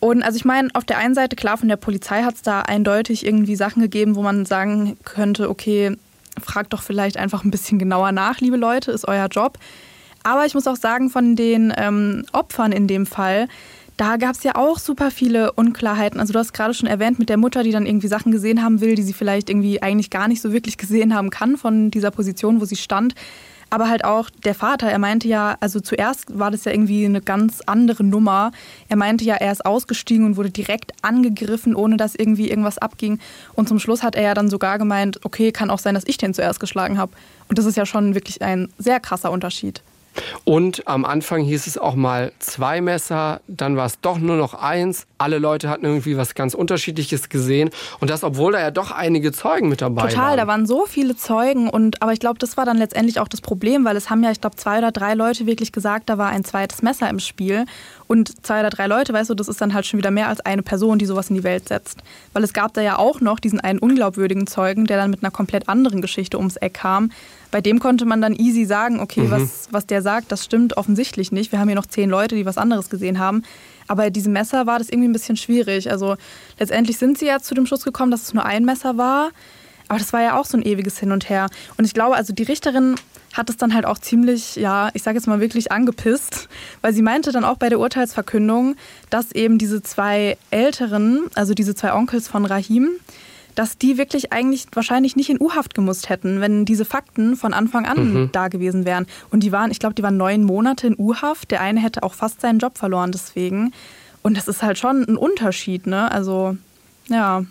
Und 0.00 0.22
also 0.22 0.36
ich 0.36 0.44
meine, 0.44 0.68
auf 0.72 0.84
der 0.84 0.98
einen 0.98 1.14
Seite, 1.14 1.36
klar, 1.36 1.58
von 1.58 1.68
der 1.68 1.76
Polizei 1.76 2.22
hat 2.22 2.34
es 2.34 2.42
da 2.42 2.62
eindeutig 2.62 3.26
irgendwie 3.26 3.56
Sachen 3.56 3.82
gegeben, 3.82 4.16
wo 4.16 4.22
man 4.22 4.46
sagen 4.46 4.96
könnte, 5.04 5.50
okay, 5.50 5.96
fragt 6.40 6.72
doch 6.72 6.82
vielleicht 6.82 7.18
einfach 7.18 7.44
ein 7.44 7.50
bisschen 7.50 7.78
genauer 7.78 8.12
nach, 8.12 8.40
liebe 8.40 8.56
Leute, 8.56 8.92
ist 8.92 9.06
euer 9.06 9.26
Job. 9.26 9.58
Aber 10.22 10.44
ich 10.44 10.54
muss 10.54 10.66
auch 10.66 10.76
sagen, 10.76 11.10
von 11.10 11.36
den 11.36 11.72
ähm, 11.76 12.24
Opfern 12.32 12.72
in 12.72 12.86
dem 12.86 13.06
Fall, 13.06 13.48
da 14.00 14.16
gab 14.16 14.34
es 14.34 14.42
ja 14.44 14.54
auch 14.54 14.78
super 14.78 15.10
viele 15.10 15.52
Unklarheiten. 15.52 16.20
Also 16.20 16.32
du 16.32 16.38
hast 16.38 16.54
gerade 16.54 16.72
schon 16.72 16.88
erwähnt 16.88 17.18
mit 17.18 17.28
der 17.28 17.36
Mutter, 17.36 17.62
die 17.62 17.70
dann 17.70 17.84
irgendwie 17.84 18.08
Sachen 18.08 18.32
gesehen 18.32 18.62
haben 18.62 18.80
will, 18.80 18.94
die 18.94 19.02
sie 19.02 19.12
vielleicht 19.12 19.50
irgendwie 19.50 19.82
eigentlich 19.82 20.08
gar 20.08 20.26
nicht 20.26 20.40
so 20.40 20.54
wirklich 20.54 20.78
gesehen 20.78 21.14
haben 21.14 21.28
kann 21.28 21.58
von 21.58 21.90
dieser 21.90 22.10
Position, 22.10 22.62
wo 22.62 22.64
sie 22.64 22.76
stand. 22.76 23.14
Aber 23.68 23.90
halt 23.90 24.06
auch 24.06 24.30
der 24.30 24.54
Vater, 24.54 24.90
er 24.90 24.98
meinte 24.98 25.28
ja, 25.28 25.58
also 25.60 25.80
zuerst 25.80 26.38
war 26.38 26.50
das 26.50 26.64
ja 26.64 26.72
irgendwie 26.72 27.04
eine 27.04 27.20
ganz 27.20 27.60
andere 27.66 28.02
Nummer. 28.02 28.52
Er 28.88 28.96
meinte 28.96 29.22
ja, 29.26 29.34
er 29.34 29.52
ist 29.52 29.66
ausgestiegen 29.66 30.24
und 30.24 30.38
wurde 30.38 30.50
direkt 30.50 30.92
angegriffen, 31.02 31.76
ohne 31.76 31.98
dass 31.98 32.14
irgendwie 32.14 32.48
irgendwas 32.48 32.78
abging. 32.78 33.18
Und 33.52 33.68
zum 33.68 33.78
Schluss 33.78 34.02
hat 34.02 34.14
er 34.14 34.22
ja 34.22 34.32
dann 34.32 34.48
sogar 34.48 34.78
gemeint, 34.78 35.20
okay, 35.26 35.52
kann 35.52 35.68
auch 35.68 35.78
sein, 35.78 35.94
dass 35.94 36.04
ich 36.06 36.16
den 36.16 36.32
zuerst 36.32 36.58
geschlagen 36.58 36.96
habe. 36.96 37.12
Und 37.48 37.58
das 37.58 37.66
ist 37.66 37.76
ja 37.76 37.84
schon 37.84 38.14
wirklich 38.14 38.40
ein 38.40 38.70
sehr 38.78 38.98
krasser 38.98 39.30
Unterschied. 39.30 39.82
Und 40.44 40.86
am 40.86 41.04
Anfang 41.04 41.42
hieß 41.42 41.66
es 41.66 41.78
auch 41.78 41.94
mal 41.94 42.32
zwei 42.38 42.80
Messer, 42.80 43.40
dann 43.46 43.76
war 43.76 43.86
es 43.86 44.00
doch 44.00 44.18
nur 44.18 44.36
noch 44.36 44.54
eins. 44.54 45.06
Alle 45.18 45.38
Leute 45.38 45.68
hatten 45.68 45.84
irgendwie 45.84 46.16
was 46.16 46.34
ganz 46.34 46.54
Unterschiedliches 46.54 47.28
gesehen. 47.28 47.70
Und 48.00 48.10
das, 48.10 48.24
obwohl 48.24 48.52
da 48.52 48.60
ja 48.60 48.70
doch 48.70 48.90
einige 48.90 49.32
Zeugen 49.32 49.68
mit 49.68 49.80
dabei 49.80 50.02
Total, 50.02 50.16
waren. 50.16 50.24
Total, 50.24 50.36
da 50.36 50.46
waren 50.46 50.66
so 50.66 50.86
viele 50.86 51.16
Zeugen. 51.16 51.68
Und, 51.68 52.02
aber 52.02 52.12
ich 52.12 52.20
glaube, 52.20 52.38
das 52.38 52.56
war 52.56 52.64
dann 52.64 52.78
letztendlich 52.78 53.20
auch 53.20 53.28
das 53.28 53.40
Problem, 53.40 53.84
weil 53.84 53.96
es 53.96 54.10
haben 54.10 54.22
ja, 54.22 54.30
ich 54.30 54.40
glaube, 54.40 54.56
zwei 54.56 54.78
oder 54.78 54.92
drei 54.92 55.14
Leute 55.14 55.46
wirklich 55.46 55.72
gesagt, 55.72 56.08
da 56.08 56.18
war 56.18 56.30
ein 56.30 56.44
zweites 56.44 56.82
Messer 56.82 57.08
im 57.08 57.20
Spiel. 57.20 57.66
Und 58.06 58.44
zwei 58.44 58.60
oder 58.60 58.70
drei 58.70 58.86
Leute, 58.86 59.12
weißt 59.12 59.30
du, 59.30 59.34
das 59.34 59.48
ist 59.48 59.60
dann 59.60 59.74
halt 59.74 59.86
schon 59.86 59.98
wieder 59.98 60.10
mehr 60.10 60.28
als 60.28 60.40
eine 60.40 60.62
Person, 60.62 60.98
die 60.98 61.06
sowas 61.06 61.30
in 61.30 61.36
die 61.36 61.44
Welt 61.44 61.68
setzt. 61.68 61.98
Weil 62.32 62.42
es 62.42 62.52
gab 62.52 62.74
da 62.74 62.80
ja 62.80 62.98
auch 62.98 63.20
noch 63.20 63.38
diesen 63.38 63.60
einen 63.60 63.78
unglaubwürdigen 63.78 64.46
Zeugen, 64.46 64.86
der 64.86 64.96
dann 64.96 65.10
mit 65.10 65.22
einer 65.22 65.30
komplett 65.30 65.68
anderen 65.68 66.02
Geschichte 66.02 66.38
ums 66.38 66.56
Eck 66.56 66.74
kam 66.74 67.10
bei 67.50 67.60
dem 67.60 67.78
konnte 67.78 68.04
man 68.04 68.20
dann 68.20 68.34
easy 68.34 68.64
sagen, 68.64 69.00
okay, 69.00 69.22
mhm. 69.22 69.30
was, 69.30 69.68
was 69.70 69.86
der 69.86 70.02
sagt, 70.02 70.30
das 70.32 70.44
stimmt 70.44 70.76
offensichtlich 70.76 71.32
nicht. 71.32 71.52
Wir 71.52 71.58
haben 71.58 71.68
hier 71.68 71.76
noch 71.76 71.86
zehn 71.86 72.10
Leute, 72.10 72.34
die 72.34 72.46
was 72.46 72.58
anderes 72.58 72.90
gesehen 72.90 73.18
haben. 73.18 73.42
Aber 73.88 74.04
bei 74.04 74.10
diesem 74.10 74.32
Messer 74.32 74.66
war 74.66 74.78
das 74.78 74.88
irgendwie 74.88 75.08
ein 75.08 75.12
bisschen 75.12 75.36
schwierig. 75.36 75.90
Also 75.90 76.16
letztendlich 76.58 76.98
sind 76.98 77.18
sie 77.18 77.26
ja 77.26 77.40
zu 77.40 77.54
dem 77.54 77.66
Schluss 77.66 77.84
gekommen, 77.84 78.10
dass 78.10 78.22
es 78.22 78.34
nur 78.34 78.44
ein 78.44 78.64
Messer 78.64 78.96
war. 78.96 79.30
Aber 79.88 79.98
das 79.98 80.12
war 80.12 80.22
ja 80.22 80.38
auch 80.38 80.44
so 80.44 80.56
ein 80.56 80.62
ewiges 80.62 81.00
Hin 81.00 81.10
und 81.10 81.28
Her. 81.28 81.48
Und 81.76 81.84
ich 81.84 81.94
glaube, 81.94 82.14
also 82.14 82.32
die 82.32 82.44
Richterin 82.44 82.94
hat 83.32 83.50
es 83.50 83.56
dann 83.56 83.74
halt 83.74 83.86
auch 83.86 83.98
ziemlich, 83.98 84.54
ja, 84.54 84.90
ich 84.94 85.02
sage 85.02 85.18
jetzt 85.18 85.26
mal 85.26 85.40
wirklich 85.40 85.72
angepisst, 85.72 86.48
weil 86.80 86.92
sie 86.92 87.02
meinte 87.02 87.32
dann 87.32 87.44
auch 87.44 87.56
bei 87.56 87.68
der 87.68 87.80
Urteilsverkündung, 87.80 88.76
dass 89.10 89.32
eben 89.32 89.58
diese 89.58 89.82
zwei 89.82 90.36
Älteren, 90.50 91.28
also 91.34 91.54
diese 91.54 91.74
zwei 91.74 91.92
Onkels 91.92 92.28
von 92.28 92.44
Rahim, 92.44 92.90
dass 93.60 93.76
die 93.76 93.98
wirklich 93.98 94.32
eigentlich 94.32 94.68
wahrscheinlich 94.72 95.16
nicht 95.16 95.28
in 95.28 95.38
U-Haft 95.38 95.74
gemusst 95.74 96.08
hätten, 96.08 96.40
wenn 96.40 96.64
diese 96.64 96.86
Fakten 96.86 97.36
von 97.36 97.52
Anfang 97.52 97.84
an 97.84 98.14
mhm. 98.14 98.32
da 98.32 98.48
gewesen 98.48 98.86
wären. 98.86 99.06
Und 99.30 99.42
die 99.42 99.52
waren, 99.52 99.70
ich 99.70 99.78
glaube, 99.78 99.94
die 99.94 100.02
waren 100.02 100.16
neun 100.16 100.44
Monate 100.44 100.86
in 100.86 100.94
U-Haft. 100.96 101.50
Der 101.50 101.60
eine 101.60 101.78
hätte 101.78 102.02
auch 102.02 102.14
fast 102.14 102.40
seinen 102.40 102.58
Job 102.58 102.78
verloren 102.78 103.12
deswegen. 103.12 103.74
Und 104.22 104.38
das 104.38 104.48
ist 104.48 104.62
halt 104.62 104.78
schon 104.78 105.02
ein 105.02 105.18
Unterschied, 105.18 105.86
ne? 105.86 106.10
Also, 106.10 106.56
ja. 107.08 107.44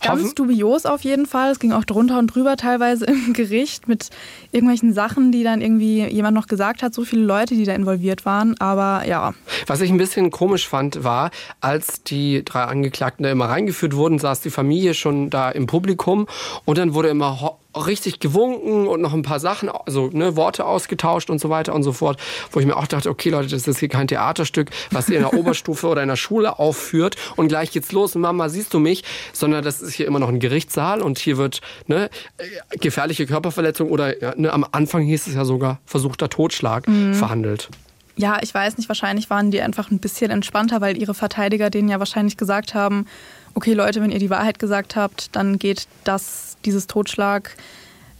Ganz 0.00 0.34
dubios 0.34 0.86
auf 0.86 1.02
jeden 1.02 1.26
Fall. 1.26 1.50
Es 1.50 1.58
ging 1.58 1.72
auch 1.72 1.84
drunter 1.84 2.18
und 2.18 2.28
drüber 2.28 2.56
teilweise 2.56 3.04
im 3.06 3.32
Gericht 3.32 3.88
mit 3.88 4.10
irgendwelchen 4.52 4.92
Sachen, 4.92 5.32
die 5.32 5.42
dann 5.42 5.60
irgendwie 5.60 6.06
jemand 6.06 6.34
noch 6.34 6.46
gesagt 6.46 6.82
hat. 6.82 6.94
So 6.94 7.04
viele 7.04 7.22
Leute, 7.22 7.54
die 7.54 7.64
da 7.64 7.74
involviert 7.74 8.24
waren. 8.24 8.58
Aber 8.60 9.06
ja. 9.06 9.34
Was 9.66 9.80
ich 9.80 9.90
ein 9.90 9.98
bisschen 9.98 10.30
komisch 10.30 10.68
fand, 10.68 11.04
war, 11.04 11.30
als 11.60 12.02
die 12.02 12.44
drei 12.44 12.64
Angeklagten 12.64 13.24
da 13.24 13.30
immer 13.30 13.46
reingeführt 13.46 13.94
wurden, 13.94 14.18
saß 14.18 14.40
die 14.40 14.50
Familie 14.50 14.94
schon 14.94 15.30
da 15.30 15.50
im 15.50 15.66
Publikum 15.66 16.26
und 16.64 16.78
dann 16.78 16.94
wurde 16.94 17.08
immer 17.08 17.56
richtig 17.86 18.20
gewunken 18.20 18.86
und 18.86 19.00
noch 19.00 19.14
ein 19.14 19.22
paar 19.22 19.40
Sachen, 19.40 19.68
also 19.68 20.10
ne, 20.12 20.36
Worte 20.36 20.64
ausgetauscht 20.64 21.30
und 21.30 21.40
so 21.40 21.50
weiter 21.50 21.74
und 21.74 21.82
so 21.82 21.92
fort, 21.92 22.18
wo 22.52 22.60
ich 22.60 22.66
mir 22.66 22.76
auch 22.76 22.86
dachte, 22.86 23.10
okay 23.10 23.30
Leute, 23.30 23.48
das 23.48 23.66
ist 23.66 23.78
hier 23.78 23.88
kein 23.88 24.08
Theaterstück, 24.08 24.70
was 24.90 25.08
ihr 25.08 25.16
in 25.16 25.22
der 25.22 25.34
Oberstufe 25.38 25.86
oder 25.86 26.02
in 26.02 26.08
der 26.08 26.16
Schule 26.16 26.58
aufführt 26.58 27.16
und 27.36 27.48
gleich 27.48 27.70
geht's 27.70 27.92
los, 27.92 28.14
Mama, 28.14 28.48
siehst 28.48 28.74
du 28.74 28.78
mich, 28.78 29.04
sondern 29.32 29.64
das 29.64 29.80
ist 29.80 29.94
hier 29.94 30.06
immer 30.06 30.18
noch 30.18 30.28
ein 30.28 30.40
Gerichtssaal 30.40 31.02
und 31.02 31.18
hier 31.18 31.36
wird 31.36 31.60
ne, 31.86 32.10
gefährliche 32.80 33.26
Körperverletzung 33.26 33.90
oder 33.90 34.14
ne, 34.36 34.52
am 34.52 34.66
Anfang 34.72 35.02
hieß 35.02 35.26
es 35.26 35.34
ja 35.34 35.44
sogar 35.44 35.78
versuchter 35.86 36.28
Totschlag 36.28 36.88
mhm. 36.88 37.14
verhandelt. 37.14 37.68
Ja, 38.18 38.38
ich 38.42 38.52
weiß 38.52 38.78
nicht, 38.78 38.88
wahrscheinlich 38.88 39.30
waren 39.30 39.52
die 39.52 39.62
einfach 39.62 39.92
ein 39.92 40.00
bisschen 40.00 40.32
entspannter, 40.32 40.80
weil 40.80 40.98
ihre 40.98 41.14
Verteidiger 41.14 41.70
denen 41.70 41.88
ja 41.88 42.00
wahrscheinlich 42.00 42.36
gesagt 42.36 42.74
haben, 42.74 43.06
okay 43.54 43.74
Leute, 43.74 44.02
wenn 44.02 44.10
ihr 44.10 44.18
die 44.18 44.28
Wahrheit 44.28 44.58
gesagt 44.58 44.96
habt, 44.96 45.34
dann 45.36 45.58
geht 45.60 45.86
das, 46.02 46.47
dieses 46.64 46.86
Totschlag, 46.86 47.56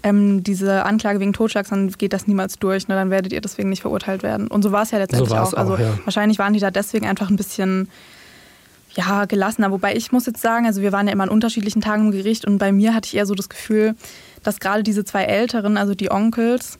ähm, 0.03 0.43
diese 0.43 0.85
Anklage 0.85 1.21
wegen 1.21 1.33
Totschlags, 1.33 1.71
dann 1.71 1.91
geht 1.91 2.13
das 2.13 2.27
niemals 2.27 2.59
durch, 2.59 2.89
ne? 2.89 2.95
dann 2.95 3.11
werdet 3.11 3.33
ihr 3.33 3.41
deswegen 3.41 3.69
nicht 3.69 3.83
verurteilt 3.83 4.23
werden. 4.23 4.47
Und 4.49 4.63
so 4.63 4.73
war 4.73 4.83
es 4.83 4.91
ja 4.91 4.99
letztendlich 4.99 5.31
so 5.31 5.37
auch. 5.37 5.53
Also 5.55 5.75
auch, 5.75 5.79
ja. 5.79 5.99
wahrscheinlich 6.05 6.39
waren 6.39 6.53
die 6.53 6.61
da 6.61 6.71
deswegen 6.71 7.07
einfach 7.07 7.31
ein 7.31 7.37
bisschen 7.37 7.89
ja, 8.95 9.25
gelassener. 9.27 9.71
Wobei 9.71 9.95
ich 9.95 10.13
muss 10.13 10.27
jetzt 10.27 10.41
sagen, 10.41 10.67
also 10.67 10.83
wir 10.83 10.93
waren 10.93 11.07
ja 11.07 11.13
immer 11.13 11.25
an 11.25 11.29
unterschiedlichen 11.29 11.81
Tagen 11.81 12.07
im 12.07 12.11
Gericht 12.13 12.45
und 12.45 12.59
bei 12.59 12.73
mir 12.73 12.95
hatte 12.95 13.07
ich 13.07 13.17
eher 13.17 13.27
so 13.27 13.35
das 13.35 13.49
Gefühl, 13.49 13.95
dass 14.43 14.61
gerade 14.61 14.83
diese 14.83 15.05
zwei 15.05 15.25
Älteren, 15.25 15.77
also 15.77 15.95
die 15.95 16.11
Onkels, 16.11 16.79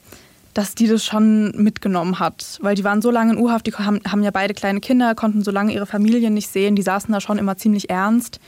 dass 0.55 0.75
die 0.75 0.89
das 0.89 1.05
schon 1.05 1.53
mitgenommen 1.53 2.19
hat. 2.19 2.59
Weil 2.63 2.75
die 2.75 2.85
waren 2.85 3.03
so 3.03 3.11
lange 3.11 3.35
in 3.35 3.39
U-Haft, 3.39 3.67
die 3.67 3.75
haben, 3.75 4.01
haben 4.09 4.23
ja 4.23 4.31
beide 4.31 4.55
kleine 4.55 4.81
Kinder, 4.81 5.15
konnten 5.15 5.43
so 5.43 5.51
lange 5.51 5.73
ihre 5.73 5.87
Familien 5.87 6.35
nicht 6.35 6.51
sehen, 6.51 6.75
die 6.75 6.83
saßen 6.83 7.13
da 7.13 7.21
schon 7.21 7.39
immer 7.39 7.57
ziemlich 7.57 7.91
ernst. 7.91 8.41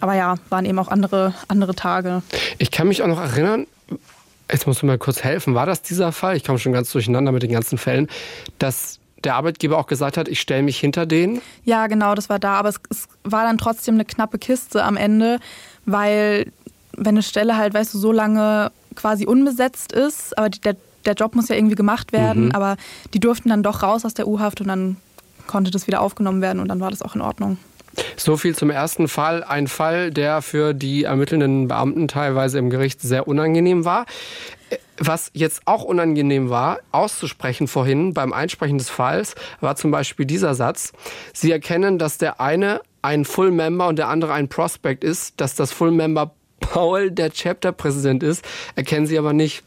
Aber 0.00 0.14
ja, 0.14 0.36
waren 0.48 0.64
eben 0.64 0.78
auch 0.78 0.88
andere, 0.88 1.34
andere 1.48 1.74
Tage. 1.74 2.22
Ich 2.58 2.70
kann 2.70 2.88
mich 2.88 3.02
auch 3.02 3.06
noch 3.06 3.20
erinnern, 3.20 3.66
jetzt 4.50 4.66
musst 4.66 4.82
du 4.82 4.86
mal 4.86 4.98
kurz 4.98 5.22
helfen, 5.22 5.54
war 5.54 5.66
das 5.66 5.82
dieser 5.82 6.12
Fall? 6.12 6.36
Ich 6.36 6.44
komme 6.44 6.58
schon 6.58 6.72
ganz 6.72 6.90
durcheinander 6.92 7.32
mit 7.32 7.42
den 7.42 7.52
ganzen 7.52 7.78
Fällen, 7.78 8.08
dass 8.58 8.98
der 9.22 9.36
Arbeitgeber 9.36 9.78
auch 9.78 9.86
gesagt 9.86 10.18
hat, 10.18 10.28
ich 10.28 10.40
stelle 10.40 10.62
mich 10.62 10.78
hinter 10.78 11.06
denen? 11.06 11.40
Ja, 11.64 11.86
genau, 11.86 12.14
das 12.14 12.28
war 12.28 12.38
da. 12.38 12.54
Aber 12.54 12.68
es, 12.68 12.76
es, 12.90 13.08
war 13.22 13.44
dann 13.44 13.56
trotzdem 13.56 13.94
eine 13.94 14.04
knappe 14.04 14.38
Kiste 14.38 14.84
am 14.84 14.98
Ende, 14.98 15.38
weil 15.86 16.52
wenn 16.92 17.14
eine 17.14 17.22
Stelle 17.22 17.56
halt, 17.56 17.72
weißt 17.72 17.94
du, 17.94 17.98
so 17.98 18.12
lange 18.12 18.70
quasi 18.96 19.24
unbesetzt 19.26 19.92
ist, 19.92 20.36
aber 20.36 20.50
die, 20.50 20.60
der 20.60 20.76
der 21.06 21.14
Job 21.14 21.34
muss 21.34 21.48
ja 21.48 21.56
irgendwie 21.56 21.74
gemacht 21.74 22.12
werden, 22.12 22.46
mhm. 22.46 22.52
aber 22.52 22.76
die 23.12 23.20
durften 23.20 23.48
dann 23.48 23.62
doch 23.62 23.82
raus 23.82 24.04
aus 24.04 24.14
der 24.14 24.26
U-Haft 24.26 24.60
und 24.60 24.68
dann 24.68 24.96
konnte 25.46 25.70
das 25.70 25.86
wieder 25.86 26.00
aufgenommen 26.00 26.40
werden 26.40 26.60
und 26.60 26.68
dann 26.68 26.80
war 26.80 26.90
das 26.90 27.02
auch 27.02 27.14
in 27.14 27.20
Ordnung. 27.20 27.58
So 28.16 28.36
viel 28.36 28.54
zum 28.54 28.70
ersten 28.70 29.08
Fall. 29.08 29.44
Ein 29.44 29.68
Fall, 29.68 30.10
der 30.10 30.42
für 30.42 30.74
die 30.74 31.04
ermittelnden 31.04 31.68
Beamten 31.68 32.08
teilweise 32.08 32.58
im 32.58 32.70
Gericht 32.70 33.00
sehr 33.00 33.28
unangenehm 33.28 33.84
war. 33.84 34.06
Was 34.96 35.30
jetzt 35.34 35.62
auch 35.64 35.82
unangenehm 35.82 36.50
war, 36.50 36.78
auszusprechen 36.92 37.66
vorhin 37.66 38.14
beim 38.14 38.32
Einsprechen 38.32 38.78
des 38.78 38.88
Falls, 38.88 39.34
war 39.60 39.76
zum 39.76 39.90
Beispiel 39.90 40.24
dieser 40.24 40.54
Satz. 40.54 40.92
Sie 41.32 41.50
erkennen, 41.50 41.98
dass 41.98 42.18
der 42.18 42.40
eine 42.40 42.80
ein 43.02 43.24
Full 43.24 43.50
Member 43.50 43.88
und 43.88 43.96
der 43.96 44.08
andere 44.08 44.32
ein 44.32 44.48
Prospect 44.48 45.04
ist, 45.04 45.40
dass 45.40 45.54
das 45.54 45.72
Full 45.72 45.90
Member 45.90 46.32
Paul 46.60 47.10
der 47.10 47.30
Chapter-Präsident 47.30 48.22
ist, 48.22 48.44
erkennen 48.76 49.06
sie 49.06 49.18
aber 49.18 49.32
nicht. 49.32 49.62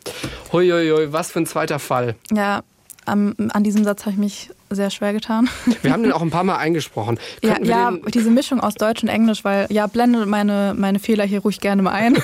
Huiuiui, 0.52 1.14
was 1.14 1.32
für 1.32 1.40
ein 1.40 1.46
zweiter 1.46 1.78
Fall. 1.78 2.16
Ja, 2.34 2.64
an 3.06 3.64
diesem 3.64 3.84
Satz 3.84 4.02
habe 4.02 4.12
ich 4.12 4.18
mich 4.18 4.50
sehr 4.70 4.90
schwer 4.90 5.14
getan. 5.14 5.50
Wir 5.82 5.92
haben 5.92 6.04
den 6.04 6.12
auch 6.12 6.22
ein 6.22 6.30
paar 6.30 6.44
Mal 6.44 6.58
eingesprochen. 6.58 7.20
ja, 7.42 7.62
ja 7.62 7.94
diese 8.14 8.30
Mischung 8.30 8.60
aus 8.60 8.76
Deutsch 8.76 9.04
und 9.04 9.10
Englisch, 9.10 9.44
weil 9.44 9.68
ja, 9.70 9.88
blende 9.88 10.26
meine, 10.26 10.74
meine 10.78 11.00
Fehler 11.00 11.24
hier 11.24 11.42
ruhig 11.42 11.60
gerne 11.60 11.82
mal 11.82 11.92
ein. 11.92 12.18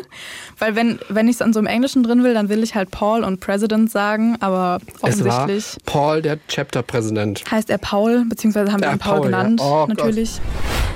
weil 0.58 0.76
wenn, 0.76 0.98
wenn 1.08 1.28
ich 1.28 1.36
es 1.36 1.42
an 1.42 1.52
so 1.52 1.58
einem 1.58 1.66
Englischen 1.66 2.02
drin 2.02 2.22
will, 2.22 2.34
dann 2.34 2.48
will 2.48 2.62
ich 2.62 2.74
halt 2.74 2.90
Paul 2.90 3.24
und 3.24 3.40
President 3.40 3.90
sagen, 3.90 4.36
aber 4.40 4.78
offensichtlich. 5.02 5.58
Es 5.58 5.76
war 5.76 5.82
Paul, 5.86 6.22
der 6.22 6.38
Chapter-Präsident. 6.46 7.44
Heißt 7.50 7.70
er 7.70 7.78
Paul, 7.78 8.24
beziehungsweise 8.28 8.72
haben 8.72 8.82
wir 8.82 8.90
ihn 8.90 8.98
Paul, 8.98 9.16
Paul 9.16 9.26
genannt, 9.26 9.60
ja. 9.60 9.66
oh, 9.66 9.86
natürlich. 9.86 10.34
Gott. 10.34 10.90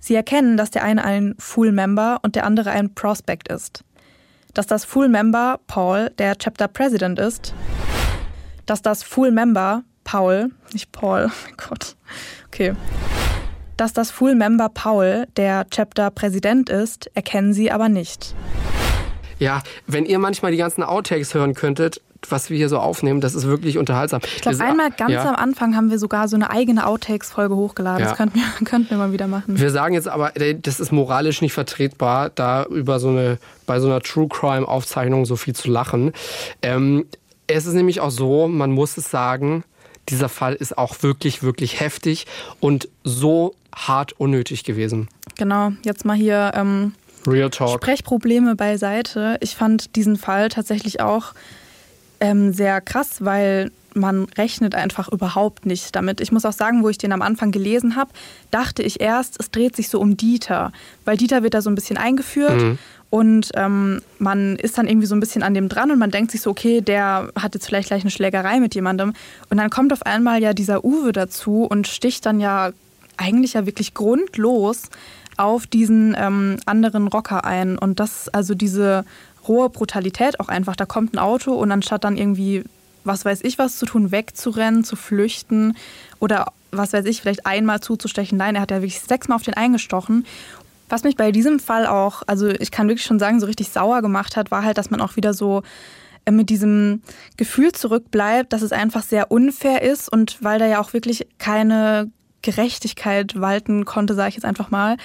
Sie 0.00 0.14
erkennen, 0.14 0.58
dass 0.58 0.70
der 0.70 0.84
eine 0.84 1.02
ein 1.02 1.34
Full 1.38 1.72
Member 1.72 2.18
und 2.20 2.36
der 2.36 2.44
andere 2.44 2.70
ein 2.70 2.94
Prospect 2.94 3.48
ist. 3.48 3.84
Dass 4.52 4.66
das 4.66 4.84
Full 4.84 5.08
Member 5.08 5.60
Paul 5.66 6.10
der 6.18 6.36
Chapter 6.36 6.68
President 6.68 7.18
ist. 7.18 7.54
Dass 8.66 8.82
das 8.82 9.02
Full 9.02 9.30
Member 9.30 9.82
Paul, 10.04 10.50
nicht 10.72 10.92
Paul, 10.92 11.30
oh 11.50 11.54
Gott, 11.68 11.96
okay. 12.46 12.74
Dass 13.76 13.92
das 13.92 14.10
Full 14.10 14.36
Member 14.36 14.68
Paul 14.68 15.26
der 15.36 15.66
Chapter 15.70 16.10
Präsident 16.10 16.70
ist, 16.70 17.10
erkennen 17.14 17.52
sie 17.52 17.72
aber 17.72 17.88
nicht. 17.88 18.34
Ja, 19.40 19.62
wenn 19.88 20.06
ihr 20.06 20.20
manchmal 20.20 20.52
die 20.52 20.58
ganzen 20.58 20.84
Outtakes 20.84 21.34
hören 21.34 21.54
könntet, 21.54 22.00
was 22.30 22.50
wir 22.50 22.56
hier 22.56 22.68
so 22.68 22.78
aufnehmen, 22.78 23.20
das 23.20 23.34
ist 23.34 23.46
wirklich 23.46 23.78
unterhaltsam. 23.78 24.20
Ich 24.24 24.42
glaube, 24.42 24.60
einmal 24.60 24.90
ganz 24.90 25.12
ja. 25.12 25.28
am 25.28 25.36
Anfang 25.36 25.76
haben 25.76 25.90
wir 25.90 25.98
sogar 25.98 26.28
so 26.28 26.36
eine 26.36 26.50
eigene 26.50 26.86
Outtakes-Folge 26.86 27.54
hochgeladen. 27.56 28.00
Ja. 28.00 28.08
Das 28.08 28.16
könnten 28.16 28.36
wir, 28.36 28.44
könnten 28.66 28.90
wir 28.90 28.96
mal 28.96 29.12
wieder 29.12 29.26
machen. 29.26 29.58
Wir 29.58 29.70
sagen 29.70 29.94
jetzt 29.94 30.08
aber, 30.08 30.32
das 30.62 30.80
ist 30.80 30.92
moralisch 30.92 31.42
nicht 31.42 31.52
vertretbar, 31.52 32.30
da 32.30 32.64
über 32.64 32.98
so 32.98 33.10
eine, 33.10 33.38
bei 33.66 33.80
so 33.80 33.88
einer 33.88 34.00
True 34.00 34.28
Crime-Aufzeichnung 34.28 35.26
so 35.26 35.36
viel 35.36 35.54
zu 35.54 35.70
lachen. 35.70 36.12
Ähm, 36.62 37.06
es 37.46 37.66
ist 37.66 37.74
nämlich 37.74 38.00
auch 38.00 38.10
so, 38.10 38.48
man 38.48 38.70
muss 38.70 38.96
es 38.96 39.10
sagen, 39.10 39.64
dieser 40.08 40.28
Fall 40.28 40.54
ist 40.54 40.76
auch 40.76 41.02
wirklich, 41.02 41.42
wirklich 41.42 41.80
heftig 41.80 42.26
und 42.60 42.88
so 43.04 43.54
hart 43.74 44.12
unnötig 44.12 44.64
gewesen. 44.64 45.08
Genau, 45.36 45.72
jetzt 45.84 46.04
mal 46.04 46.16
hier 46.16 46.52
ähm, 46.54 46.92
Real 47.26 47.50
Talk. 47.50 47.82
Sprechprobleme 47.82 48.54
beiseite. 48.54 49.38
Ich 49.40 49.56
fand 49.56 49.96
diesen 49.96 50.16
Fall 50.16 50.48
tatsächlich 50.48 51.00
auch 51.00 51.32
ähm, 52.20 52.52
sehr 52.52 52.80
krass, 52.80 53.24
weil 53.24 53.70
man 53.94 54.24
rechnet 54.36 54.74
einfach 54.74 55.08
überhaupt 55.08 55.66
nicht 55.66 55.94
damit. 55.94 56.20
Ich 56.20 56.32
muss 56.32 56.44
auch 56.44 56.52
sagen, 56.52 56.82
wo 56.82 56.88
ich 56.88 56.98
den 56.98 57.12
am 57.12 57.22
Anfang 57.22 57.52
gelesen 57.52 57.96
habe, 57.96 58.10
dachte 58.50 58.82
ich 58.82 59.00
erst, 59.00 59.38
es 59.38 59.50
dreht 59.50 59.76
sich 59.76 59.88
so 59.88 60.00
um 60.00 60.16
Dieter, 60.16 60.72
weil 61.04 61.16
Dieter 61.16 61.42
wird 61.42 61.54
da 61.54 61.62
so 61.62 61.70
ein 61.70 61.76
bisschen 61.76 61.96
eingeführt 61.96 62.60
mhm. 62.60 62.78
Und 63.14 63.52
ähm, 63.54 64.02
man 64.18 64.56
ist 64.56 64.76
dann 64.76 64.88
irgendwie 64.88 65.06
so 65.06 65.14
ein 65.14 65.20
bisschen 65.20 65.44
an 65.44 65.54
dem 65.54 65.68
dran 65.68 65.92
und 65.92 66.00
man 66.00 66.10
denkt 66.10 66.32
sich 66.32 66.40
so, 66.40 66.50
okay, 66.50 66.80
der 66.80 67.28
hat 67.40 67.54
jetzt 67.54 67.64
vielleicht 67.64 67.86
gleich 67.86 68.02
eine 68.02 68.10
Schlägerei 68.10 68.58
mit 68.58 68.74
jemandem 68.74 69.12
und 69.50 69.56
dann 69.56 69.70
kommt 69.70 69.92
auf 69.92 70.04
einmal 70.04 70.42
ja 70.42 70.52
dieser 70.52 70.84
Uwe 70.84 71.12
dazu 71.12 71.62
und 71.62 71.86
sticht 71.86 72.26
dann 72.26 72.40
ja 72.40 72.72
eigentlich 73.16 73.52
ja 73.52 73.66
wirklich 73.66 73.94
grundlos 73.94 74.90
auf 75.36 75.68
diesen 75.68 76.16
ähm, 76.18 76.56
anderen 76.66 77.06
Rocker 77.06 77.44
ein 77.44 77.78
und 77.78 78.00
das 78.00 78.28
also 78.30 78.56
diese 78.56 79.04
rohe 79.46 79.70
Brutalität 79.70 80.40
auch 80.40 80.48
einfach. 80.48 80.74
Da 80.74 80.84
kommt 80.84 81.14
ein 81.14 81.20
Auto 81.20 81.52
und 81.52 81.70
anstatt 81.70 82.02
dann 82.02 82.16
irgendwie, 82.16 82.64
was 83.04 83.24
weiß 83.24 83.42
ich, 83.44 83.58
was 83.58 83.78
zu 83.78 83.86
tun, 83.86 84.10
wegzurennen, 84.10 84.82
zu 84.82 84.96
flüchten 84.96 85.76
oder 86.18 86.46
was 86.72 86.92
weiß 86.92 87.04
ich, 87.04 87.20
vielleicht 87.20 87.46
einmal 87.46 87.78
zuzustechen. 87.78 88.38
Nein, 88.38 88.56
er 88.56 88.62
hat 88.62 88.72
ja 88.72 88.78
wirklich 88.78 88.98
sechsmal 88.98 89.36
auf 89.36 89.42
den 89.42 89.54
eingestochen. 89.54 90.26
Was 90.88 91.02
mich 91.02 91.16
bei 91.16 91.32
diesem 91.32 91.60
Fall 91.60 91.86
auch, 91.86 92.22
also 92.26 92.48
ich 92.48 92.70
kann 92.70 92.88
wirklich 92.88 93.06
schon 93.06 93.18
sagen, 93.18 93.40
so 93.40 93.46
richtig 93.46 93.70
sauer 93.70 94.02
gemacht 94.02 94.36
hat, 94.36 94.50
war 94.50 94.64
halt, 94.64 94.78
dass 94.78 94.90
man 94.90 95.00
auch 95.00 95.16
wieder 95.16 95.32
so 95.32 95.62
äh, 96.24 96.30
mit 96.30 96.50
diesem 96.50 97.02
Gefühl 97.36 97.72
zurückbleibt, 97.72 98.52
dass 98.52 98.62
es 98.62 98.72
einfach 98.72 99.02
sehr 99.02 99.30
unfair 99.30 99.82
ist 99.82 100.10
und 100.10 100.42
weil 100.42 100.58
da 100.58 100.66
ja 100.66 100.80
auch 100.80 100.92
wirklich 100.92 101.26
keine 101.38 102.10
Gerechtigkeit 102.42 103.40
walten 103.40 103.84
konnte, 103.84 104.14
sage 104.14 104.28
ich 104.30 104.34
jetzt 104.34 104.44
einfach 104.44 104.70
mal, 104.70 104.96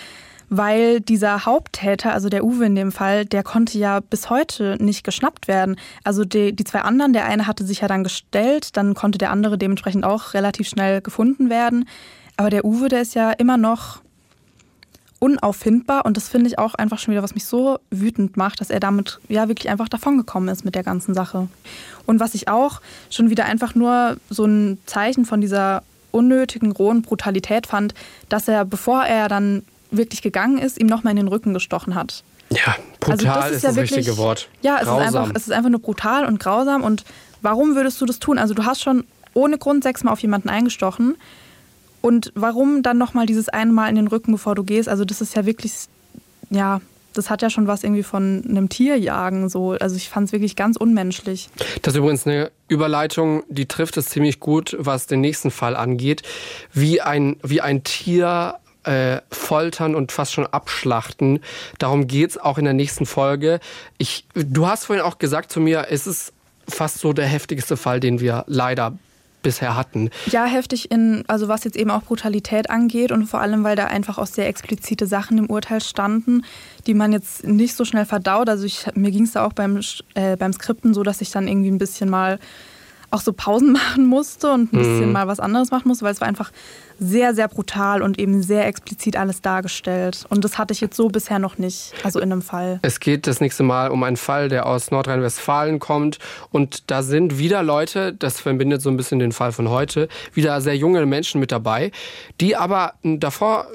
weil 0.49 0.99
dieser 0.99 1.45
Haupttäter, 1.45 2.11
also 2.11 2.27
der 2.27 2.43
Uwe 2.43 2.65
in 2.65 2.75
dem 2.75 2.91
Fall, 2.91 3.25
der 3.25 3.43
konnte 3.43 3.77
ja 3.77 3.99
bis 3.99 4.30
heute 4.30 4.77
nicht 4.80 5.03
geschnappt 5.03 5.47
werden. 5.47 5.75
Also 6.03 6.25
die, 6.25 6.55
die 6.55 6.63
zwei 6.63 6.82
anderen, 6.82 7.13
der 7.13 7.25
eine 7.25 7.47
hatte 7.47 7.63
sich 7.63 7.82
ja 7.82 7.88
dann 7.88 8.03
gestellt, 8.03 8.75
dann 8.75 8.95
konnte 8.95 9.19
der 9.19 9.32
andere 9.32 9.57
dementsprechend 9.57 10.03
auch 10.03 10.34
relativ 10.34 10.67
schnell 10.67 11.01
gefunden 11.01 11.49
werden. 11.49 11.88
Aber 12.36 12.49
der 12.49 12.65
Uwe, 12.65 12.89
der 12.89 13.01
ist 13.01 13.13
ja 13.13 13.32
immer 13.32 13.57
noch 13.57 14.01
unauffindbar 15.20 16.05
und 16.05 16.15
das 16.17 16.30
finde 16.30 16.47
ich 16.47 16.57
auch 16.57 16.76
einfach 16.76 16.97
schon 16.97 17.11
wieder, 17.11 17.24
was 17.24 17.36
mich 17.36 17.45
so 17.45 17.80
wütend 17.91 18.38
macht, 18.38 18.61
dass 18.61 18.70
er 18.70 18.80
damit 18.80 19.20
ja 19.28 19.47
wirklich 19.47 19.70
einfach 19.70 19.89
davongekommen 19.89 20.49
ist 20.49 20.63
mit 20.63 20.76
der 20.76 20.84
ganzen 20.84 21.13
Sache. 21.13 21.47
Und 22.05 22.20
was 22.20 22.34
ich 22.34 22.47
auch 22.47 22.82
schon 23.09 23.30
wieder 23.30 23.45
einfach 23.45 23.76
nur 23.76 24.17
so 24.30 24.45
ein 24.45 24.80
Zeichen 24.86 25.26
von 25.26 25.41
dieser 25.41 25.84
unnötigen, 26.11 26.72
rohen 26.72 27.01
Brutalität 27.01 27.67
fand, 27.67 27.93
dass 28.30 28.47
er, 28.47 28.65
bevor 28.65 29.03
er 29.03 29.28
dann 29.28 29.63
wirklich 29.91 30.22
gegangen 30.22 30.57
ist, 30.57 30.80
ihm 30.80 30.88
nochmal 30.88 31.11
in 31.11 31.17
den 31.17 31.28
Rücken 31.28 31.53
gestochen 31.53 31.95
hat. 31.95 32.24
Ja, 32.49 32.76
brutal 32.99 33.11
also 33.11 33.26
das 33.26 33.49
ist, 33.49 33.55
ist 33.57 33.63
ja 33.63 33.70
das 33.70 33.76
wirklich, 33.76 33.97
richtige 33.97 34.17
Wort. 34.17 34.49
Ja, 34.61 34.78
es 34.78 34.84
ist, 34.84 34.89
einfach, 34.89 35.32
es 35.36 35.43
ist 35.43 35.51
einfach 35.51 35.70
nur 35.70 35.82
brutal 35.82 36.26
und 36.26 36.39
grausam. 36.39 36.84
Und 36.84 37.03
warum 37.41 37.76
würdest 37.76 37.99
du 38.01 38.05
das 38.05 38.20
tun? 38.20 38.38
Also 38.39 38.53
du 38.53 38.65
hast 38.65 38.82
schon 38.82 39.03
ohne 39.34 39.57
Grund 39.57 39.84
sechsmal 39.84 40.13
auf 40.13 40.20
jemanden 40.20 40.49
eingestochen. 40.49 41.15
Und 42.02 42.32
warum 42.36 42.84
dann 42.84 42.97
nochmal 42.97 43.26
dieses 43.26 43.50
einmal 43.50 43.89
in 43.89 43.95
den 43.95 44.08
Rücken, 44.08 44.32
bevor 44.32 44.56
du 44.56 44.64
gehst? 44.64 44.88
Also 44.88 45.06
das 45.06 45.22
ist 45.22 45.36
ja 45.36 45.45
wirklich, 45.45 45.74
ja, 46.50 46.82
das 47.14 47.30
hat 47.30 47.41
ja 47.41 47.50
schon 47.50 47.68
was 47.68 47.84
irgendwie 47.84 48.04
von 48.04 48.43
einem 48.47 48.70
Tierjagen 48.70 49.50
so. 49.50 49.72
Also 49.72 49.95
ich 49.95 50.10
fand 50.10 50.28
es 50.28 50.32
wirklich 50.32 50.56
ganz 50.56 50.78
unmenschlich. 50.78 51.50
Das 51.82 51.93
ist 51.93 51.97
übrigens 51.97 52.26
eine 52.26 52.52
Überleitung, 52.68 53.43
die 53.50 53.66
trifft 53.66 53.97
es 53.97 54.08
ziemlich 54.08 54.39
gut, 54.39 54.76
was 54.80 55.08
den 55.08 55.22
nächsten 55.22 55.52
Fall 55.52 55.76
angeht. 55.76 56.22
Wie 56.74 57.02
ein, 57.02 57.38
wie 57.43 57.62
ein 57.62 57.84
Tier 57.84 58.56
äh, 58.84 59.22
foltern 59.32 59.95
und 59.95 60.12
fast 60.12 60.34
schon 60.34 60.47
abschlachten. 60.47 61.39
Darum 61.80 62.08
geht's 62.08 62.38
auch 62.38 62.58
in 62.58 62.66
der 62.66 62.74
nächsten 62.74 63.06
Folge. 63.06 63.60
Ich, 63.97 64.26
du 64.34 64.68
hast 64.68 64.86
vorhin 64.86 65.04
auch 65.04 65.18
gesagt 65.18 65.52
zu 65.52 65.60
mir, 65.60 65.88
es 65.89 66.08
ist 66.08 66.34
fast 66.68 67.00
so 67.00 67.14
der 67.14 67.26
heftigste 67.26 67.76
Fall, 67.76 68.00
den 68.00 68.20
wir 68.20 68.45
leider 68.47 68.97
bisher 69.42 69.76
hatten. 69.76 70.10
Ja, 70.28 70.46
heftig 70.46 70.92
in, 70.92 71.24
also 71.28 71.48
was 71.48 71.64
jetzt 71.64 71.78
eben 71.78 71.92
auch 71.92 72.04
Brutalität 72.04 72.70
angeht 72.70 73.12
und 73.12 73.26
vor 73.26 73.42
allem, 73.42 73.64
weil 73.64 73.76
da 73.76 73.86
einfach 73.86 74.18
auch 74.18 74.28
sehr 74.28 74.48
explizite 74.48 75.06
Sachen 75.08 75.38
im 75.38 75.50
Urteil 75.50 75.82
standen, 75.82 76.44
die 76.88 76.94
man 76.94 77.12
jetzt 77.12 77.46
nicht 77.46 77.76
so 77.76 77.86
schnell 77.86 78.06
verdaut. 78.06 78.50
Also 78.50 78.66
ich, 78.66 78.86
mir 78.96 79.12
ging 79.12 79.24
es 79.24 79.34
da 79.34 79.46
auch 79.46 79.54
beim, 79.54 79.80
äh, 80.14 80.36
beim 80.36 80.54
Skripten 80.54 80.94
so, 80.94 81.04
dass 81.04 81.22
ich 81.22 81.32
dann 81.32 81.48
irgendwie 81.48 81.72
ein 81.72 81.78
bisschen 81.78 82.10
mal 82.10 82.40
auch 83.12 83.22
so 83.22 83.34
Pausen 83.34 83.72
machen 83.74 84.06
musste 84.06 84.52
und 84.52 84.74
ein 84.74 84.78
bisschen 84.78 85.08
mhm. 85.08 85.14
mal 85.14 85.28
was 85.28 85.40
anderes 85.40 85.72
machen 85.72 85.88
musste, 85.88 86.06
weil 86.06 86.14
es 86.14 86.22
war 86.22 86.28
einfach 86.28 86.52
sehr, 87.00 87.34
sehr 87.34 87.47
brutal 87.47 88.02
und 88.02 88.20
eben 88.20 88.41
sehr 88.41 88.68
explizit 88.68 89.16
alles 89.16 89.41
dargestellt. 89.41 90.26
Und 90.30 90.43
das 90.43 90.58
hatte 90.58 90.74
ich 90.74 90.82
jetzt 90.82 90.95
so 90.95 91.08
bisher 91.08 91.39
noch 91.39 91.58
nicht, 91.58 91.93
also 92.04 92.20
in 92.20 92.32
einem 92.32 92.41
Fall. 92.41 92.80
Es 92.82 93.00
geht 93.00 93.28
das 93.28 93.41
nächste 93.41 93.64
Mal 93.64 93.89
um 93.89 94.04
einen 94.04 94.18
Fall, 94.18 94.50
der 94.50 94.66
aus 94.66 94.91
Nordrhein-Westfalen 94.91 95.80
kommt. 95.80 96.20
Und 96.52 96.89
da 96.91 97.04
sind 97.04 97.38
wieder 97.38 97.64
Leute, 97.64 98.14
das 98.14 98.39
verbindet 98.39 98.82
so 98.82 98.89
ein 98.89 98.97
bisschen 98.97 99.20
den 99.20 99.32
Fall 99.32 99.52
von 99.52 99.70
heute, 99.70 100.08
wieder 100.34 100.60
sehr 100.62 100.76
junge 100.76 101.06
Menschen 101.06 101.39
mit 101.39 101.52
dabei, 101.52 101.91
die 102.41 102.56
aber 102.56 102.93
davor, 103.04 103.68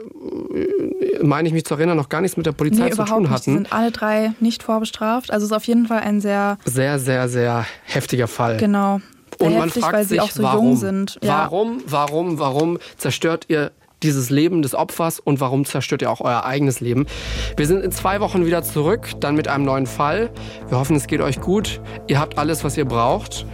äh, 0.54 1.24
meine 1.24 1.48
ich 1.48 1.54
mich 1.54 1.64
zu 1.64 1.74
erinnern, 1.74 1.96
noch 1.96 2.08
gar 2.08 2.20
nichts 2.20 2.36
mit 2.36 2.46
der 2.46 2.52
Polizei 2.52 2.84
nee, 2.84 2.90
zu 2.90 3.04
tun 3.04 3.30
hatten. 3.30 3.50
Die 3.50 3.56
sind 3.56 3.72
alle 3.72 3.90
drei 3.90 4.32
nicht 4.40 4.62
vorbestraft. 4.62 5.30
Also 5.30 5.44
es 5.44 5.50
ist 5.50 5.56
auf 5.56 5.64
jeden 5.64 5.86
Fall 5.86 6.00
ein 6.00 6.20
sehr... 6.20 6.58
Sehr, 6.64 6.98
sehr, 6.98 7.28
sehr 7.28 7.66
heftiger 7.84 8.28
Fall. 8.28 8.58
Genau 8.58 9.00
und 9.40 9.56
man 9.58 9.70
fragt 9.70 9.92
weil 9.92 10.04
sich, 10.04 10.20
auch 10.20 10.30
so 10.30 10.42
warum? 10.42 10.66
jung 10.66 10.76
sind. 10.76 11.18
Ja. 11.22 11.44
Warum, 11.44 11.82
warum, 11.86 12.38
warum 12.38 12.78
zerstört 12.96 13.46
ihr 13.48 13.72
dieses 14.02 14.28
Leben 14.30 14.60
des 14.62 14.74
Opfers 14.74 15.18
und 15.18 15.40
warum 15.40 15.64
zerstört 15.64 16.02
ihr 16.02 16.10
auch 16.10 16.20
euer 16.20 16.44
eigenes 16.44 16.80
Leben? 16.80 17.06
Wir 17.56 17.66
sind 17.66 17.82
in 17.82 17.90
zwei 17.90 18.20
Wochen 18.20 18.44
wieder 18.46 18.62
zurück, 18.62 19.08
dann 19.20 19.34
mit 19.34 19.48
einem 19.48 19.64
neuen 19.64 19.86
Fall. 19.86 20.30
Wir 20.68 20.78
hoffen, 20.78 20.96
es 20.96 21.06
geht 21.06 21.20
euch 21.20 21.40
gut. 21.40 21.80
Ihr 22.06 22.20
habt 22.20 22.38
alles, 22.38 22.64
was 22.64 22.76
ihr 22.76 22.84
braucht. 22.84 23.46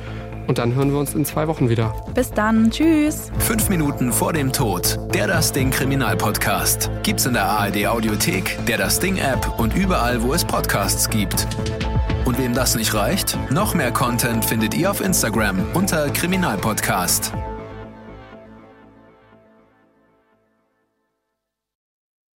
Und 0.49 0.59
dann 0.59 0.75
hören 0.75 0.91
wir 0.91 0.99
uns 0.99 1.15
in 1.15 1.25
zwei 1.25 1.47
Wochen 1.47 1.69
wieder. 1.69 1.95
Bis 2.13 2.33
dann. 2.33 2.73
Tschüss. 2.73 3.31
Fünf 3.39 3.69
Minuten 3.69 4.13
vor 4.13 4.33
dem 4.33 4.53
Tod. 4.53 4.99
Der 5.15 5.29
Das 5.29 5.53
Ding 5.53 5.71
Kriminalpodcast. 5.71 6.91
Gibt's 7.05 7.25
in 7.25 7.35
der 7.35 7.45
ARD 7.45 7.87
Audiothek, 7.87 8.59
der 8.67 8.79
Das 8.79 8.99
Ding 8.99 9.17
App 9.19 9.61
und 9.61 9.77
überall, 9.77 10.21
wo 10.23 10.35
es 10.35 10.45
Podcasts 10.45 11.09
gibt. 11.09 11.47
Und 12.31 12.39
wem 12.39 12.55
das 12.55 12.77
nicht 12.77 12.95
reicht, 12.95 13.37
noch 13.51 13.75
mehr 13.75 13.91
Content 13.91 14.45
findet 14.45 14.73
ihr 14.75 14.89
auf 14.89 15.01
Instagram 15.01 15.67
unter 15.75 16.11
Kriminalpodcast. 16.11 17.33